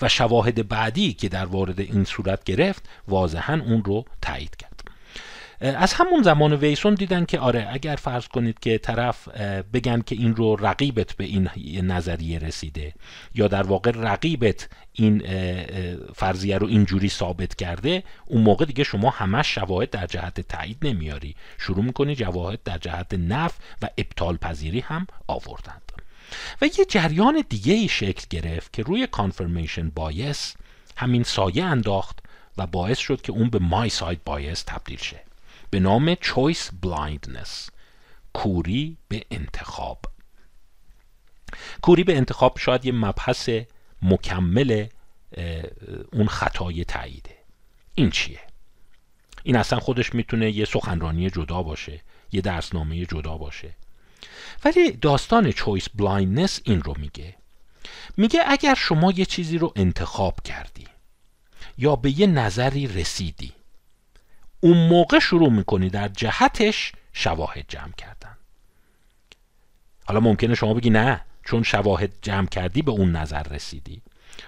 و 0.02 0.08
شواهد 0.08 0.68
بعدی 0.68 1.12
که 1.12 1.28
در 1.28 1.44
وارد 1.44 1.80
این 1.80 2.04
صورت 2.04 2.44
گرفت 2.44 2.88
واضحا 3.08 3.60
اون 3.66 3.84
رو 3.84 4.04
تایید 4.22 4.56
کرد. 4.56 4.72
از 5.60 5.92
همون 5.92 6.22
زمان 6.22 6.52
ویسون 6.52 6.94
دیدن 6.94 7.24
که 7.24 7.38
آره 7.38 7.68
اگر 7.70 7.96
فرض 7.96 8.28
کنید 8.28 8.58
که 8.58 8.78
طرف 8.78 9.28
بگن 9.72 10.00
که 10.00 10.14
این 10.14 10.36
رو 10.36 10.56
رقیبت 10.56 11.12
به 11.12 11.24
این 11.24 11.48
نظریه 11.82 12.38
رسیده 12.38 12.92
یا 13.34 13.48
در 13.48 13.62
واقع 13.62 13.90
رقیبت 13.94 14.68
این 14.92 15.22
فرضیه 16.14 16.58
رو 16.58 16.66
اینجوری 16.66 17.08
ثابت 17.08 17.54
کرده 17.54 18.02
اون 18.26 18.42
موقع 18.42 18.64
دیگه 18.64 18.84
شما 18.84 19.10
همش 19.10 19.54
شواهد 19.54 19.90
در 19.90 20.06
جهت 20.06 20.40
تایید 20.40 20.78
نمیاری. 20.82 21.34
شروع 21.58 21.84
می‌کنی 21.84 22.14
جواهد 22.14 22.62
در 22.62 22.78
جهت 22.78 23.14
نف 23.14 23.58
و 23.82 23.88
ابطال 23.98 24.36
پذیری 24.36 24.80
هم 24.80 25.06
آوردند 25.26 25.85
و 26.62 26.66
یه 26.78 26.84
جریان 26.84 27.44
دیگه 27.48 27.74
ای 27.74 27.88
شکل 27.88 28.26
گرفت 28.30 28.72
که 28.72 28.82
روی 28.82 29.06
کانفرمیشن 29.06 29.90
بایس 29.90 30.54
همین 30.96 31.22
سایه 31.22 31.64
انداخت 31.64 32.18
و 32.58 32.66
باعث 32.66 32.98
شد 32.98 33.20
که 33.20 33.32
اون 33.32 33.50
به 33.50 33.58
myside 33.58 34.24
bias 34.24 34.62
تبدیل 34.62 34.98
شه. 34.98 35.20
به 35.70 35.80
نام 35.80 36.14
choice 36.14 36.70
blindness 36.82 37.70
کوری 38.32 38.96
به 39.08 39.24
انتخاب. 39.30 40.00
کوری 41.82 42.04
به 42.04 42.16
انتخاب 42.16 42.58
شاید 42.58 42.84
یه 42.84 42.92
مبحث 42.92 43.50
مکمل 44.02 44.86
اون 46.12 46.26
خطای 46.26 46.84
تاییده. 46.84 47.36
این 47.94 48.10
چیه؟ 48.10 48.40
این 49.42 49.56
اصلا 49.56 49.80
خودش 49.80 50.14
می‌تونه 50.14 50.50
یه 50.50 50.64
سخنرانی 50.64 51.30
جدا 51.30 51.62
باشه 51.62 52.00
یه 52.32 52.40
درسنامه 52.40 53.06
جدا 53.06 53.38
باشه. 53.38 53.74
ولی 54.64 54.90
داستان 54.90 55.52
choice 55.52 55.88
blindness 55.88 56.60
این 56.64 56.82
رو 56.82 56.94
میگه. 56.98 57.34
میگه 58.16 58.40
اگر 58.46 58.74
شما 58.74 59.12
یه 59.12 59.24
چیزی 59.24 59.58
رو 59.58 59.72
انتخاب 59.76 60.40
کردی 60.44 60.86
یا 61.78 61.96
به 61.96 62.20
یه 62.20 62.26
نظری 62.26 62.86
رسیدی 62.86 63.52
اون 64.60 64.88
موقع 64.88 65.18
شروع 65.18 65.52
می‌کنی 65.52 65.90
در 65.90 66.08
جهتش 66.08 66.92
شواهد 67.12 67.64
جمع 67.68 67.92
کردن. 67.92 68.36
حالا 70.04 70.20
ممکنه 70.20 70.54
شما 70.54 70.74
بگی 70.74 70.90
نه 70.90 71.20
چون 71.44 71.62
شواهد 71.62 72.12
جمع 72.22 72.46
کردی 72.46 72.82
به 72.82 72.90
اون 72.90 73.16
نظر 73.16 73.42
رسیدی. 73.42 74.02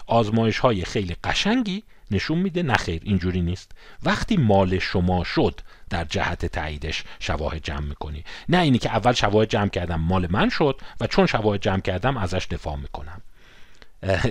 آزمایش 0.07 0.59
های 0.59 0.85
خیلی 0.85 1.17
قشنگی 1.25 1.83
نشون 2.11 2.39
میده 2.39 2.63
نخیر 2.63 3.03
اینجوری 3.05 3.41
نیست. 3.41 3.73
وقتی 4.03 4.37
مال 4.37 4.79
شما 4.79 5.25
شد 5.25 5.61
در 5.91 6.05
جهت 6.05 6.47
تاییدش 6.47 7.05
شواهد 7.21 7.65
جمع 7.65 7.81
می‌کنی. 7.81 8.25
نه 8.49 8.59
اینی 8.59 8.79
که 8.79 8.89
اول 8.89 9.13
شواهد 9.13 9.49
جمع 9.49 9.69
کردم 9.69 10.01
مال 10.01 10.27
من 10.31 10.49
شد 10.49 10.81
و 11.01 11.07
چون 11.07 11.27
شواهد 11.27 11.63
جمع 11.63 11.81
کردم 11.81 12.17
ازش 12.17 12.47
دفاع 12.51 12.77
می‌کنم. 12.77 13.23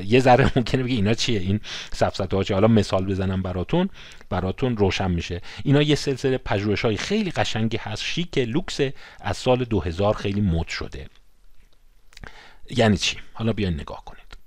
یه 0.06 0.20
ذره 0.20 0.52
ممکنه 0.56 0.84
بگه 0.84 0.96
اینا 0.96 1.14
چیه؟ 1.14 1.40
این 1.40 1.60
سفسطه 1.94 2.38
ها 2.38 2.44
حالا 2.50 2.68
مثال 2.68 3.06
بزنم 3.06 3.42
براتون. 3.42 3.90
براتون 4.30 4.78
روشن 4.78 5.12
میشه. 5.12 5.42
اینا 5.64 5.82
یه 5.82 5.96
سلسله 5.96 6.38
پژوهش 6.38 6.82
های 6.86 6.98
خیلی 6.98 7.32
قشنگی 7.32 7.78
هست. 7.78 8.04
شیک 8.04 8.38
لوکس 8.38 8.80
از 9.22 9.38
سال 9.38 9.64
2000 9.64 10.14
خیلی 10.14 10.42
مد 10.42 10.68
شده. 10.68 11.08
یعنی 12.70 12.98
چی؟ 12.98 13.18
حالا 13.34 13.54
بیاین 13.54 13.74
نگاه 13.74 14.06
کنید. 14.06 14.38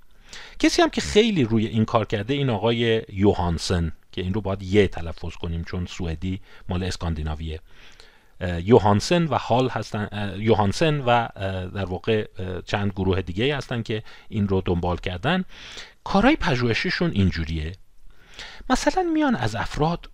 کسی 0.59 0.81
هم 0.81 0.89
که 0.89 1.01
خیلی 1.01 1.43
روی 1.43 1.65
این 1.65 1.85
کار 1.85 2.05
کرده 2.05 2.33
این 2.33 2.49
آقای 2.49 3.01
یوهانسن. 3.13 3.91
که 4.11 4.21
این 4.21 4.33
رو 4.33 4.41
باید 4.41 4.63
یه 4.63 4.87
تلفظ 4.87 5.35
کنیم 5.35 5.63
چون 5.63 5.85
سوئدی 5.85 6.41
مال 6.69 6.83
اسکاندیناویه. 6.83 7.59
یوهانسن 8.63 9.23
و 9.23 9.37
هال 9.37 9.69
هستن 9.69 10.35
یوهانسن 10.37 10.99
و 10.99 11.27
در 11.73 11.85
واقع 11.85 12.27
چند 12.65 12.91
گروه 12.91 13.21
دیگه 13.21 13.57
هستن 13.57 13.81
که 13.81 14.03
این 14.29 14.47
رو 14.47 14.61
دنبال 14.65 14.97
کردن. 14.97 15.45
کارهای 16.03 16.35
پژوهشیشون 16.35 17.11
اینجوریه. 17.11 17.71
مثلا 18.69 19.03
میان 19.03 19.35
از 19.35 19.55
افراد 19.55 20.09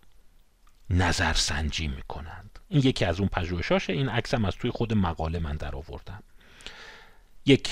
نظرسنجی 0.90 1.88
می‌کنند. 1.88 2.60
این 2.70 2.82
یکی 2.86 3.06
از 3.06 3.20
اون 3.20 3.30
پژوهشاشه 3.30 3.94
این 3.94 4.10
عکسم 4.10 4.46
از 4.46 4.56
توی 4.56 4.72
خود 4.72 4.94
مقاله 4.94 5.40
من 5.40 5.56
در 5.56 5.76
آوردم. 5.76 6.24
یک 7.46 7.70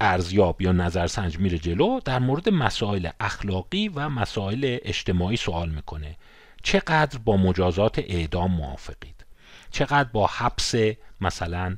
ارزیاب 0.00 0.62
یا 0.62 0.72
نظرسنج 0.72 1.38
میره 1.38 1.58
جلو 1.58 2.00
در 2.00 2.18
مورد 2.18 2.48
مسائل 2.48 3.08
اخلاقی 3.20 3.88
و 3.88 4.08
مسائل 4.08 4.78
اجتماعی 4.82 5.36
سوال 5.36 5.68
می‌کنه. 5.68 6.16
چقدر 6.62 7.18
با 7.18 7.36
مجازات 7.36 7.98
اعدام 7.98 8.50
موافقید؟ 8.52 9.24
چقدر 9.70 10.08
با 10.08 10.26
حبس 10.26 10.74
مثلا 11.20 11.76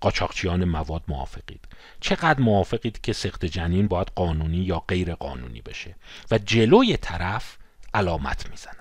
قاچاقچیان 0.00 0.64
مواد 0.64 1.02
موافقید؟ 1.08 1.68
چقدر 2.00 2.40
موافقید 2.40 3.00
که 3.00 3.12
سخت 3.12 3.44
جنین 3.44 3.88
باید 3.88 4.12
قانونی 4.14 4.58
یا 4.58 4.84
غیر 4.88 5.14
قانونی 5.14 5.60
بشه؟ 5.60 5.96
و 6.30 6.38
جلوی 6.38 6.96
طرف 6.96 7.56
علامت 7.94 8.50
می‌زنند 8.50 8.77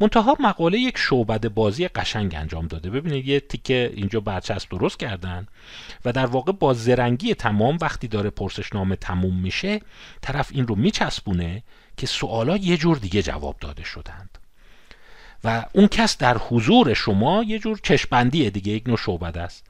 منتها 0.00 0.36
مقاله 0.40 0.78
یک 0.78 0.98
شعبد 0.98 1.48
بازی 1.48 1.88
قشنگ 1.88 2.34
انجام 2.34 2.66
داده. 2.66 2.90
ببینید 2.90 3.28
یه 3.28 3.40
تیکه 3.40 3.92
اینجا 3.94 4.20
برچسب 4.20 4.68
درست 4.70 4.98
کردن 4.98 5.46
و 6.04 6.12
در 6.12 6.26
واقع 6.26 6.52
با 6.52 6.74
زرنگی 6.74 7.34
تمام 7.34 7.78
وقتی 7.80 8.08
داره 8.08 8.30
پرسشنامه 8.30 8.96
تموم 8.96 9.40
میشه 9.40 9.80
طرف 10.20 10.50
این 10.52 10.66
رو 10.66 10.74
میچسبونه 10.74 11.62
که 11.96 12.06
سوالا 12.06 12.56
یه 12.56 12.76
جور 12.76 12.96
دیگه 12.96 13.22
جواب 13.22 13.56
داده 13.60 13.84
شدند. 13.84 14.38
و 15.44 15.64
اون 15.72 15.88
کس 15.88 16.18
در 16.18 16.38
حضور 16.38 16.94
شما 16.94 17.42
یه 17.42 17.58
جور 17.58 17.80
چشبندیه 17.82 18.50
دیگه 18.50 18.72
یک 18.72 18.88
نوع 18.88 18.96
شعبد 18.96 19.38
است. 19.38 19.66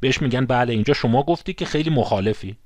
بهش 0.00 0.22
میگن 0.22 0.46
بله 0.46 0.72
اینجا 0.72 0.94
شما 0.94 1.22
گفتی 1.22 1.52
که 1.52 1.64
خیلی 1.64 1.90
مخالفی. 1.90 2.56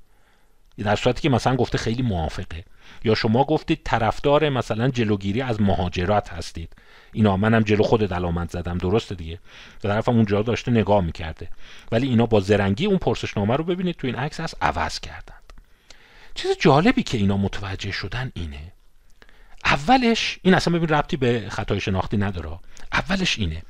در 0.77 0.95
صورتی 0.95 1.21
که 1.21 1.29
مثلا 1.29 1.55
گفته 1.55 1.77
خیلی 1.77 2.01
موافقه. 2.03 2.63
یا 3.03 3.15
شما 3.15 3.43
گفتید 3.43 3.81
طرفدار 3.83 4.49
مثلا 4.49 4.89
جلوگیری 4.89 5.41
از 5.41 5.61
مهاجرات 5.61 6.29
هستید. 6.33 6.73
اینا 7.15 7.37
منم 7.37 7.61
جلو 7.61 7.83
خود 7.83 8.13
علامت 8.13 8.51
زدم 8.51 8.77
درسته 8.77 9.15
دیگه؟ 9.15 9.39
به 9.81 9.89
طرفم 9.89 10.15
اونجا 10.15 10.41
داشته 10.41 10.71
نگاه 10.71 11.01
می‌کرده. 11.01 11.49
ولی 11.91 12.07
اینا 12.07 12.25
با 12.25 12.39
زرنگی 12.39 12.85
اون 12.85 12.97
پرسشنامه 12.97 13.55
رو 13.55 13.63
ببینید 13.63 13.95
تو 13.95 14.07
این 14.07 14.15
عکس 14.15 14.39
هست 14.39 14.57
عوض 14.61 14.99
کردند. 14.99 15.53
چیز 16.35 16.51
جالبی 16.59 17.03
که 17.03 17.17
اینا 17.17 17.37
متوجه 17.37 17.91
شدن 17.91 18.31
اینه. 18.35 18.71
اولش 19.65 20.39
این 20.41 20.53
اصلا 20.53 20.73
ببین 20.73 20.89
ربطی 20.89 21.17
به 21.17 21.45
خطای 21.49 21.79
شناختی 21.79 22.17
نداره. 22.17 22.59
اولش 22.93 23.39
اینه. 23.39 23.61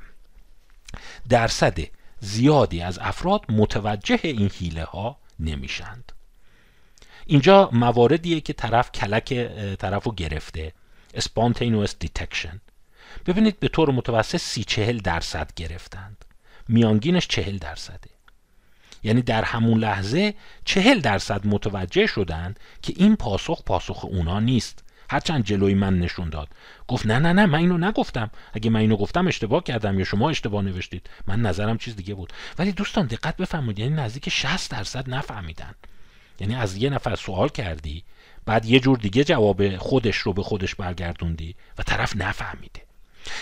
درصد 1.28 1.78
زیادی 2.20 2.80
از 2.80 2.98
افراد 2.98 3.40
متوجه 3.48 4.20
این 4.22 4.50
حیله 4.58 4.84
ها 4.84 5.18
نمیشند. 5.40 6.12
اینجا 7.26 7.70
مواردیه 7.72 8.40
که 8.40 8.52
طرف 8.52 8.92
کلک 8.92 9.34
طرف 9.78 10.04
رو 10.04 10.12
گرفته. 10.12 10.72
spontaneous 11.16 11.92
detection 12.04 12.65
ببینید 13.26 13.60
به 13.60 13.68
طور 13.68 13.90
متوسط 13.90 14.36
سی 14.36 14.64
چهل 14.64 14.98
درصد 14.98 15.50
گرفتند. 15.56 16.24
میانگینش 16.68 17.26
چهل 17.26 17.58
درصده. 17.58 18.10
یعنی 19.02 19.22
در 19.22 19.44
همون 19.44 19.78
لحظه 19.78 20.34
چهل 20.64 21.00
درصد 21.00 21.46
متوجه 21.46 22.06
شدند 22.06 22.60
که 22.82 22.92
این 22.96 23.16
پاسخ 23.16 23.62
پاسخ 23.64 24.04
اونا 24.04 24.40
نیست. 24.40 24.82
هرچند 25.10 25.44
جلوی 25.44 25.74
من 25.74 25.98
نشون 25.98 26.30
داد. 26.30 26.48
گفت 26.88 27.06
نه 27.06 27.18
نه 27.18 27.32
نه 27.32 27.46
من 27.46 27.58
اینو 27.58 27.78
نگفتم. 27.78 28.30
اگه 28.52 28.70
من 28.70 28.80
اینو 28.80 28.96
گفتم 28.96 29.26
اشتباه 29.26 29.62
کردم 29.62 29.98
یا 29.98 30.04
شما 30.04 30.30
اشتباه 30.30 30.62
نوشتید. 30.62 31.10
من 31.26 31.40
نظرم 31.40 31.78
چیز 31.78 31.96
دیگه 31.96 32.14
بود. 32.14 32.32
ولی 32.58 32.72
دوستان 32.72 33.06
دقت 33.06 33.36
بفرمایید. 33.36 33.78
یعنی 33.78 33.94
نزدیک 33.94 34.28
60 34.28 34.70
درصد 34.70 35.10
نفهمیدن. 35.10 35.74
یعنی 36.40 36.54
از 36.54 36.76
یه 36.76 36.90
نفر 36.90 37.16
سوال 37.16 37.48
کردی 37.48 38.04
بعد 38.46 38.64
یه 38.66 38.80
جور 38.80 38.98
دیگه 38.98 39.24
جواب 39.24 39.76
خودش 39.76 40.16
رو 40.16 40.32
به 40.32 40.42
خودش 40.42 40.74
برگردوندی 40.74 41.54
و 41.78 41.82
طرف 41.82 42.16
نفهمیده. 42.16 42.85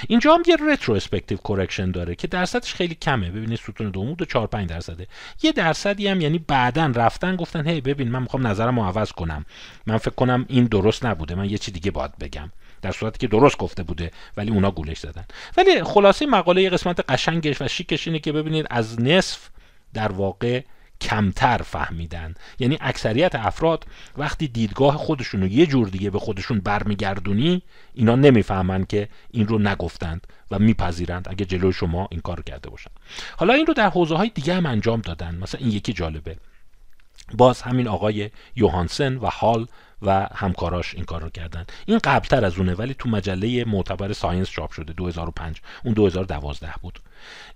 اینجا 0.09 0.35
هم 0.35 0.43
یه 0.47 0.57
retrospective 0.69 1.39
correction 1.39 1.91
داره 1.91 2.15
که 2.15 2.27
درصدش 2.27 2.75
خیلی 2.75 2.95
کمه. 2.95 3.31
ببینید 3.31 3.59
ستون 3.59 3.91
دوم 3.91 4.15
دو 4.15 4.25
4 4.25 4.47
5 4.47 4.69
درصده. 4.69 5.07
یه 5.43 5.53
درصدی 5.53 6.09
هم 6.09 6.21
یعنی 6.21 6.39
بعدا 6.39 6.93
رفتن 6.95 7.37
گفتن 7.37 7.69
هی 7.69 7.81
ببین 7.81 8.11
من 8.11 8.23
می‌خوام 8.23 8.47
نظرم 8.47 8.81
رو 8.81 8.87
عوض 8.87 9.13
کنم. 9.13 9.45
من 9.87 9.99
فکر 9.99 10.15
کنم 10.15 10.45
این 10.49 10.65
درست 10.65 11.05
نبوده. 11.07 11.35
من 11.35 11.51
یه 11.51 11.59
چی 11.59 11.73
دیگه 11.73 11.91
باید 11.91 12.19
بگم. 12.19 12.51
در 12.83 12.93
صورتی 12.93 13.19
که 13.19 13.27
درست 13.27 13.59
گفته 13.59 13.83
بوده 13.83 14.11
ولی 14.37 14.51
اونا 14.51 14.71
گولش 14.71 14.99
زدن. 14.99 15.25
ولی 15.57 15.83
خلاصه 15.83 16.27
مقاله 16.27 16.63
یه 16.63 16.71
قسمت 16.71 17.11
قشنگش 17.11 17.63
و 17.63 17.69
شیکش 17.69 18.07
اینه 18.07 18.19
که 18.19 18.33
ببینید 18.33 18.67
از 18.71 19.01
نصف 19.01 19.49
در 19.95 20.13
واقع 20.13 20.63
کمتر 21.01 21.59
فهمیدن. 21.59 22.35
یعنی 22.59 22.79
اکثریت 22.81 23.35
افراد 23.35 23.87
وقتی 24.17 24.49
دیدگاه 24.49 24.97
خودشون 24.97 25.41
رو 25.41 25.47
یه 25.47 25.67
جور 25.67 25.89
دیگه 25.89 26.11
به 26.11 26.19
خودشون 26.19 26.61
برمیگردونی 26.61 27.63
اینا 27.95 28.17
نمی‌فهمن 28.17 28.85
که 28.85 29.09
این 29.31 29.49
رو 29.49 29.59
نگفتند 29.59 30.27
و 30.51 30.59
میپذیرند 30.59 31.29
اگه 31.31 31.45
جلوی 31.45 31.73
شما 31.73 32.09
این 32.11 32.21
کار 32.21 32.43
کرده 32.43 32.71
باشن. 32.71 32.91
حالا 33.37 33.55
این 33.55 33.67
رو 33.67 33.75
در 33.75 33.89
حوزه 33.89 34.17
های 34.17 34.31
دیگه 34.35 34.55
هم 34.55 34.67
انجام 34.67 35.01
دادن. 35.01 35.35
مثلا 35.35 35.61
این 35.61 35.71
یکی 35.71 35.93
جالبه. 35.93 36.37
باز 37.35 37.63
همین 37.63 37.89
آقای 37.89 38.31
یوهانسن 38.57 39.17
و 39.17 39.27
هال 39.27 39.67
و 40.07 40.29
همکاراش 40.35 40.95
این 40.95 41.05
کار 41.05 41.23
رو 41.23 41.31
کردن. 41.31 41.67
این 41.87 41.99
قبلتر 41.99 42.45
از 42.45 42.59
اونه 42.59 42.75
ولی 42.75 42.95
تو 42.95 43.09
مجله 43.09 43.65
معتبر 43.65 44.13
ساینس 44.13 44.51
چاپ 44.51 44.73
شده 44.73 44.93
2005 44.93 45.61
اون 45.85 45.95
2012 45.95 46.75
بود. 46.83 46.99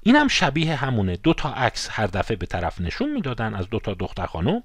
این 0.03 0.17
هم 0.17 0.29
شبیه 0.29 0.75
همونه. 0.75 1.17
دو 1.17 1.35
تا 1.35 1.53
عکس 1.53 1.89
هر 1.91 2.07
دفعه 2.07 2.37
به 2.37 2.47
طرف 2.47 2.81
نشون 2.81 3.13
می‌دادن 3.13 3.55
از 3.55 3.71
دو 3.71 3.81
تا 3.81 3.95
دختر 3.95 4.27
خانم 4.27 4.63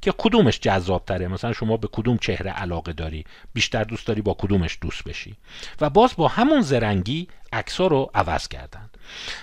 که 0.00 0.12
کدومش 0.18 0.60
جذاب 0.60 1.04
تره 1.04 1.28
مثلا 1.28 1.52
شما 1.52 1.76
به 1.76 1.88
کدوم 1.92 2.16
چهره 2.16 2.50
علاقه 2.50 2.92
داری؟ 2.92 3.24
بیشتر 3.52 3.84
دوست 3.84 4.06
داری 4.06 4.22
با 4.22 4.34
کدومش 4.38 4.78
دوست 4.80 5.04
بشی؟ 5.04 5.36
و 5.80 5.90
باز 5.90 6.16
با 6.16 6.28
همون 6.28 6.60
زرنگی 6.60 7.28
عکس 7.52 7.80
رو 7.80 8.10
عوض 8.14 8.48
کردند. 8.48 8.98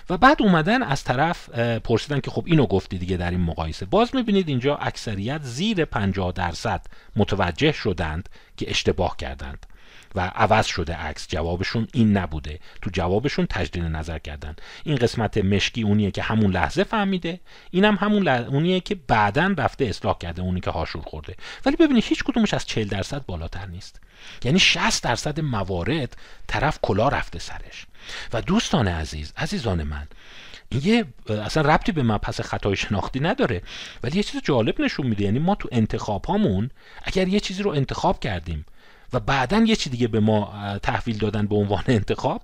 و 0.09 0.17
بعد 0.17 0.41
اومدن 0.41 0.83
از 0.83 1.03
طرف 1.03 1.49
پرسیدن 1.79 2.19
که 2.19 2.31
خب 2.31 2.43
اینو 2.47 2.65
گفتی 2.65 2.97
دیگه 2.97 3.17
در 3.17 3.31
این 3.31 3.39
مقایسه. 3.39 3.85
باز 3.85 4.15
می‌بینید 4.15 4.47
اینجا 4.49 4.75
اکثریت 4.75 5.41
زیر 5.43 5.85
50 5.85 6.31
درصد 6.31 6.85
متوجه 7.15 7.71
شدند 7.71 8.29
که 8.57 8.69
اشتباه 8.69 9.17
کردند. 9.17 9.65
و 10.15 10.19
عوض 10.19 10.65
شده 10.65 10.95
عکس. 10.95 11.27
جوابشون 11.27 11.87
این 11.93 12.17
نبوده. 12.17 12.59
تو 12.81 12.89
جوابشون 12.93 13.45
تجدید 13.45 13.83
نظر 13.83 14.19
کردن. 14.19 14.55
این 14.83 14.95
قسمت 14.95 15.37
مشکی 15.37 15.81
اونیه 15.81 16.11
که 16.11 16.21
همون 16.21 16.51
لحظه 16.51 16.83
فهمیده. 16.83 17.39
اینم 17.71 17.95
هم 17.95 18.07
همون 18.07 18.27
اونیه 18.27 18.79
که 18.79 18.95
بعدا 18.95 19.55
رفته 19.57 19.85
اصلاح 19.85 20.17
کرده 20.17 20.41
اونی 20.41 20.59
که 20.59 20.71
هاشور 20.71 21.01
خورده. 21.01 21.35
ولی 21.65 21.75
ببینید 21.75 22.03
هیچ 22.03 22.23
کدومش 22.23 22.53
از 22.53 22.65
40 22.65 22.87
درصد 22.87 23.25
بالاتر 23.25 23.65
نیست. 23.65 24.01
یعنی 24.43 24.59
60 24.59 25.03
درصد 25.03 25.39
موارد 25.39 26.17
طرف 26.47 26.79
کلا 26.81 27.07
رفته 27.07 27.39
سرش. 27.39 27.85
و 28.33 28.41
دوستان 28.41 28.87
عزیز 28.87 29.33
عزیزان 29.37 29.83
من 29.83 30.07
این 30.69 30.81
یه 30.83 31.05
اصلا 31.45 31.73
ربطی 31.73 31.91
به 31.91 32.03
مبحث 32.03 32.41
خطای 32.41 32.75
شناختی 32.75 33.19
نداره. 33.19 33.61
ولی 34.03 34.17
یه 34.17 34.23
چیز 34.23 34.41
جالب 34.43 34.81
نشون 34.81 35.07
میده. 35.07 35.23
یعنی 35.23 35.39
ما 35.39 35.55
تو 35.55 35.69
انتخاب 35.71 36.25
هامون 36.25 36.69
اگر 37.03 37.27
یه 37.27 37.39
چیزی 37.39 37.63
رو 37.63 37.71
انتخاب 37.71 38.19
کردیم 38.19 38.65
و 39.15 39.19
بعدا 39.19 39.57
یه 39.67 39.75
چی 39.75 39.89
دیگه 39.89 40.07
به 40.07 40.19
ما 40.19 40.53
تحویل 40.83 41.17
دادن 41.17 41.47
به 41.47 41.55
عنوان 41.55 41.83
انتخاب؟ 41.87 42.41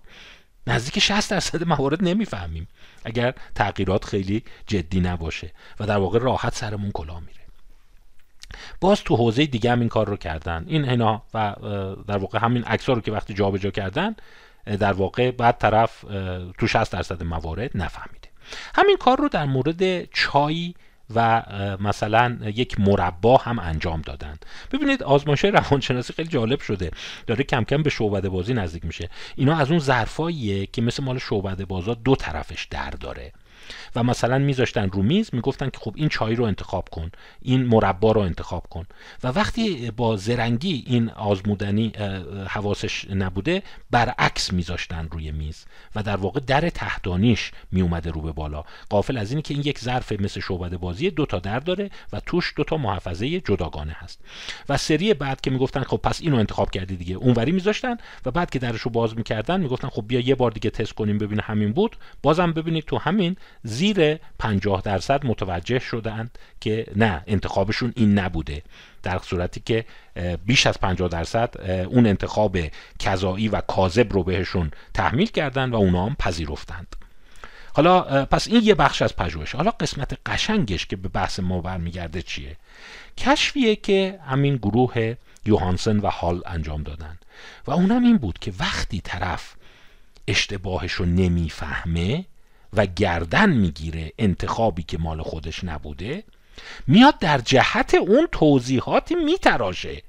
نزدیک 0.68 1.00
60 1.00 1.32
درصد 1.32 1.64
موارد 1.64 2.04
نمی‌فهمیم. 2.04 2.68
اگر 3.06 3.34
تغییرات 3.56 4.06
خیلی 4.06 4.44
جدی 4.68 5.00
نباشه 5.00 5.52
و 5.80 5.86
در 5.86 5.98
واقع 5.98 6.20
راحت 6.20 6.56
سرمون 6.56 6.92
کلا 6.92 7.20
میره. 7.20 7.42
باز 8.82 9.04
تو 9.04 9.16
حوزه 9.16 9.46
دیگه 9.46 9.72
هم 9.72 9.80
این 9.80 9.90
کار 9.90 10.10
رو 10.10 10.18
کردن. 10.18 10.66
این 10.68 10.90
اینا 10.90 11.24
و 11.34 11.56
در 12.08 12.18
واقع 12.18 12.40
همین 12.40 12.64
عکس‌ها 12.64 12.94
رو 12.94 13.02
که 13.02 13.12
وقتی 13.12 13.34
جابجا 13.34 13.72
کردن 13.72 14.16
در 14.66 14.94
واقع 14.94 15.32
بعد 15.32 15.58
طرف 15.58 16.02
تو 16.58 16.68
60 16.68 16.92
درصد 16.92 17.24
موارد 17.24 17.72
نفهمیده. 17.76 18.28
همین 18.76 18.98
کار 18.98 19.18
رو 19.18 19.30
در 19.30 19.46
مورد 19.46 20.12
چای 20.12 20.74
و 21.16 21.44
مثلا 21.80 22.38
یک 22.42 22.80
مربا 22.80 23.38
هم 23.38 23.60
انجام 23.60 24.02
دادن. 24.02 24.36
ببینید 24.72 25.04
آزمایش 25.04 25.46
روانشناسی 25.46 26.14
خیلی 26.14 26.30
جالب 26.30 26.60
شده. 26.60 26.92
داره 27.28 27.44
کم 27.44 27.64
کم 27.64 27.84
به 27.84 27.90
شعبده 27.90 28.30
بازی 28.30 28.54
نزدیک 28.54 28.86
میشه. 28.86 29.10
اینا 29.36 29.58
از 29.58 29.70
اون 29.70 29.80
ظرفاییه 29.80 30.66
که 30.66 30.82
مثل 30.82 31.04
مال 31.04 31.20
شعبده 31.20 31.66
بازا 31.66 31.94
دو 31.94 32.16
طرفش 32.16 32.68
در 32.72 32.90
داره. 32.90 33.32
و 33.96 34.04
مثلا 34.04 34.38
میذاشتن 34.38 34.90
رو 34.90 35.02
میز 35.02 35.30
می‌گفتن 35.34 35.70
که 35.70 35.78
خب 35.78 35.94
این 35.96 36.10
چای 36.10 36.36
رو 36.36 36.44
انتخاب 36.46 36.90
کن 36.90 37.12
این 37.42 37.66
مربا 37.66 38.12
رو 38.12 38.22
انتخاب 38.22 38.68
کن. 38.70 38.86
و 39.24 39.28
وقتی 39.28 39.92
با 39.92 40.16
زرنگی 40.16 40.84
این 40.88 41.10
آزمودنی 41.10 41.92
حواسش 42.48 43.06
نبوده 43.10 43.64
برعکس 43.92 44.54
میذاشتن 44.54 45.08
روی 45.12 45.32
میز 45.32 45.66
و 45.96 46.04
در 46.04 46.16
واقع 46.16 46.40
در 46.40 46.70
تحتانیش 46.70 47.52
میومده 47.72 48.12
رو 48.12 48.22
به 48.22 48.32
بالا. 48.32 48.64
قافل 48.90 49.18
از 49.18 49.32
اینی 49.32 49.42
که 49.42 49.54
این 49.54 49.64
یک 49.66 49.80
ظرف 49.80 50.12
مثل 50.12 50.40
شعبده 50.40 50.78
بازی 50.78 51.10
دو 51.10 51.26
تا 51.26 51.40
در 51.40 51.60
داره 51.60 51.90
و 52.14 52.20
توش 52.20 52.54
دو 52.56 52.64
تا 52.64 52.78
محفظه 52.78 53.40
جداگانه 53.40 53.96
هست. 54.00 54.20
و 54.70 54.78
سری 54.78 55.14
بعد 55.14 55.42
که 55.42 55.52
می‌گفتن 55.52 55.84
خب 55.84 55.98
پس 55.98 56.22
اینو 56.22 56.38
انتخاب 56.38 56.72
کردی 56.72 56.96
دیگه. 56.96 57.16
اونوری 57.16 57.52
میذاشتن 57.52 57.98
و 58.26 58.32
بعد 58.32 58.50
که 58.50 58.60
درشو 58.60 58.90
باز 58.90 59.18
می‌کردن 59.18 59.62
می‌گفتن 59.62 59.88
خب 59.90 60.08
بیا 60.08 60.20
یه 60.20 60.36
بار 60.36 60.52
دیگه 60.52 60.70
تست 60.70 60.94
کنیم 60.94 61.18
ببینیم 61.18 61.44
همین 61.48 61.74
بود. 61.74 61.96
بازم 62.24 62.52
ببینید 62.52 62.86
تو 62.86 62.98
همین 62.98 63.38
زیر 63.64 64.20
50 64.40 64.82
درصد 64.82 65.26
متوجه 65.26 65.80
شدند 65.80 66.38
که 66.62 66.86
نه 66.96 67.24
انتخابشون 67.28 67.94
این 67.96 68.20
نبوده. 68.20 68.62
در 69.04 69.20
صورتی 69.20 69.60
که 69.66 69.86
بیش 70.46 70.68
از 70.68 70.80
50 70.80 71.10
درصد 71.10 71.56
اون 71.90 72.08
انتخاب 72.08 72.58
کذایی 73.00 73.48
و 73.48 73.62
کاذب 73.62 74.14
رو 74.14 74.24
بهشون 74.24 74.72
تحمیل 74.94 75.28
کردن 75.28 75.70
و 75.70 75.76
اونا 75.76 76.06
هم 76.06 76.16
پذیرفتند. 76.16 76.96
حالا 77.74 78.26
پس 78.26 78.48
این 78.48 78.62
یه 78.64 78.76
بخش 78.76 79.02
از 79.02 79.16
پژوهش. 79.16 79.56
حالا 79.56 79.72
قسمت 79.72 80.18
قشنگش 80.26 80.86
که 80.86 80.96
به 80.96 81.08
بحث 81.08 81.40
ما 81.40 81.62
برمیگرده 81.62 82.22
چیه؟ 82.22 82.58
کشفیه 83.18 83.76
که 83.76 84.20
همین 84.28 84.56
گروه 84.56 85.16
یوهانسن 85.46 85.98
و 85.98 86.08
هال 86.10 86.42
انجام 86.46 86.84
دادن. 86.84 87.18
و 87.68 87.72
اونم 87.72 88.04
این 88.04 88.18
بود 88.18 88.40
که 88.40 88.54
وقتی 88.60 89.02
طرف 89.02 89.54
اشتباهش 90.28 90.92
رو 90.92 91.06
نمی‌فهمه 91.06 92.26
و 92.74 92.86
گردن 92.86 93.50
می‌گیره 93.50 94.14
انتخابی 94.18 94.84
که 94.84 94.98
مال 94.98 95.22
خودش 95.22 95.64
نبوده 95.64 96.24
میاد 96.88 97.20
در 97.20 97.38
جهت 97.38 97.94
اون 97.96 98.28
توضیحاتی 98.32 99.16
میتراشه. 99.16 100.04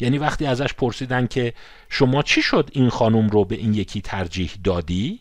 یعنی 0.00 0.18
وقتی 0.18 0.46
ازش 0.46 0.74
پرسیدن 0.74 1.26
که 1.26 1.54
شما 1.88 2.22
چی 2.22 2.42
شد 2.42 2.70
این 2.72 2.88
خانم 2.88 3.28
رو 3.28 3.44
به 3.44 3.54
این 3.54 3.74
یکی 3.74 4.00
ترجیح 4.00 4.50
دادی؟ 4.64 5.20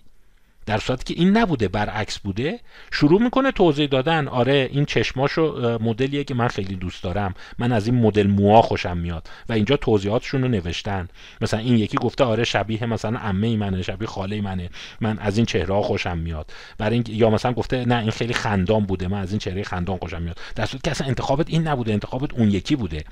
در 0.68 0.78
صورتی 0.78 1.14
که 1.14 1.22
این 1.22 1.38
نبوده 1.38 1.68
برعکس 1.68 2.20
بوده 2.20 2.60
شروع 2.92 3.22
می‌کنه 3.22 3.52
توضیح 3.52 3.88
دادن. 3.88 4.28
آره 4.28 4.70
این 4.72 4.86
چشماشو 4.86 5.78
مدلیه 5.82 6.24
که 6.24 6.34
من 6.34 6.48
خیلی 6.48 6.76
دوست 6.76 7.04
دارم. 7.04 7.34
من 7.58 7.72
از 7.72 7.88
این 7.88 7.96
مدل 7.96 8.28
موها 8.28 8.62
خوشم 8.62 8.98
میاد. 8.98 9.30
و 9.50 9.54
اینجا 9.54 9.78
توضیحاتشون 9.78 10.42
رو 10.42 10.48
نوشتن. 10.48 11.08
مثلا 11.42 11.60
این 11.60 11.78
یکی 11.78 11.98
گفته 11.98 12.24
آره 12.24 12.44
شبیه 12.44 12.86
مثلا 12.86 13.20
عمه 13.20 13.58
منه 13.58 13.82
شبیه 13.82 14.08
خاله 14.08 14.42
منه. 14.42 14.70
من 15.02 15.20
از 15.20 15.38
این 15.38 15.46
چهره 15.46 15.74
ها 15.74 15.82
خوشم 15.82 16.18
میاد. 16.18 16.54
برای 16.78 16.94
این 16.94 17.04
یا 17.10 17.30
مثلا 17.30 17.54
گفته 17.54 17.86
نه 17.86 18.00
این 18.00 18.12
خیلی 18.12 18.34
خندان 18.34 18.86
بوده. 18.86 19.08
من 19.08 19.20
از 19.20 19.32
این 19.32 19.40
چهره 19.40 19.64
خندان 19.64 19.98
خوشم 19.98 20.22
میاد. 20.22 20.40
در 20.56 20.66
صورتی 20.66 20.82
که 20.84 20.92
اصلا 20.92 21.08
انتخابت 21.08 21.50
این 21.50 21.68
نبوده 21.68 21.94
انتخابت 21.94 22.34
اون 22.34 22.52
یکی 22.52 22.76
بوده. 22.76 23.04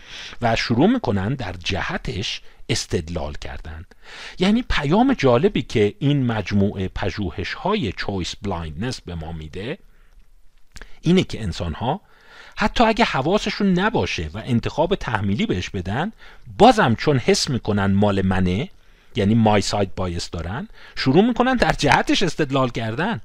و 0.42 0.56
شروع 0.56 0.88
می‌کنن 0.88 1.34
در 1.34 1.54
جهتش 1.64 2.42
استدلال 2.70 3.34
کردند 3.34 3.96
یعنی 4.40 4.64
پیام 4.70 5.14
جالبی 5.14 5.62
که 5.62 5.96
این 6.00 6.26
مجموعه 6.26 6.88
پژوهش 6.88 7.54
های 7.54 7.92
choice 7.92 8.36
blindness 8.42 9.02
به 9.02 9.16
ما 9.16 9.32
میده 9.32 9.78
اینه 11.02 11.24
که 11.24 11.44
انسان 11.44 11.74
ها 11.74 12.02
حتی 12.58 12.84
اگه 12.84 13.06
حواسشون 13.06 13.80
نباشه 13.80 14.30
و 14.34 14.38
انتخاب 14.46 14.96
تحمیلی 14.96 15.46
بهش 15.46 15.70
بدن 15.70 16.12
بازم 16.58 16.96
چون 16.96 17.18
حس 17.18 17.50
می‌کنن 17.50 17.86
مال 17.86 18.22
منه 18.22 18.70
یعنی 19.16 19.36
myside 19.36 19.96
bias 19.96 20.30
دارن 20.30 20.68
شروع 20.96 21.28
می‌کنن 21.28 21.56
در 21.56 21.72
جهتش 21.72 22.24
استدلال 22.24 22.70
کردن. 22.70 23.22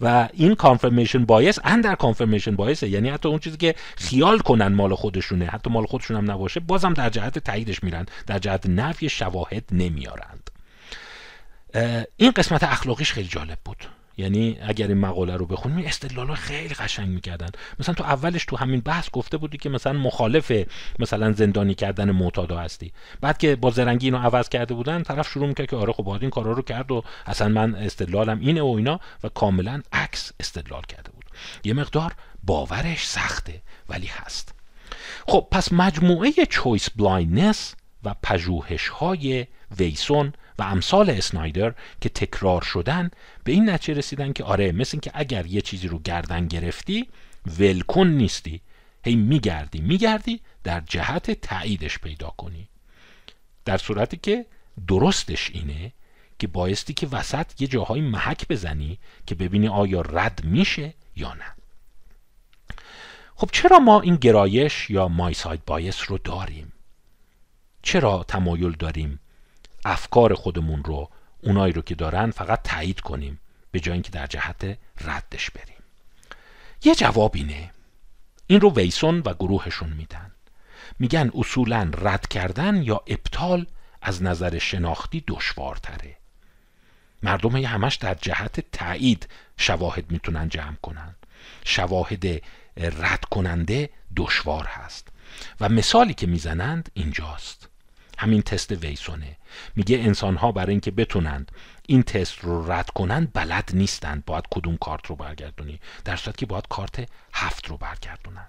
و 0.00 0.28
این 0.32 0.54
confirmation 0.54 1.24
bias 1.24 1.58
اندر 1.64 1.94
confirmation 1.94 2.56
bias 2.56 2.82
ه 2.82 2.88
یعنی 2.88 3.10
حتی 3.10 3.28
اون 3.28 3.38
چیزی 3.38 3.56
که 3.56 3.74
خیال 3.96 4.38
کنن 4.38 4.68
مال 4.68 4.94
خودشونه 4.94 5.46
حتی 5.46 5.70
مال 5.70 5.86
خودشون 5.86 6.16
هم 6.16 6.30
نباشه 6.30 6.60
بازم 6.60 6.92
در 6.92 7.10
جهت 7.10 7.38
تاییدش 7.38 7.84
میرن 7.84 8.06
در 8.26 8.38
جهت 8.38 8.66
نفی 8.66 9.08
شواهد 9.08 9.64
نمیارند. 9.72 10.50
این 12.16 12.30
قسمت 12.30 12.62
اخلاقیش 12.62 13.12
خیلی 13.12 13.28
جالب 13.28 13.58
بود. 13.64 13.86
یعنی 14.16 14.58
اگر 14.62 14.88
این 14.88 14.98
مقاله 14.98 15.36
رو 15.36 15.46
بخونیم 15.46 15.86
استدلال 15.86 16.34
خیلی 16.34 16.74
قشنگ 16.74 17.08
می‌کردن. 17.08 17.48
مثلا 17.78 17.94
تو 17.94 18.04
اولش 18.04 18.44
تو 18.44 18.56
همین 18.56 18.80
بحث 18.80 19.10
گفته 19.12 19.36
بودی 19.36 19.58
که 19.58 19.68
مثلا 19.68 19.92
مخالف 19.92 20.52
مثلا 20.98 21.32
زندانی 21.32 21.74
کردن 21.74 22.10
معتادا 22.10 22.58
هستی. 22.58 22.92
بعد 23.20 23.38
که 23.38 23.56
با 23.56 23.70
زرنگی 23.70 24.06
اینو 24.06 24.18
عوض 24.18 24.48
کرده 24.48 24.74
بودن 24.74 25.02
طرف 25.02 25.28
شروع 25.28 25.48
می‌کرد 25.48 25.66
که 25.66 25.76
آره 25.76 25.92
خب 25.92 26.08
این 26.08 26.30
کارا 26.30 26.52
رو 26.52 26.62
کرد 26.62 26.90
و 26.90 27.04
اصلا 27.26 27.48
من 27.48 27.74
استدلالم 27.74 28.40
اینه 28.40 28.62
و 28.62 28.74
اینا 28.76 29.00
و 29.24 29.28
کاملا 29.28 29.82
عکس 29.92 30.32
استدلال 30.40 30.82
کرده 30.82 31.10
بود. 31.10 31.24
یه 31.64 31.74
مقدار 31.74 32.12
باورش 32.44 33.06
سخته 33.06 33.62
ولی 33.88 34.06
هست. 34.06 34.54
خب 35.26 35.48
پس 35.50 35.72
مجموعه 35.72 36.32
choice 36.50 36.90
blindness 36.90 37.74
و 38.06 38.14
پژوهش 38.22 38.88
های 38.88 39.46
ویسن 39.78 40.32
و 40.58 40.62
امثال 40.62 41.10
اسنایدر 41.10 41.74
که 42.00 42.08
تکرار 42.08 42.62
شدن 42.62 43.10
به 43.44 43.52
این 43.52 43.70
نتیجه 43.70 43.98
رسیدن 43.98 44.32
که 44.32 44.44
آره 44.44 44.72
مثل 44.72 44.90
اینکه 44.92 45.10
اگر 45.14 45.46
یه 45.46 45.60
چیزی 45.60 45.88
رو 45.88 45.98
گردن 45.98 46.46
گرفتی 46.46 47.08
ولکن 47.58 48.06
نیستی. 48.06 48.60
هی 49.04 49.16
میگردی 49.16 49.80
میگردی 49.80 50.40
در 50.64 50.80
جهت 50.80 51.30
تاییدش 51.30 51.98
پیدا 51.98 52.34
کنی. 52.36 52.68
در 53.64 53.78
صورتی 53.78 54.16
که 54.16 54.46
درستش 54.88 55.50
اینه 55.50 55.92
که 56.38 56.46
بایستی 56.46 56.94
که 56.94 57.06
وسط 57.06 57.60
یه 57.60 57.68
جاهای 57.68 58.00
محک 58.00 58.48
بزنی 58.48 58.98
که 59.26 59.34
ببینی 59.34 59.68
آیا 59.68 60.00
رد 60.00 60.44
میشه 60.44 60.94
یا 61.16 61.34
نه. 61.34 61.54
خب 63.36 63.48
چرا 63.52 63.78
ما 63.78 64.00
این 64.00 64.16
گرایش 64.16 64.90
یا 64.90 65.08
مای 65.08 65.34
ساید 65.34 65.64
بایس 65.64 66.10
رو 66.10 66.18
داریم؟ 66.18 66.72
چرا 67.86 68.24
تمایل 68.28 68.72
داریم 68.72 69.20
افکار 69.84 70.34
خودمون 70.34 70.84
رو 70.84 71.10
اونایی 71.42 71.72
رو 71.72 71.82
که 71.82 71.94
دارن 71.94 72.30
فقط 72.30 72.62
تایید 72.62 73.00
کنیم 73.00 73.40
به 73.70 73.80
جای 73.80 73.92
اینکه 73.92 74.10
در 74.10 74.26
جهت 74.26 74.78
ردش 75.00 75.50
بریم؟ 75.50 75.76
یه 76.84 76.94
جواب 76.94 77.32
اینه. 77.34 77.70
این 78.46 78.60
رو 78.60 78.72
ویسون 78.74 79.22
و 79.24 79.34
گروهشون 79.34 79.92
میدن. 79.92 80.30
میگن 80.98 81.30
اصولا 81.34 81.90
رد 81.98 82.28
کردن 82.28 82.82
یا 82.82 83.02
ابطال 83.06 83.66
از 84.02 84.22
نظر 84.22 84.58
شناختی 84.58 85.24
دشوارتره. 85.28 86.16
مردم 87.22 87.56
همش 87.56 87.94
در 87.94 88.14
جهت 88.14 88.70
تایید 88.72 89.28
شواهد 89.56 90.10
می‌تونن 90.10 90.48
جمع 90.48 90.76
کنن. 90.82 91.14
شواهد 91.64 92.26
رد 92.76 93.24
کننده 93.24 93.90
دشوار 94.16 94.66
هست. 94.66 95.08
و 95.60 95.68
مثالی 95.68 96.14
که 96.14 96.26
می‌زنند 96.26 96.90
اینجاست. 96.94 97.65
همین 98.16 98.42
تست 98.42 98.72
ویسونه. 98.72 99.36
میگه 99.76 99.98
انسان 99.98 100.36
ها 100.36 100.52
برای 100.52 100.70
اینکه 100.70 100.90
بتونند 100.90 101.52
این 101.86 102.02
تست 102.02 102.38
رو 102.38 102.72
رد 102.72 102.90
کنند 102.90 103.30
بلد 103.32 103.70
نیستند. 103.74 104.24
باید 104.24 104.44
کدوم 104.50 104.76
کارت 104.76 105.06
رو 105.06 105.16
برگردونی؟ 105.16 105.80
در 106.04 106.16
صورت 106.16 106.36
که 106.36 106.46
باید 106.46 106.68
کارت 106.68 107.08
هفت 107.34 107.66
رو 107.68 107.76
برگردونن. 107.76 108.46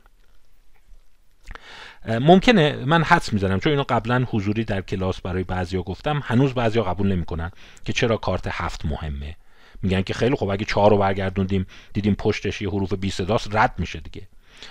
ممکنه 2.07 2.85
من 2.85 3.03
حدس 3.03 3.33
می‌زنم 3.33 3.59
چون 3.59 3.71
اینو 3.71 3.83
قبلا 3.89 4.25
حضوری 4.29 4.63
در 4.63 4.81
کلاس 4.81 5.21
برای 5.21 5.43
بعضیا 5.43 5.81
گفتم. 5.81 6.21
هنوز 6.25 6.53
بعضیا 6.53 6.83
قبول 6.83 7.07
نمی‌کنن 7.07 7.51
که 7.85 7.93
چرا 7.93 8.17
کارت 8.17 8.47
هفت 8.51 8.85
مهمه. 8.85 9.35
میگن 9.81 10.01
که 10.01 10.13
خیلی 10.13 10.35
خوب 10.35 10.49
اگه 10.49 10.65
چهار 10.65 10.91
رو 10.91 10.97
برگردوندیم 10.97 11.67
دیدیم 11.93 12.15
پشتش 12.15 12.61
یه 12.61 12.69
حروف 12.69 12.93
بی 12.93 13.09
صداست 13.09 13.55
رد 13.55 13.73
میشه 13.77 13.99
دیگه. 13.99 14.27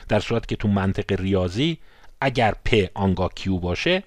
در 0.08 0.20
صورت 0.20 0.48
که 0.48 0.56
تو 0.56 0.68
منطق 0.68 1.20
ریاضی 1.20 1.78
اگر 2.20 2.54
P 2.64 2.74
آنگاه 2.94 3.34
Q 3.34 3.58
باشه 3.58 4.02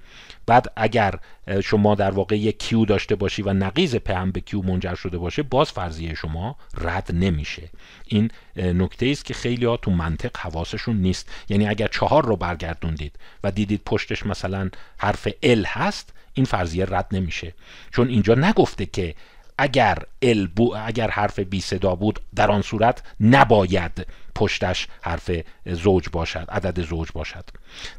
بعد 0.46 0.72
اگر 0.76 1.20
شما 1.64 1.96
در 1.96 2.12
واقع 2.12 2.38
یک 2.38 2.60
Q 2.60 2.86
داشته 2.86 3.16
باشی 3.16 3.42
و 3.42 3.54
نقیض 3.54 3.96
P 3.96 4.12
هم 4.12 4.32
به 4.32 4.40
Q 4.40 4.62
منجر 4.62 4.96
شده 4.96 5.18
باشه 5.18 5.44
باز 5.44 5.72
فرضیه 5.72 6.14
شما 6.14 6.56
رد 6.78 7.10
نمیشه. 7.14 7.70
این 8.06 8.32
نکته 8.56 9.06
است 9.06 9.26
که 9.26 9.34
خیلی 9.34 9.66
ها 9.66 9.78
تو 9.78 9.92
منطق 9.92 10.38
حواسشون 10.38 10.98
نیست. 10.98 11.30
یعنی 11.50 11.68
اگر 11.68 11.88
چهار 11.88 12.26
رو 12.26 12.36
برگردوندید 12.36 13.16
و 13.44 13.52
دیدید 13.52 13.82
پشتش 13.86 14.26
مثلا 14.26 14.70
حرف 14.98 15.28
ال 15.44 15.66
هست 15.68 16.14
این 16.34 16.46
فرضیه 16.46 16.86
رد 16.86 17.08
نمیشه. 17.12 17.54
چون 17.92 18.08
اینجا 18.08 18.36
نگفته 18.36 18.86
که 18.86 19.16
اگر 19.62 19.98
ال 20.22 20.50
اگر 20.86 21.10
حرف 21.10 21.40
بی 21.40 21.62
صدا 21.62 21.96
بود 21.96 22.20
در 22.36 22.52
آن 22.52 22.62
صورت 22.62 23.04
نباید 23.20 24.08
پشتش 24.36 24.88
حرف 25.02 25.32
زوج 25.66 26.10
باشد 26.12 26.46
عدد 26.50 26.82
زوج 26.82 27.12
باشد. 27.12 27.50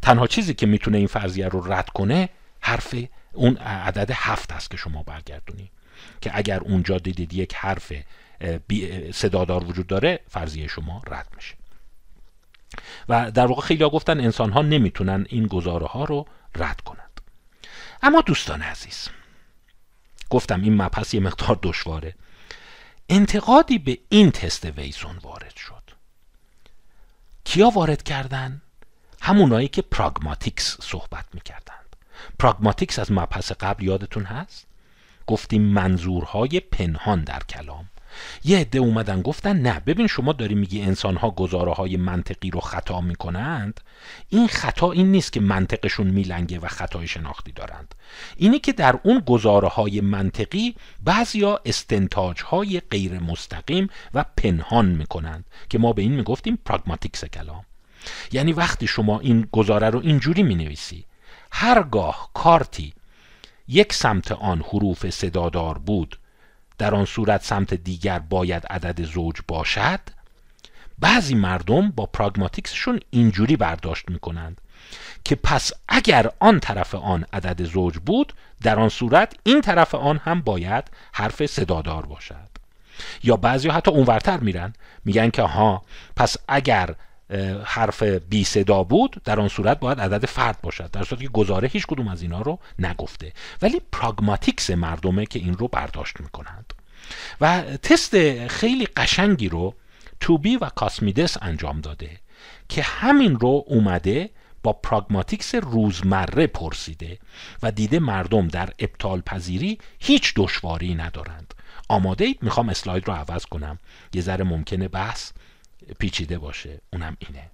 تنها 0.02 0.26
چیزی 0.26 0.54
که 0.54 0.66
می‌تونه 0.66 0.98
این 0.98 1.06
فرضیه 1.06 1.48
رو 1.48 1.72
رد 1.72 1.88
کنه 1.88 2.28
حرف 2.60 2.94
اون 3.32 3.56
عدد 3.56 4.10
هفت 4.14 4.52
است 4.52 4.70
که 4.70 4.76
شما 4.76 5.02
برگردونی. 5.02 5.70
که 6.20 6.30
اگر 6.34 6.60
اونجا 6.60 6.98
دیدید 6.98 7.32
یک 7.32 7.54
حرف 7.54 7.92
صدادار 9.14 9.64
وجود 9.64 9.86
داره 9.86 10.20
فرضیه 10.28 10.66
شما 10.66 11.02
رد 11.06 11.28
میشه. 11.36 11.54
و 13.08 13.30
در 13.30 13.46
واقع 13.46 13.62
خیلی 13.62 13.84
ها 13.84 13.90
گفتن 13.90 14.20
انسان 14.20 14.52
ها 14.52 14.62
نمی‌تونن 14.62 15.26
این 15.28 15.46
گزاره 15.46 15.86
ها 15.86 16.04
رو 16.04 16.26
رد 16.56 16.80
کنند. 16.80 17.20
اما 18.02 18.20
دوستان 18.20 18.62
عزیز 18.62 19.08
گفتم 20.30 20.62
این 20.62 20.82
مبحث 20.82 21.14
یه 21.14 21.20
مقدار 21.20 21.58
دشواره 21.62 22.14
انتقادی 23.08 23.78
به 23.78 23.98
این 24.08 24.30
تست 24.30 24.64
ویسون 24.64 25.16
وارد 25.18 25.56
شد 25.56 25.82
کیا 27.44 27.70
وارد 27.70 28.02
کردن؟ 28.02 28.62
همونایی 29.22 29.68
که 29.68 29.82
پراگماتیکس 29.82 30.76
صحبت 30.80 31.24
می‌کردند 31.34 31.96
پراگماتیکس 32.38 32.98
از 32.98 33.12
مبحث 33.12 33.52
قبل 33.52 33.84
یادتون 33.84 34.24
هست؟ 34.24 34.66
گفتیم 35.26 35.62
منظورهای 35.62 36.60
پنهان 36.60 37.24
در 37.24 37.42
کلام 37.42 37.88
یه 38.44 38.58
عده 38.58 38.78
اومدن 38.78 39.22
گفتن 39.22 39.56
نه 39.56 39.80
ببین 39.80 40.06
شما 40.06 40.32
داری 40.32 40.54
میگی 40.54 40.82
انسان 40.82 41.16
ها 41.16 41.30
گزاره 41.30 41.72
های 41.72 41.96
منطقی 41.96 42.50
رو 42.50 42.60
خطا 42.60 43.00
می‌کنند؟ 43.00 43.80
این 44.28 44.48
خطا 44.48 44.92
این 44.92 45.12
نیست 45.12 45.32
که 45.32 45.40
منطقشون 45.40 46.06
میلنگه 46.06 46.58
و 46.58 46.68
خطای 46.68 47.06
شناختی 47.06 47.52
دارند. 47.52 47.94
اینه 48.36 48.58
که 48.58 48.72
در 48.72 48.98
اون 49.02 49.22
گزاره 49.26 49.68
های 49.68 50.00
منطقی 50.00 50.74
بعضیا 51.04 51.60
استنتاج 51.64 52.42
های 52.42 52.80
غیر 52.90 53.18
مستقیم 53.18 53.88
و 54.14 54.24
پنهان 54.36 54.86
می‌کنند 54.86 55.44
که 55.68 55.78
ما 55.78 55.92
به 55.92 56.02
این 56.02 56.12
می‌گفتیم 56.12 56.58
پراگماتیکس 56.64 57.24
کلام. 57.24 57.64
یعنی 58.32 58.52
وقتی 58.52 58.86
شما 58.86 59.20
این 59.20 59.48
گزاره 59.52 59.90
رو 59.90 60.00
اینجوری 60.00 60.42
می‌نویسی 60.42 61.04
هرگاه 61.52 62.30
کارتی 62.34 62.92
یک 63.68 63.92
سمت 63.92 64.32
آن 64.32 64.62
حروف 64.68 65.10
صدادار 65.10 65.78
بود 65.78 66.18
در 66.80 66.94
آن 66.94 67.04
صورت 67.04 67.44
سمت 67.44 67.74
دیگر 67.74 68.18
باید 68.18 68.66
عدد 68.66 69.04
زوج 69.04 69.36
باشد 69.48 70.00
بعضی 70.98 71.34
مردم 71.34 71.90
با 71.90 72.06
پراگماتیکسشون 72.06 73.00
اینجوری 73.10 73.56
برداشت 73.56 74.08
می‌کنند 74.08 74.60
که 75.24 75.34
پس 75.34 75.72
اگر 75.88 76.30
آن 76.38 76.60
طرف 76.60 76.94
آن 76.94 77.24
عدد 77.32 77.64
زوج 77.64 77.98
بود 77.98 78.32
در 78.62 78.78
آن 78.78 78.88
صورت 78.88 79.34
این 79.42 79.60
طرف 79.60 79.94
آن 79.94 80.20
هم 80.24 80.40
باید 80.40 80.84
حرف 81.12 81.46
صدادار 81.46 82.06
باشد. 82.06 82.48
یا 83.22 83.36
بعضی 83.36 83.68
حتی 83.68 83.90
اونورتر 83.90 84.36
میرن 84.36 84.72
میگن 85.04 85.30
که 85.30 85.42
ها 85.42 85.82
پس 86.16 86.36
اگر 86.48 86.94
حرف 87.64 88.02
بی 88.02 88.44
صدا 88.44 88.82
بود 88.82 89.22
در 89.24 89.40
آن 89.40 89.48
صورت 89.48 89.80
باید 89.80 90.00
عدد 90.00 90.26
فرد 90.26 90.60
باشد. 90.62 90.90
در 90.90 91.04
صورتی 91.04 91.24
که 91.24 91.30
گزاره 91.30 91.68
هیچ 91.68 91.86
کدوم 91.86 92.08
از 92.08 92.22
اینا 92.22 92.42
رو 92.42 92.58
نگفته. 92.78 93.32
ولی 93.62 93.80
پراگماتیکس 93.92 94.70
مردمه 94.70 95.26
که 95.26 95.38
این 95.38 95.54
رو 95.54 95.68
برداشت 95.68 96.20
می‌کنند. 96.20 96.74
و 97.40 97.62
تست 97.62 98.46
خیلی 98.48 98.86
قشنگی 98.86 99.48
رو 99.48 99.74
توبی 100.20 100.56
و 100.56 100.68
کاسمیدس 100.68 101.36
انجام 101.42 101.80
داده 101.80 102.10
که 102.68 102.82
همین 102.82 103.36
رو 103.36 103.64
اومده 103.66 104.30
با 104.62 104.72
پراگماتیکس 104.72 105.54
روزمره 105.54 106.46
پرسیده 106.46 107.18
و 107.62 107.72
دیده 107.72 107.98
مردم 107.98 108.48
در 108.48 108.70
ابطال 108.78 109.20
پذیری 109.20 109.78
هیچ 110.00 110.32
دشواری 110.36 110.94
ندارند. 110.94 111.54
آماده 111.88 112.24
اید؟ 112.24 112.38
می‌خوام 112.42 112.68
اسلاید 112.68 113.08
رو 113.08 113.14
عوض 113.14 113.46
کنم. 113.46 113.78
یه 114.12 114.22
ذره 114.22 114.44
ممکنه 114.44 114.88
بحث 114.88 115.32
پیچیده 115.98 116.38
باشه 116.38 116.80
اونم 116.92 117.16
اینه. 117.18 117.50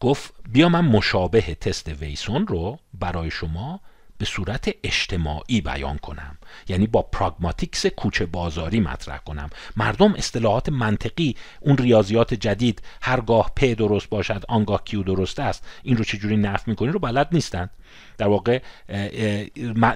گفت 0.00 0.34
بیا 0.48 0.68
من 0.68 0.84
مشابه 0.84 1.40
تست 1.40 1.88
ویسون 1.88 2.46
رو 2.46 2.78
برای 2.94 3.30
شما 3.30 3.80
به 4.18 4.24
صورت 4.24 4.74
اجتماعی 4.82 5.60
بیان 5.60 5.98
کنم. 5.98 6.38
یعنی 6.68 6.86
با 6.86 7.02
پراگماتیکس 7.02 7.86
کوچه 7.86 8.26
بازاری 8.26 8.80
مطرح 8.80 9.18
کنم. 9.18 9.50
مردم 9.76 10.14
اصطلاحات 10.14 10.68
منطقی 10.68 11.36
اون 11.60 11.76
ریاضیات 11.76 12.34
جدید 12.34 12.82
هرگاه 13.02 13.52
پ 13.56 13.64
درست 13.64 14.08
باشد 14.08 14.44
آنگاه 14.48 14.84
کیو 14.84 15.02
درست 15.02 15.40
است 15.40 15.66
این 15.82 15.96
رو 15.96 16.04
چجوری 16.04 16.36
نفع 16.36 16.70
می‌کنی 16.70 16.88
رو 16.88 16.98
بلد 16.98 17.28
نیستن. 17.32 17.70
در 18.18 18.28
واقع 18.28 18.62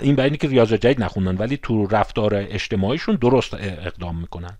این 0.00 0.14
برای 0.14 0.36
که 0.36 0.48
ریاضیات 0.48 0.80
جدید 0.80 1.02
نخوندن 1.02 1.36
ولی 1.36 1.56
تو 1.56 1.86
رفتار 1.86 2.34
اجتماعیشون 2.34 3.16
درست 3.16 3.54
اقدام 3.54 4.20
می‌کنن. 4.20 4.58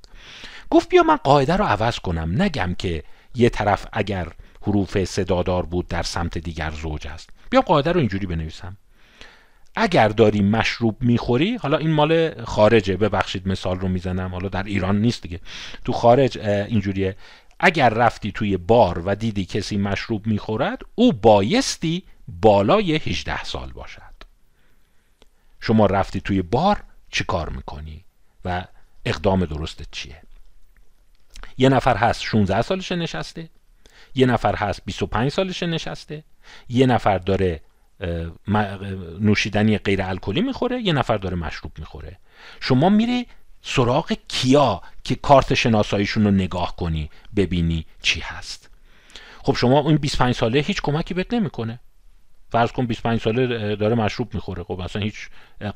گفت 0.71 0.89
بیا 0.89 1.03
من 1.03 1.17
قاعده 1.17 1.57
رو 1.57 1.65
عوض 1.65 1.99
کنم 1.99 2.43
نگم 2.43 2.75
که 2.79 3.05
یه 3.35 3.49
طرف 3.49 3.87
اگر 3.93 4.33
حروف 4.63 5.05
صدادار 5.05 5.67
بود 5.67 5.89
در 5.89 6.03
سمت 6.03 6.39
دیگر 6.39 6.71
زوج 6.71 7.07
است. 7.07 7.31
بیا 7.51 7.61
قاعده 7.61 7.93
رو 7.93 8.01
اینجوری 8.01 8.27
بنویسم. 8.27 8.77
اگر 9.77 10.09
داری 10.09 10.41
مشروب 10.41 11.03
می‌خوری 11.03 11.57
حالا 11.57 11.77
این 11.77 11.91
مال 11.91 12.45
خارجه 12.45 12.97
ببخشید 12.97 13.49
مثال 13.49 13.81
رو 13.81 13.89
می‌زنم 13.89 14.31
حالا 14.33 14.49
در 14.49 14.63
ایران 14.63 15.01
نیست 15.01 15.23
دیگه. 15.23 15.41
تو 15.85 15.93
خارج 15.93 16.39
اینجوریه. 16.39 17.17
اگر 17.61 17.89
رفتی 17.89 18.33
توی 18.33 18.57
بار 18.57 19.03
و 19.07 19.15
دیدی 19.15 19.45
کسی 19.45 19.77
مشروب 19.77 20.27
می‌خورد 20.27 20.83
او 20.95 21.13
بایستی 21.13 22.03
بالای 22.29 22.97
18 22.97 23.45
سال 23.45 23.73
باشد. 23.73 24.03
شما 25.61 25.87
رفتی 25.87 26.21
توی 26.21 26.43
بار 26.43 26.85
چی 27.11 27.25
کار 27.25 27.49
می‌کنی؟ 27.49 28.05
و 28.45 28.65
اقدام 29.05 29.45
درستت 29.45 29.87
چیه؟ 29.93 30.23
یه 31.59 31.69
نفر 31.69 31.97
هست 31.97 32.23
16 32.23 32.63
سالش 32.63 32.93
نشسته 32.93 33.49
یه 34.15 34.27
نفر 34.27 34.57
هست 34.57 34.83
25 34.85 35.31
سالش 35.31 35.63
نشسته 35.63 36.25
یه 36.69 36.87
نفر 36.87 37.19
داره 37.19 37.61
نوشیدنی 39.21 39.79
غیر 39.79 40.03
الکلی 40.03 40.41
می‌خوره 40.41 40.83
یه 40.83 40.93
نفر 40.93 41.17
داره 41.17 41.37
مشروب 41.37 41.73
می‌خوره. 41.79 42.19
شما 42.61 42.89
میری 42.89 43.27
سراغ 43.63 44.13
کیا 44.29 44.83
که 45.05 45.15
کارت 45.15 45.55
شناساییشون 45.55 46.25
رو 46.25 46.31
نگاه 46.31 46.77
کنی 46.77 47.11
ببینی 47.37 47.87
چی 48.03 48.21
هست. 48.21 48.71
خب 49.43 49.55
شما 49.55 49.79
اون 49.79 49.97
25 49.97 50.35
ساله 50.35 50.61
هیچ 50.61 50.83
کمکی 50.83 51.15
بهت 51.15 51.35
نمی‌کنه. 51.35 51.81
فرض 52.51 52.73
کن 52.73 52.87
25 52.87 53.21
ساله 53.21 53.77
داره 53.77 53.95
مشروب 53.95 54.35
می‌خوره 54.35 54.65
خب 54.65 54.81
اصلا 54.81 55.03
هیچ 55.03 55.29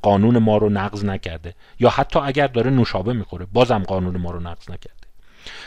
قانون 0.03 0.39
ما 0.39 0.57
رو 0.57 0.69
نقض 0.69 1.05
نکرده. 1.05 1.55
یا 1.81 1.91
حتی 1.91 2.19
اگر 2.19 2.47
داره 2.47 2.71
نوشابه 2.71 3.13
می‌خوره 3.13 3.47
بازم 3.47 3.79
قانون 3.79 4.17
ما 4.17 4.31
رو 4.31 4.41
نقض 4.41 4.71
نکرده. 4.71 5.00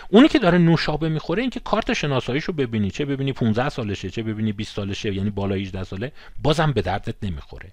اونی 0.10 0.28
که 0.28 0.40
داره 0.40 0.58
نوشابه 0.58 1.10
می‌خوره 1.10 1.42
اینکه 1.42 1.60
کارت 1.60 1.94
شناساییش 1.94 2.44
رو 2.44 2.54
ببینی 2.54 2.92
چه 2.92 3.06
ببینی 3.06 3.34
15 3.34 3.70
سالشه 3.70 4.10
چه 4.10 4.24
ببینی 4.24 4.52
20 4.52 4.76
سالشه 4.76 5.14
یعنی 5.14 5.30
بالای 5.30 5.62
18 5.62 5.84
ساله 5.84 6.12
بازم 6.44 6.72
به 6.72 6.82
دردت 6.82 7.16
نمی‌خوره. 7.24 7.72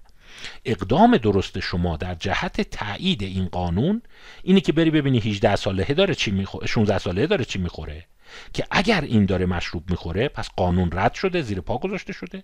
اقدام 0.65 1.17
درست 1.17 1.59
شما 1.59 1.97
در 1.97 2.15
جهت 2.15 2.61
تایید 2.61 3.23
این 3.23 3.45
قانون 3.45 4.01
اینه 4.43 4.61
که 4.61 4.71
بری 4.71 4.91
ببینی 4.91 5.19
18 5.19 5.55
ساله 5.55 5.83
داره 5.83 6.15
چی 6.15 6.31
می‌خوره 6.31 6.67
16 6.67 6.97
ساله 6.97 7.27
داره 7.27 7.45
چی 7.45 7.59
می‌خوره. 7.59 8.05
که 8.53 8.65
اگر 8.71 9.01
این 9.01 9.25
داره 9.25 9.45
مشروب 9.45 9.89
می‌خوره 9.89 10.27
پس 10.27 10.49
قانون 10.57 10.89
رد 10.93 11.13
شده 11.13 11.41
زیر 11.41 11.61
پا 11.61 11.77
گذاشته 11.77 12.13
شده. 12.13 12.43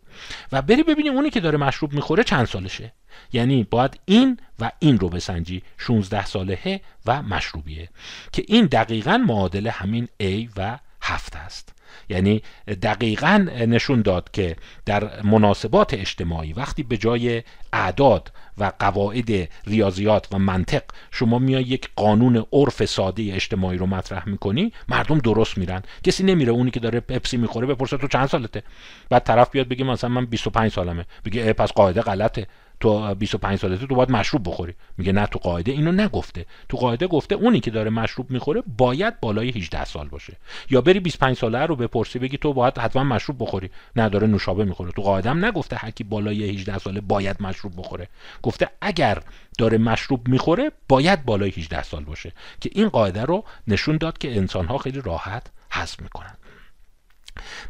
و 0.51 0.61
بری 0.61 0.83
ببینی 0.83 1.09
اونی 1.09 1.29
که 1.29 1.39
داره 1.39 1.57
مشروب 1.57 1.93
می‌خوره 1.93 2.23
چند 2.23 2.47
سالشه. 2.47 2.93
یعنی 3.33 3.63
باید 3.63 3.99
این 4.05 4.39
و 4.59 4.71
این 4.79 4.99
رو 4.99 5.09
بسنجی 5.09 5.63
16 5.77 6.25
سالهه 6.25 6.81
و 7.05 7.21
مشروبیه 7.21 7.89
که 8.31 8.43
این 8.47 8.65
دقیقا 8.65 9.17
معادل 9.17 9.67
همین 9.67 10.07
A 10.23 10.49
و 10.57 10.79
هفت 11.01 11.35
است. 11.35 11.73
یعنی 12.09 12.41
دقیقا 12.81 13.47
نشون 13.67 14.01
داد 14.01 14.31
که 14.31 14.55
در 14.85 15.21
مناسبات 15.21 15.93
اجتماعی 15.93 16.53
وقتی 16.53 16.83
به 16.83 16.97
جای 16.97 17.43
اعداد 17.73 18.31
و 18.57 18.71
قواعد 18.79 19.49
ریاضیات 19.65 20.27
و 20.31 20.39
منطق 20.39 20.83
شما 21.11 21.39
میای 21.39 21.63
یک 21.63 21.89
قانون 21.95 22.45
عرف 22.53 22.85
ساده 22.85 23.33
اجتماعی 23.33 23.77
رو 23.77 23.85
مطرح 23.85 24.29
می‌کنی 24.29 24.73
مردم 24.87 25.17
درست 25.17 25.57
میرن. 25.57 25.81
کسی 26.03 26.23
نمیره 26.23 26.51
اونی 26.51 26.71
که 26.71 26.79
داره 26.79 26.99
پپسی 26.99 27.37
می‌خوره 27.37 27.67
بپرسه 27.67 27.97
تو 27.97 28.07
چند 28.07 28.25
سالته؟ 28.25 28.63
بعد 29.09 29.23
طرف 29.23 29.49
بیاد 29.51 29.67
بگه 29.67 29.83
مثلا 29.83 30.09
من 30.09 30.25
25 30.25 30.71
سالمه. 30.71 31.05
بگه 31.25 31.53
پس 31.53 31.71
قاعده 31.71 32.01
غلطه. 32.01 32.47
تو 32.79 33.15
25 33.15 33.59
سالته 33.59 33.87
تو 33.87 33.95
باید 33.95 34.11
مشروب 34.11 34.49
بخوری. 34.49 34.73
میگه 34.97 35.11
نه 35.11 35.25
تو 35.25 35.39
قاعده. 35.39 35.71
اینو 35.71 35.91
نگفته. 35.91 36.45
تو 36.69 36.77
قاعده 36.77 37.07
گفته 37.07 37.35
اونی 37.35 37.59
که 37.59 37.71
داره 37.71 37.89
مشروب 37.89 38.31
می‌خوره 38.31 38.63
باید 38.77 39.19
بالای 39.19 39.49
18 39.49 39.85
سال 39.85 40.07
باشه. 40.07 40.37
یا 40.69 40.81
بری 40.81 40.99
25 40.99 41.37
ساله 41.37 41.65
رو 41.65 41.75
بپرسی 41.75 42.19
بگی 42.19 42.37
تو 42.37 42.53
باید 42.53 42.77
حتما 42.77 43.03
مشروب 43.03 43.37
بخوری. 43.39 43.69
نه 43.95 44.09
داره 44.09 44.27
نوشابه 44.27 44.65
می‌خوره. 44.65 44.91
تو 44.91 45.01
قاعده 45.01 45.29
هم 45.29 45.45
نگفته 45.45 45.75
هر 45.75 45.91
کی 45.91 46.03
بالای 46.03 46.49
18 46.49 46.77
ساله 46.77 47.01
باید 47.01 47.41
مشروب 47.41 47.73
بخوره. 47.77 48.07
گفته 48.43 48.69
اگر 48.81 49.21
داره 49.57 49.77
مشروب 49.77 50.27
می‌خوره 50.27 50.71
باید 50.89 51.25
بالای 51.25 51.49
18 51.49 51.83
سال 51.83 52.03
باشه. 52.03 52.31
که 52.61 52.69
این 52.73 52.89
قاعده 52.89 53.21
رو 53.21 53.43
نشون 53.67 53.97
داد 53.97 54.17
که 54.17 54.37
انسان 54.37 54.65
ها 54.65 54.77
خیلی 54.77 55.01
راحت 55.01 55.47
حذف 55.69 56.01
می‌کنن. 56.01 56.37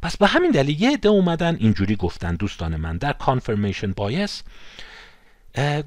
پس 0.02 0.18
به 0.18 0.28
همین 0.28 0.52
دلیل 0.52 0.82
یه 0.82 0.92
عده 0.92 1.10
اومدن 1.10 1.56
اینجوری 1.60 1.96
گفتن 1.96 2.36
دوستان 2.36 2.76
من. 2.76 2.98
در 2.98 3.14
کانفرمیشن 3.14 3.92
بایس 3.92 4.44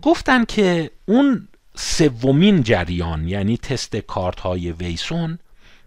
گفتن 0.03 0.45
که 0.45 0.91
اون 1.07 1.49
سومین 1.75 2.63
جریان 2.63 3.29
یعنی 3.29 3.57
تست 3.57 3.97
کارت 3.97 4.41
های 4.41 4.73
ویسون 4.73 5.39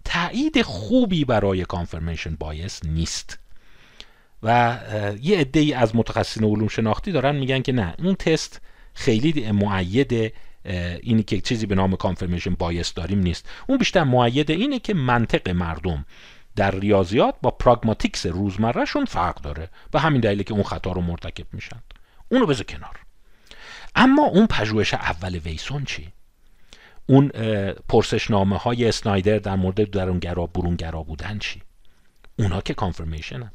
تایید 0.04 0.62
خوبی 0.62 1.24
برای 1.24 1.64
confirmation 1.64 2.36
bias 2.36 2.84
نیست. 2.84 3.38
و 4.42 4.78
یه 5.22 5.38
عده 5.38 5.60
ای 5.60 5.72
از 5.72 5.96
متخصصین 5.96 6.44
علوم 6.44 6.68
شناختی 6.68 7.12
دارن 7.12 7.36
میگن 7.36 7.62
که 7.62 7.72
نه 7.72 7.94
اون 7.98 8.14
تست 8.14 8.60
خیلی 8.94 9.52
مؤید 9.52 10.32
اینی 11.02 11.22
که 11.22 11.40
چیزی 11.40 11.66
به 11.66 11.74
نام 11.74 11.96
confirmation 11.96 12.54
bias 12.54 12.94
داریم 12.94 13.18
نیست. 13.18 13.48
اون 13.68 13.78
بیشتر 13.78 14.04
مؤید 14.04 14.50
اینه 14.50 14.78
که 14.78 14.94
منطق 14.94 15.50
مردم 15.50 16.04
در 16.56 16.70
ریاضیات 16.70 17.34
با 17.42 17.50
pragmatics 17.50 18.26
روزمره‌شون 18.26 19.04
فرق 19.04 19.40
داره 19.40 19.70
و 19.94 19.98
همین 19.98 20.20
دلیله 20.20 20.44
که 20.44 20.52
اون 20.52 20.62
خطا 20.62 20.92
رو 20.92 21.00
مرتکب 21.00 21.46
میشن. 21.52 21.82
اونو 22.28 22.46
بذار 22.46 22.64
کنار. 22.64 23.03
اما 23.94 24.22
اون 24.22 24.46
پژوهش 24.46 24.94
اول 24.94 25.38
Wason 25.38 25.84
چی؟ 25.84 26.12
اون 27.06 27.28
پرسشنامه 27.88 28.56
های 28.56 28.88
اسنایدر 28.88 29.38
در 29.38 29.56
مورد 29.56 29.90
درونگرا 29.90 30.46
برونگرا 30.46 31.02
بودن 31.02 31.38
چی؟ 31.38 31.62
اونا 32.38 32.60
که 32.60 32.74
کانفرمیشن 32.74 33.50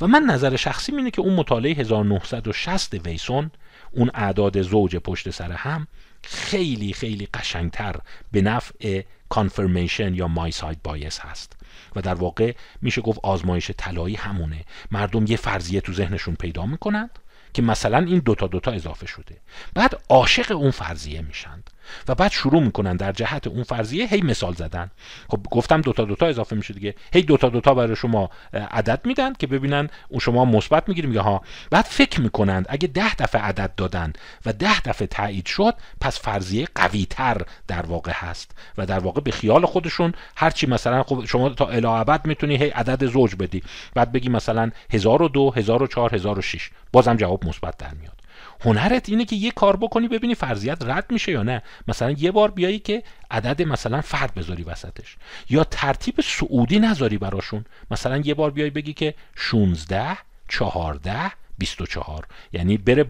و 0.00 0.06
من 0.06 0.22
نظر 0.22 0.56
شخصی 0.56 0.92
اینه 0.92 1.10
که 1.10 1.20
اون 1.20 1.34
مطالعه 1.34 1.74
1960 1.74 2.94
ویسون 3.06 3.50
اون 3.92 4.10
اعداد 4.14 4.62
زوج 4.62 4.96
پشت 4.96 5.30
سر 5.30 5.52
هم 5.52 5.86
خیلی 6.22 6.92
خیلی 6.92 7.28
قشنگتر 7.34 7.96
به 8.32 8.42
نفع 8.42 9.02
کانفرمیشن 9.28 10.14
یا 10.14 10.28
مای 10.28 10.50
ساید 10.50 10.82
بایس 10.82 11.18
هست. 11.18 11.52
و 11.96 12.00
در 12.00 12.14
واقع 12.14 12.54
میشه 12.82 13.00
گفت 13.00 13.20
آزمایش 13.22 13.70
طلایی 13.76 14.14
همونه. 14.14 14.64
مردم 14.90 15.26
یه 15.26 15.36
فرضیه 15.36 15.80
تو 15.80 15.92
ذهنشون 15.92 16.34
پیدا 16.34 16.66
می‌کنند 16.66 17.18
که 17.54 17.62
مثلا 17.62 17.98
این 17.98 18.18
دوتا 18.18 18.46
دوتا 18.46 18.70
اضافه 18.70 19.06
شده. 19.06 19.40
بعد 19.74 20.00
عاشق 20.08 20.52
اون 20.52 20.70
فرضیه 20.70 21.22
میشند. 21.22 21.70
و 22.08 22.14
بعد 22.14 22.30
شروع 22.30 22.62
می‌کنن 22.62 22.96
در 22.96 23.12
جهت 23.12 23.46
اون 23.46 23.62
فرضیه 23.62 24.06
هی 24.06 24.20
مثال 24.20 24.54
زدن. 24.54 24.90
خب 25.28 25.46
گفتم 25.50 25.80
دوتا 25.80 26.04
دوتا 26.04 26.26
اضافه 26.26 26.56
میشه 26.56 26.74
دیگه. 26.74 26.94
هی 27.12 27.22
دوتا 27.22 27.48
دوتا 27.48 27.74
برای 27.74 27.96
شما 27.96 28.30
عدد 28.52 29.00
میدن 29.04 29.32
که 29.32 29.46
ببینن 29.46 29.88
اون 30.08 30.20
شما 30.20 30.44
مثبت 30.44 30.88
می‌گیریم 30.88 31.12
یا 31.12 31.22
ها. 31.22 31.42
بعد 31.70 31.84
فکر 31.84 32.20
می‌کنند 32.20 32.66
اگه 32.68 32.88
ده 32.88 33.14
دفعه 33.14 33.40
عدد 33.40 33.74
دادن 33.76 34.12
و 34.46 34.52
ده 34.52 34.80
دفعه 34.80 35.06
تایید 35.06 35.46
شد 35.46 35.74
پس 36.00 36.20
فرضیه 36.20 36.68
قوی 36.74 37.06
تر 37.10 37.42
در 37.68 37.86
واقع 37.86 38.12
هست 38.14 38.50
و 38.78 38.86
در 38.86 38.98
واقع 38.98 39.20
به 39.20 39.30
خیال 39.30 39.66
خودشون 39.66 40.12
هرچی 40.36 40.66
مثلا 40.66 41.02
خب 41.02 41.24
شما 41.24 41.48
تا 41.48 41.66
الی 41.66 41.86
ابد 41.86 42.26
می‌تونی 42.26 42.56
هی 42.56 42.68
عدد 42.68 43.06
زوج 43.06 43.34
بدی. 43.34 43.62
بعد 43.94 44.12
بگی 44.12 44.28
مثلا 44.28 44.70
1002 44.90 45.52
1004 45.56 46.14
1006 46.14 46.70
بازم 46.92 47.16
جواب 47.16 47.48
مثبت 47.48 47.76
در 47.76 47.94
میاد. 48.00 48.23
هنرت 48.64 49.08
اینه 49.08 49.24
که 49.24 49.36
یه 49.36 49.50
کار 49.50 49.76
بکنی 49.76 50.08
ببینی 50.08 50.34
فرضیت 50.34 50.78
رد 50.82 51.06
میشه 51.10 51.32
یا 51.32 51.42
نه. 51.42 51.62
مثلا 51.88 52.10
یه 52.10 52.30
بار 52.30 52.50
بیایی 52.50 52.78
که 52.78 53.02
عدد 53.30 53.62
مثلا 53.62 54.00
فرد 54.00 54.34
بذاری 54.34 54.62
وسطش. 54.62 55.16
یا 55.50 55.64
ترتیب 55.64 56.20
سعودی 56.20 56.78
نذاری 56.78 57.18
براشون. 57.18 57.64
مثلا 57.90 58.16
یه 58.16 58.34
بار 58.34 58.50
بیای 58.50 58.70
بگی 58.70 58.92
که 58.92 59.14
16 59.34 60.16
14 60.48 61.32
24 61.58 62.26
یعنی 62.52 62.76
بره 62.76 63.04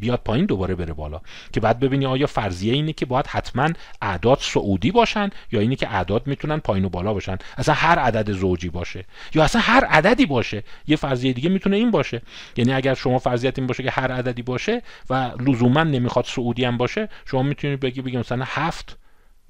بیاد 0.00 0.20
پایین 0.24 0.46
دوباره 0.46 0.74
بره 0.74 0.92
بالا. 0.92 1.20
که 1.52 1.60
بعد 1.60 1.80
ببینی 1.80 2.06
آیا 2.06 2.26
فرضیه 2.26 2.72
اینه 2.72 2.92
که 2.92 3.06
باید 3.06 3.26
حتما 3.26 3.68
اعداد 4.02 4.38
سعودی 4.40 4.90
باشن 4.90 5.30
یا 5.52 5.60
اینه 5.60 5.76
که 5.76 5.94
اعداد 5.94 6.26
می‌تونن 6.26 6.58
پایین 6.58 6.84
و 6.84 6.88
بالا 6.88 7.14
باشن. 7.14 7.38
اصلا 7.56 7.74
هر 7.74 7.98
عدد 7.98 8.32
زوجی 8.32 8.68
باشه 8.68 9.04
یا 9.34 9.44
اصلا 9.44 9.60
هر 9.60 9.84
عددی 9.84 10.26
باشه 10.26 10.62
یه 10.86 10.96
فرضیه 10.96 11.32
دیگه 11.32 11.48
می‌تونه 11.48 11.76
این 11.76 11.90
باشه. 11.90 12.22
یعنی 12.56 12.72
اگر 12.72 12.94
شما 12.94 13.18
فرضیت 13.18 13.58
این 13.58 13.66
باشه 13.66 13.82
که 13.82 13.90
هر 13.90 14.12
عددی 14.12 14.42
باشه 14.42 14.82
و 15.10 15.30
لزوما 15.40 15.82
نمی‌خواد 15.82 16.24
سعودی 16.24 16.64
هم 16.64 16.76
باشه 16.76 17.08
شما 17.24 17.42
می‌تونید 17.42 17.80
بگی 17.80 18.02
بگیم 18.02 18.20
مثلا 18.20 18.44
هفت 18.48 18.98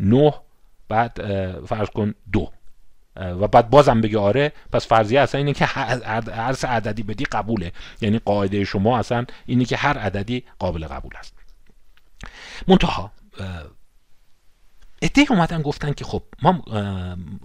نه 0.01 0.35
بعد 0.89 1.21
فرض 1.67 1.89
کن 1.89 2.15
دو. 2.33 2.51
و 3.17 3.49
بعد 3.49 3.71
بازم 3.71 4.01
بگه 4.01 4.19
آره 4.19 4.53
پس 4.73 4.87
فرضیه 4.87 5.21
اصلا 5.21 5.39
اینه 5.39 5.53
که 5.53 5.65
هر 5.65 6.67
عددی 6.67 7.03
بدی 7.03 7.25
قبوله. 7.25 7.73
یعنی 8.01 8.19
قاعده 8.19 8.65
شما 8.65 8.99
اصلا 8.99 9.25
اینه 9.47 9.65
که 9.65 9.77
هر 9.77 9.99
عددی 9.99 10.45
قابل 10.59 10.87
قبول 10.87 11.13
است. 11.17 11.35
منتها 12.69 13.13
ادهی 15.03 15.27
اومدن 15.31 15.63
گفتن 15.63 15.93
که 15.93 16.05
خب 16.05 16.23
ما 16.43 16.65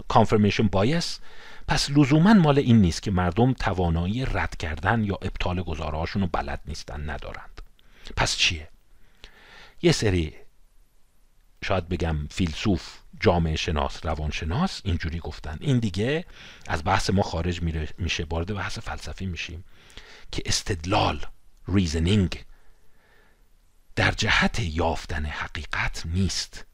کانفرمیشن 0.07 0.67
بایس 0.67 1.19
پس 1.67 1.89
لزوما 1.89 2.33
مال 2.33 2.59
این 2.59 2.81
نیست 2.81 3.03
که 3.03 3.11
مردم 3.11 3.53
توانایی 3.53 4.25
رد 4.25 4.57
کردن 4.57 5.03
یا 5.03 5.15
ابطال 5.21 5.61
گزاره‌هاشون 5.61 6.21
رو 6.21 6.27
بلد 6.31 6.61
نیستن 6.65 7.09
ندارند. 7.09 7.61
پس 8.15 8.37
چیه؟ 8.37 8.67
یه 9.81 9.91
سری 9.91 10.33
شاید 11.63 11.89
بگم 11.89 12.27
فیلسوف 12.31 12.97
جامعه 13.19 13.55
شناس 13.55 14.05
روانشناس 14.05 14.81
اینجوری 14.83 15.19
گفتن. 15.19 15.57
این 15.61 15.79
دیگه 15.79 16.25
از 16.67 16.83
بحث 16.83 17.09
ما 17.09 17.21
خارج 17.21 17.61
میشه 17.97 18.25
وارد 18.29 18.53
بحث 18.53 18.79
فلسفی 18.79 19.25
میشیم 19.25 19.63
که 20.31 20.43
استدلال 20.45 21.25
reasoning 21.67 22.45
در 23.95 24.11
جهت 24.11 24.59
یافتن 24.59 25.25
حقیقت 25.25 26.03
نیست 26.05 26.65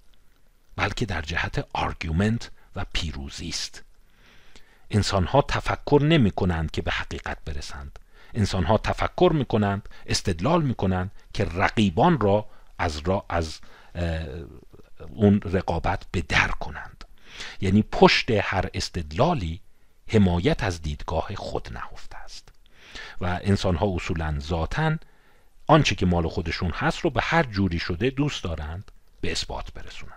بلکه 0.76 1.06
در 1.06 1.22
جهت 1.22 1.68
آرگومنت 1.74 2.52
و 2.76 2.86
پیروزی 2.94 3.50
است. 3.50 3.84
انسان 4.92 5.26
ها 5.26 5.42
تفکر 5.42 6.02
نمی 6.04 6.32
کنند 6.32 6.72
که 6.72 6.82
به 6.82 6.92
حقیقت 6.92 7.38
برسند. 7.46 8.00
انسان 8.34 8.64
ها 8.64 8.78
تفکر 8.78 9.32
می 9.34 9.46
کنند 9.46 9.90
استدلال 10.06 10.64
می 10.64 10.76
کنند 10.76 11.12
که 11.34 11.46
رقیبان 11.46 12.20
را 12.20 12.46
از 12.78 13.00
را 13.00 13.26
از 13.30 13.60
اون 15.10 15.42
رقابت 15.42 16.06
به 16.12 16.22
در 16.22 16.48
کنند. 16.48 17.06
یعنی 17.62 17.82
پشت 17.92 18.32
هر 18.32 18.70
استدلالی 18.74 19.62
حمایت 20.08 20.64
از 20.64 20.82
دیدگاه 20.82 21.36
خود 21.36 21.70
نهفته 21.74 22.18
است. 22.18 22.50
و 23.22 23.40
انسان 23.44 23.76
ها 23.76 23.96
اصولا 23.96 24.40
ذاتا 24.40 24.98
آنچه 25.68 25.96
که 25.96 26.06
مال 26.06 26.28
خودشون 26.28 26.72
هست 26.72 27.00
رو 27.00 27.10
به 27.10 27.22
هر 27.22 27.44
جوری 27.44 27.80
شده 27.80 28.10
دوست 28.10 28.44
دارند 28.44 28.92
به 29.22 29.32
اثبات 29.32 29.74
برسونند. 29.74 30.16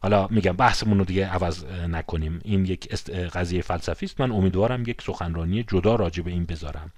حالا 0.00 0.26
میگم 0.30 0.52
بحثمون 0.52 0.98
رو 0.98 1.04
دیگه 1.04 1.26
عوض 1.26 1.64
نکنیم. 1.64 2.40
این 2.44 2.66
یک 2.66 2.88
قضیه 3.12 3.62
فلسفی 3.62 4.06
است. 4.06 4.20
من 4.20 4.32
امیدوارم 4.32 4.82
یک 4.82 5.02
سخنرانی 5.02 5.62
جدا 5.62 5.94
راجع 5.94 6.22
به 6.22 6.30
این 6.30 6.44
بذارم 6.44 6.92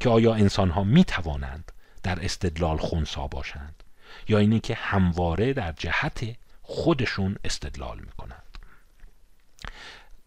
که 0.00 0.08
آیا 0.08 0.34
انسان 0.34 0.70
ها 0.70 0.84
می 0.84 1.04
توانند 1.04 1.72
در 2.02 2.24
استدلال 2.24 2.76
خونسا 2.76 3.26
باشند؟ 3.26 3.81
یا 4.28 4.38
اینه 4.38 4.60
که 4.60 4.74
همواره 4.74 5.52
در 5.52 5.72
جهت 5.72 6.36
خودشون 6.62 7.36
استدلال 7.44 7.98
می‌کنند. 8.00 8.42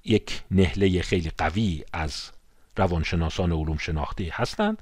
یک 0.03 0.41
نهله 0.51 1.01
خیلی 1.01 1.31
قوی 1.37 1.83
از 1.93 2.31
روانشناسان 2.77 3.51
علوم 3.51 3.77
شناختی 3.77 4.29
هستند 4.29 4.81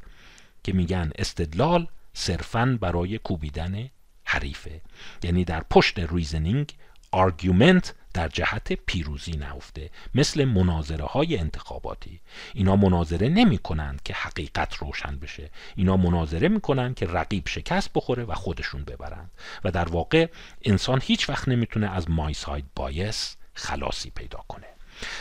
که 0.64 0.74
میگن 0.74 1.12
استدلال 1.16 1.88
صرفا 2.14 2.78
برای 2.82 3.18
کوبیدن 3.18 3.90
حریفه. 4.24 4.82
یعنی 5.24 5.46
در 5.46 5.64
پشت 5.70 6.00
reasoning 6.00 6.74
argument 7.14 7.94
در 8.14 8.28
جهت 8.28 8.74
پیروزی 8.74 9.32
نهفته 9.32 9.90
مثل 10.16 10.46
مناظره 10.46 11.06
های 11.06 11.38
انتخاباتی. 11.38 12.20
اینا 12.54 12.76
مناظره 12.76 13.30
نمی 13.30 13.58
کنند 13.58 14.04
که 14.04 14.14
حقیقت 14.14 14.76
روشن 14.76 15.18
بشه. 15.18 15.50
اینا 15.76 15.98
مناظره 15.98 16.48
می 16.48 16.62
کنند 16.62 16.96
که 16.96 17.08
رقیب 17.08 17.48
شکست 17.48 17.90
بخوره 17.96 18.24
و 18.24 18.34
خودشون 18.34 18.84
ببرند. 18.84 19.32
و 19.64 19.72
در 19.72 19.90
واقع 19.90 20.28
انسان 20.62 21.02
هیچ 21.04 21.30
وقت 21.30 21.48
نمی‌تونه 21.48 21.90
از 21.90 22.10
myside 22.10 22.66
bias 22.76 23.36
خلاصی 23.54 24.10
پیدا 24.10 24.40
کنه. 24.48 24.68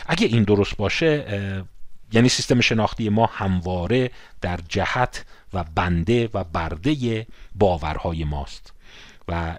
اگه 0.07 0.27
این 0.27 0.43
درست 0.43 0.77
باشه 0.77 1.25
یعنی 2.13 2.29
سیستم 2.29 2.61
شناختی 2.61 3.09
ما 3.09 3.25
همواره 3.25 4.11
در 4.41 4.59
جهت 4.69 5.25
و 5.53 5.63
بنده 5.63 6.29
و 6.33 6.43
برده 6.43 7.27
باورهای 7.55 8.23
ماست. 8.23 8.72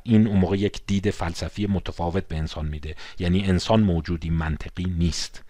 این 0.03 0.27
اون 0.27 0.37
موقع 0.39 0.57
یک 0.57 0.81
دید 0.87 1.11
فلسفی 1.11 1.67
متفاوت 1.67 2.29
به 2.29 2.37
انسان 2.37 2.67
میده. 2.67 2.95
یعنی 3.19 3.45
انسان 3.45 3.81
موجودی 3.83 4.31
منطقی 4.31 4.85
نیست. 4.85 5.45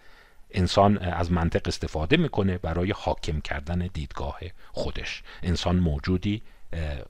انسان 0.51 0.97
از 0.97 1.31
منطق 1.31 1.67
استفاده 1.67 2.17
می‌کنه 2.17 2.57
برای 2.57 2.91
حاکم 2.91 3.39
کردن 3.39 3.89
دیدگاه 3.93 4.39
خودش. 4.71 5.23
انسان 5.43 5.75
موجودی 5.75 6.41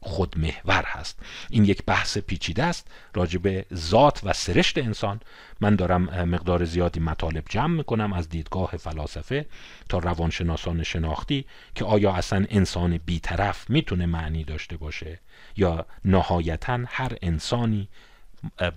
خودمحور 0.01 0.83
هست. 0.85 1.19
این 1.49 1.65
یک 1.65 1.83
بحث 1.85 2.17
پیچیده 2.17 2.63
است. 2.63 2.87
راجع 3.13 3.39
به 3.39 3.65
ذات 3.73 4.21
و 4.23 4.33
سرشت 4.33 4.77
انسان 4.77 5.19
من 5.61 5.75
دارم 5.75 6.03
مقدار 6.03 6.65
زیادی 6.65 6.99
مطالب 6.99 7.43
جمع 7.49 7.77
می‌کنم 7.77 8.13
از 8.13 8.29
دیدگاه 8.29 8.77
فلاسفه 8.77 9.45
تا 9.89 9.97
روانشناسان 9.97 10.83
شناختی 10.83 11.45
که 11.75 11.85
آیا 11.85 12.13
اصلا 12.13 12.45
انسان 12.49 12.97
بیطرف 12.97 13.69
می‌تونه 13.69 14.05
معنی 14.05 14.43
داشته 14.43 14.77
باشه 14.77 15.19
یا 15.57 15.85
نهایتا 16.05 16.79
هر 16.87 17.11
انسانی 17.21 17.87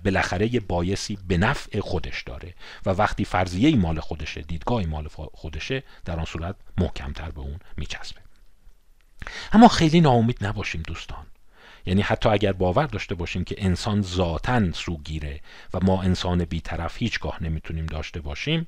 بالاخره 0.03 0.59
بایسی 0.59 1.17
به 1.27 1.37
نفع 1.37 1.79
خودش 1.79 2.23
داره 2.23 2.53
و 2.85 2.89
وقتی 2.89 3.25
فرضیه 3.25 3.75
مال 3.75 3.99
خودشه 3.99 4.41
دیدگاه 4.41 4.85
مال 4.85 5.07
خودشه 5.33 5.83
در 6.05 6.19
آن 6.19 6.25
صورت 6.25 6.55
محکمتر 6.77 7.31
به 7.31 7.39
اون 7.39 7.59
میچسبه. 7.77 8.18
اما 9.51 9.67
خیلی 9.67 10.01
ناامید 10.01 10.45
نباشیم 10.45 10.81
دوستان. 10.81 11.25
یعنی 11.85 12.01
حتی 12.01 12.29
اگر 12.29 12.53
باور 12.53 12.85
داشته 12.85 13.15
باشیم 13.15 13.43
که 13.43 13.55
انسان 13.57 14.01
ذاتا 14.01 14.71
سوگیره 14.71 15.41
و 15.73 15.79
ما 15.81 16.01
انسان 16.01 16.45
بیطرف 16.45 16.97
هیچگاه 16.97 17.43
نمی‌تونیم 17.43 17.85
داشته 17.85 18.21
باشیم 18.21 18.67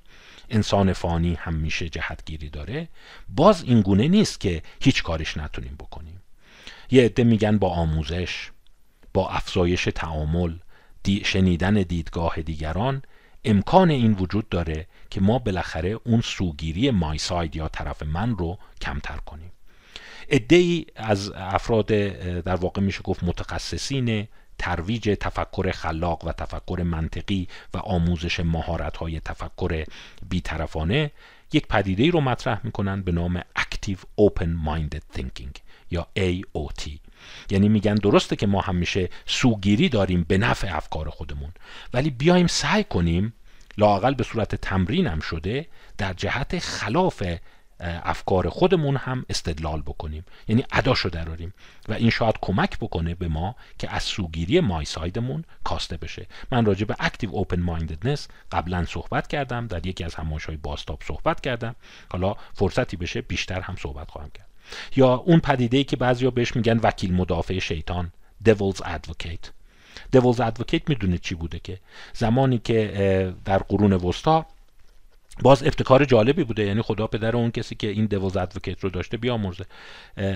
انسان 0.50 0.94
فانی 0.94 1.34
هم 1.34 1.54
میشه 1.54 1.90
جهتگیری 1.90 2.50
داره. 2.50 2.88
باز 3.30 3.64
این 3.64 3.82
گونه 3.82 4.08
نیست 4.08 4.40
که 4.40 4.62
هیچ 4.82 5.04
کارش 5.04 5.38
نتونیم 5.38 5.76
بکنیم. 5.80 6.22
یه 6.92 7.06
عده 7.06 7.24
میگن 7.24 7.58
با 7.58 7.70
آموزش 7.70 8.52
با 9.14 9.30
افزایش 9.30 9.84
تعامل 9.96 10.54
دی 11.04 11.24
شنیدن 11.26 11.74
دیدگاه 11.74 12.42
دیگران 12.42 13.02
امکان 13.46 13.90
این 13.90 14.14
وجود 14.14 14.50
داره 14.50 14.88
که 15.10 15.22
ما 15.22 15.40
بالاخره 15.40 15.90
اون 15.90 16.22
سوگیری 16.22 16.92
مای 16.92 17.18
ساید 17.18 17.56
یا 17.56 17.68
طرف 17.68 18.04
من 18.04 18.38
رو 18.38 18.58
کمتر 18.82 19.18
کنیم. 19.18 19.52
ای 20.32 20.86
از 20.96 21.32
افراد 21.36 21.86
در 21.86 22.56
واقع 22.56 22.82
میشه 22.82 23.02
گفت 23.02 23.24
متخصصین 23.24 24.28
ترویج 24.58 25.18
تفکر 25.20 25.72
خلاق 25.72 26.26
و 26.26 26.32
تفکر 26.32 26.84
منطقی 26.84 27.48
و 27.74 27.78
آموزش 27.78 28.40
مهارت 28.40 28.98
های 28.98 29.20
تفکر 29.20 29.86
بیطرفانه 30.30 31.12
یک 31.54 31.68
پدیده 31.68 32.10
رو 32.10 32.22
مطرح 32.22 32.62
می‌کنن 32.64 33.02
به 33.02 33.12
نام 33.12 33.40
Active 33.40 34.00
Open 34.22 34.50
Minded 34.68 35.18
Thinking 35.18 35.60
یا 35.92 36.08
AOT 36.20 36.90
یعنی 37.50 37.70
میگن 37.70 37.96
درسته 37.96 38.36
که 38.36 38.48
ما 38.48 38.62
همیشه 38.62 39.10
سوگیری 39.26 39.90
داریم 39.90 40.26
به 40.28 40.38
نفع 40.38 40.78
افکار 40.78 41.10
خودمون 41.10 41.52
ولی 41.94 42.10
بیایم 42.10 42.48
سعی 42.48 42.84
کنیم 42.84 43.34
لاقل 43.78 44.14
به 44.14 44.24
صورت 44.24 44.56
تمرین 44.56 45.08
هم 45.08 45.20
شده 45.20 45.68
در 45.98 46.14
جهت 46.14 46.60
خلاف 46.60 47.24
افکار 47.82 48.50
خودمون 48.50 48.96
هم 48.96 49.26
استدلال 49.30 49.82
بکنیم. 49.82 50.26
یعنی 50.48 50.64
اداشو 50.72 51.10
دراریم 51.10 51.54
و 51.90 51.94
این 51.94 52.10
شاید 52.10 52.36
کمک 52.42 52.78
بکنه 52.80 53.16
به 53.16 53.28
ما 53.28 53.56
که 53.80 53.96
از 53.96 54.04
سوگیری 54.04 54.60
مای 54.60 54.86
سایدمون 54.86 55.44
کاسته 55.64 55.98
بشه. 55.98 56.28
من 56.52 56.66
راجع 56.66 56.86
به 56.86 56.96
اکتیو 57.00 57.30
اوپن 57.32 57.60
ماینددنس 57.60 58.28
قبلا 58.52 58.86
صحبت 58.86 59.28
کردم. 59.28 59.68
در 59.68 59.88
یکی 59.88 60.04
از 60.04 60.16
های 60.16 60.58
باستاب 60.58 61.02
صحبت 61.08 61.42
کردم. 61.42 61.76
حالا 62.10 62.36
فرصتی 62.54 62.98
بشه 62.98 63.22
بیشتر 63.22 63.62
هم 63.62 63.76
صحبت 63.76 64.12
خواهم 64.12 64.30
کرد. 64.30 64.48
یا 64.96 65.14
اون 65.14 65.40
پدیده 65.40 65.78
ای 65.78 65.84
که 65.84 65.96
بعضیا 65.96 66.32
بهش 66.32 66.56
میگن 66.56 66.78
وکیل 66.78 67.14
مدافع 67.14 67.60
شیطان 67.60 68.12
devil's 68.50 68.82
advocate. 68.82 69.50
devil's 70.16 70.40
advocate 70.40 70.82
می‌دونه 70.88 71.18
چی 71.18 71.36
بوده 71.36 71.60
که؟ 71.60 71.80
زمانی 72.14 72.58
که 72.58 73.34
در 73.46 73.58
قرون 73.58 73.94
وسطا 73.94 74.46
باز 75.42 75.64
ابتکار 75.64 76.06
جالبی 76.06 76.44
بوده. 76.44 76.64
یعنی 76.64 76.82
خدا 76.82 77.08
پدر 77.08 77.36
اون 77.36 77.52
کسی 77.52 77.76
که 77.76 77.88
این 77.88 78.06
دوز 78.06 78.38
ادوکیت 78.38 78.80
رو 78.84 78.90
داشته 78.90 79.18
بیامرزه. 79.18 79.66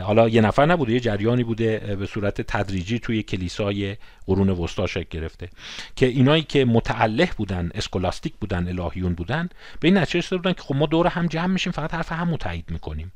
حالا 0.03 0.29
یه 0.29 0.41
نفر 0.41 0.65
نبوده 0.65 0.93
یه 0.93 0.99
جریانی 0.99 1.43
بوده 1.43 1.95
به 1.99 2.05
صورت 2.05 2.41
تدریجی 2.41 2.99
توی 2.99 3.23
کلیسای 3.23 3.97
قرون 4.25 4.49
وسطا 4.49 4.87
شکل 4.87 5.19
گرفته. 5.19 5.49
که 5.95 6.05
اینایی 6.05 6.43
که 6.43 6.65
متعلق 6.65 7.35
بودن 7.35 7.71
اسکولاستیک 7.73 8.33
بودن 8.41 8.67
الهیون 8.67 9.13
بودن 9.13 9.49
به 9.79 9.87
این 9.87 9.97
نتیجه 9.97 10.37
بودن 10.37 10.53
که 10.53 10.61
خب 10.61 10.75
ما 10.75 10.85
دور 10.85 11.07
هم 11.07 11.27
جمع 11.27 11.47
میشیم 11.47 11.71
فقط 11.71 11.93
حرف 11.93 12.11
هم 12.11 12.37
تایید 12.37 12.65
می‌کنیم. 12.69 13.11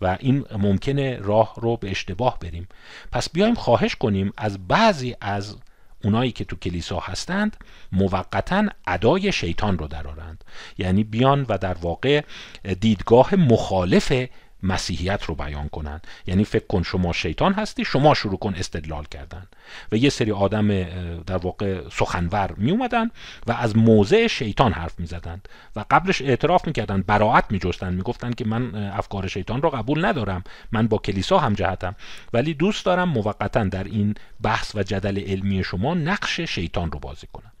و 0.00 0.16
این 0.20 0.44
ممکنه 0.58 1.16
راه 1.16 1.54
رو 1.56 1.76
به 1.76 1.90
اشتباه 1.90 2.38
بریم. 2.38 2.68
پس 3.12 3.30
بیایم 3.30 3.54
خواهش 3.54 3.96
کنیم 3.96 4.32
از 4.36 4.68
بعضی 4.68 5.16
از 5.20 5.56
اونایی 6.04 6.32
که 6.32 6.44
تو 6.44 6.56
کلیسا 6.56 6.98
هستند 6.98 7.56
موقتا 7.92 8.68
ادای 8.86 9.32
شیطان 9.32 9.78
رو 9.78 9.88
درارند. 9.88 10.44
یعنی 10.78 11.04
بیان 11.04 11.46
و 11.48 11.58
در 11.58 11.74
واقع 11.74 12.22
دیدگاه 12.80 13.34
مخالف 13.34 14.12
مسیحیت 14.62 15.24
رو 15.24 15.34
بیان 15.34 15.68
کنن. 15.68 16.00
یعنی 16.26 16.44
فکر 16.44 16.66
کن 16.66 16.82
شما 16.82 17.12
شیطان 17.12 17.52
هستی 17.52 17.84
شما 17.84 18.14
شروع 18.14 18.38
کن 18.38 18.54
استدلال 18.54 19.04
کردن. 19.04 19.46
و 19.92 19.96
یه 19.96 20.10
سری 20.10 20.32
آدم 20.32 20.82
در 21.22 21.36
واقع 21.36 21.88
سخنور 21.88 22.52
می 22.56 22.70
اومدن 22.70 23.10
و 23.46 23.52
از 23.52 23.76
موضع 23.76 24.26
شیطان 24.26 24.72
حرف 24.72 25.00
می 25.00 25.06
زدن 25.06 25.40
و 25.76 25.84
قبلش 25.90 26.22
اعتراف 26.22 26.66
می 26.66 26.72
کردن 26.72 27.02
براعت 27.02 27.44
می 27.50 27.58
جستن 27.58 27.94
می 27.94 28.02
گفتن 28.02 28.32
که 28.32 28.44
من 28.44 28.74
افکار 28.74 29.26
شیطان 29.26 29.62
رو 29.62 29.70
قبول 29.70 30.04
ندارم 30.04 30.44
من 30.72 30.88
با 30.88 30.98
کلیسا 30.98 31.38
هم 31.38 31.54
جهتم 31.54 31.94
ولی 32.32 32.54
دوست 32.54 32.84
دارم 32.84 33.08
موقتا 33.08 33.64
در 33.64 33.84
این 33.84 34.14
بحث 34.42 34.74
و 34.74 34.82
جدل 34.82 35.18
علمی 35.18 35.64
شما 35.64 35.94
نقش 35.94 36.40
شیطان 36.40 36.90
رو 36.92 36.98
بازی 36.98 37.26
کنم. 37.32 37.51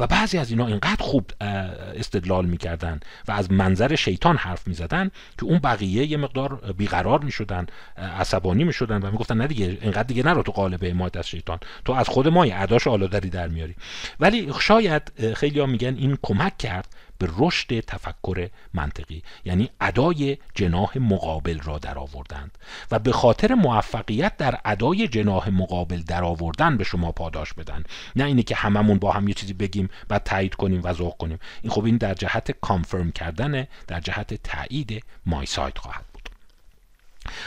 و 0.00 0.06
بعضی 0.06 0.38
از 0.38 0.50
اینا 0.50 0.66
اینقدر 0.66 1.02
خوب 1.02 1.30
استدلال 1.40 2.46
می‌کردن 2.46 3.00
و 3.28 3.32
از 3.32 3.52
منظر 3.52 3.94
شیطان 3.94 4.36
حرف 4.36 4.66
می‌زدن 4.68 5.10
که 5.38 5.44
اون 5.44 5.58
بقیه 5.58 6.06
یه 6.06 6.16
مقدار 6.16 6.72
بیقرار 6.78 7.24
می‌شدن 7.24 7.66
عصبانی 7.96 8.64
می‌شدن 8.64 9.02
و 9.02 9.10
می‌گفتن 9.10 9.36
نه 9.36 9.46
دیگه 9.46 9.78
اینقدر 9.80 10.02
دیگه 10.02 10.22
نرو 10.22 10.42
تو 10.42 10.52
قالب 10.52 10.84
حمایت 10.84 11.16
از 11.16 11.28
شیطان. 11.28 11.58
تو 11.84 11.92
از 11.92 12.08
خود 12.08 12.28
ما 12.28 12.44
اداش 12.44 12.86
آلادری 12.86 13.30
در 13.30 13.48
میاری. 13.48 13.74
ولی 14.20 14.52
شاید 14.60 15.34
خیلی 15.34 15.66
میگن 15.66 15.96
این 15.96 16.18
کمک 16.22 16.58
کرد 16.58 16.88
به 17.20 17.28
رشد 17.38 17.80
تفکر 17.80 18.48
منطقی 18.74 19.22
یعنی 19.44 19.70
ادای 19.80 20.38
جناح 20.54 20.98
مقابل 20.98 21.60
را 21.60 21.78
در 21.78 21.98
آوردند 21.98 22.58
و 22.90 22.98
به 22.98 23.12
خاطر 23.12 23.54
موفقیت 23.54 24.36
در 24.36 24.60
ادای 24.64 25.08
جناح 25.08 25.48
مقابل 25.48 26.02
در 26.02 26.24
آوردن 26.24 26.76
به 26.76 26.84
شما 26.84 27.12
پاداش 27.12 27.52
بدن. 27.52 27.84
نه 28.16 28.24
اینه 28.24 28.42
که 28.42 28.54
هممون 28.54 28.98
با 28.98 29.12
هم 29.12 29.28
یه 29.28 29.34
چیزی 29.34 29.52
بگیم 29.52 29.88
و 30.10 30.18
تایید 30.18 30.54
کنیم 30.54 30.80
و 30.84 30.92
ذوق 30.92 31.16
کنیم. 31.16 31.38
این 31.62 31.72
خب 31.72 31.84
این 31.84 31.96
در 31.96 32.14
جهت 32.14 32.50
کانفرم 32.50 33.12
کردن 33.12 33.66
در 33.86 34.00
جهت 34.00 34.34
تایید 34.34 35.04
مای 35.26 35.46
سایت 35.46 35.78
خواهد. 35.78 36.09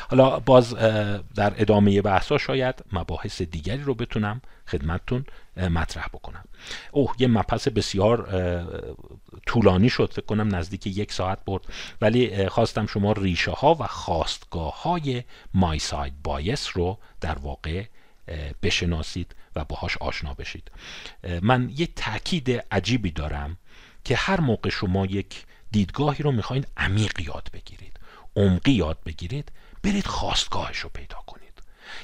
حالا 0.09 0.39
باز 0.39 0.75
در 1.35 1.53
ادامه 1.57 2.01
بحثا 2.01 2.37
شاید 2.37 2.83
مباحث 2.91 3.41
دیگری 3.41 3.81
رو 3.81 3.93
بتونم 3.93 4.41
خدمتتون 4.67 5.25
مطرح 5.57 6.07
بکنم. 6.07 6.43
اوه 6.91 7.15
یه 7.19 7.27
مبحث 7.27 7.67
بسیار 7.67 8.29
طولانی 9.45 9.89
شد 9.89 10.13
فکر 10.13 10.25
کنم 10.25 10.55
نزدیک 10.55 10.87
یک 10.87 11.11
ساعت 11.11 11.45
برد. 11.45 11.63
ولی 12.01 12.49
خواستم 12.49 12.85
شما 12.85 13.11
ریشه 13.11 13.51
ها 13.51 13.75
و 13.79 13.87
خواستگاه 13.87 14.81
های 14.83 15.23
مای 15.53 15.79
ساید 15.79 16.13
بایس 16.23 16.69
رو 16.73 16.97
در 17.21 17.37
واقع 17.39 17.83
بشناسید 18.63 19.35
و 19.55 19.65
باهاش 19.65 19.97
آشنا 19.97 20.33
بشید. 20.33 20.71
من 21.41 21.71
یه 21.75 21.87
تاکید 21.95 22.63
عجیبی 22.71 23.11
دارم 23.11 23.57
که 24.03 24.15
هر 24.15 24.39
موقع 24.39 24.69
شما 24.69 25.05
یک 25.05 25.45
دیدگاهی 25.71 26.23
رو 26.23 26.31
می‌خواید 26.31 26.67
عمیق 26.77 27.19
یاد 27.19 27.49
بگیرید 27.53 27.99
عمقی 28.35 28.71
یاد 28.71 28.97
بگیرید 29.05 29.51
برید 29.83 30.07
خواستگاهش 30.07 30.79
رو 30.79 30.89
پیدا 30.93 31.17
کنید. 31.27 31.53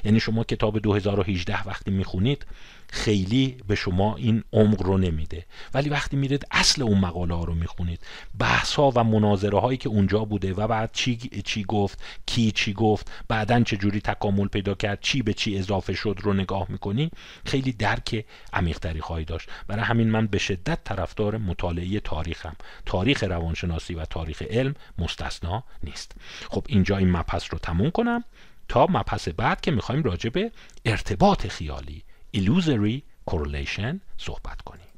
یعنی 0.04 0.20
شما 0.20 0.44
کتاب 0.44 0.78
2018 0.78 1.68
وقتی 1.68 1.90
می‌خونید 1.90 2.46
خیلی 2.92 3.56
به 3.68 3.74
شما 3.74 4.16
این 4.16 4.44
عمق 4.52 4.82
رو 4.82 4.98
نمیده. 4.98 5.46
ولی 5.74 5.88
وقتی 5.88 6.16
میرید 6.16 6.46
اصل 6.50 6.82
اون 6.82 6.98
مقاله 6.98 7.34
ها 7.34 7.44
رو 7.44 7.54
می‌خونید 7.54 8.00
بحث 8.38 8.74
ها 8.74 8.92
و 8.94 9.04
مناظره 9.04 9.58
هایی 9.58 9.78
که 9.78 9.88
اونجا 9.88 10.24
بوده 10.24 10.54
و 10.54 10.66
بعد 10.66 10.90
چی 10.92 11.16
چی 11.44 11.64
گفت 11.64 12.02
کی 12.26 12.50
چی 12.50 12.72
گفت 12.72 13.12
بعدا 13.28 13.62
چه 13.62 13.76
جوری 13.76 14.00
تکامل 14.00 14.48
پیدا 14.48 14.74
کرد 14.74 15.00
چی 15.00 15.22
به 15.22 15.32
چی 15.32 15.58
اضافه 15.58 15.94
شد 15.94 16.18
رو 16.22 16.32
نگاه 16.32 16.66
می‌کنی 16.68 17.10
خیلی 17.44 17.72
درک 17.72 18.24
عمیقتری 18.52 19.00
خواهی 19.00 19.24
داشت. 19.24 19.48
برای 19.66 19.84
همین 19.84 20.10
من 20.10 20.26
به 20.26 20.38
شدت 20.38 20.84
طرفدار 20.84 21.36
مطالعه 21.36 22.00
تاریخم. 22.00 22.56
تاریخ 22.86 23.24
روانشناسی 23.24 23.94
و 23.94 24.04
تاریخ 24.04 24.42
علم 24.42 24.74
مستثنا 24.98 25.64
نیست. 25.82 26.12
خب 26.50 26.64
اینجا 26.68 26.96
این 26.96 27.10
مبحث 27.10 27.44
رو 27.50 27.58
تموم 27.58 27.90
کنم 27.90 28.24
تا 28.68 28.86
مبحث 28.90 29.28
بعد 29.28 29.60
که 29.60 29.70
می‌خوایم 29.70 30.02
راجع 30.02 30.30
به 30.30 30.50
ارتباط 30.84 31.46
خیالی 31.46 32.02
illusory 32.36 33.02
correlation 33.30 33.94
صحبت 34.18 34.62
کنیم 34.62 34.89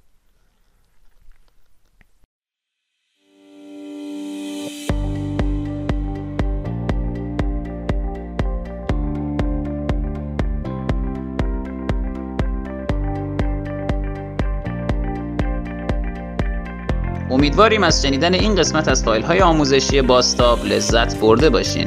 امیدواریم 17.33 17.83
از 17.83 18.03
شنیدن 18.03 18.35
این 18.35 18.55
قسمت 18.55 18.89
از 18.89 19.05
فایل 19.05 19.23
های 19.23 19.41
آموزشی 19.41 20.03
باستاب 20.03 20.65
لذت 20.65 21.21
برده 21.21 21.51
باشین 21.51 21.87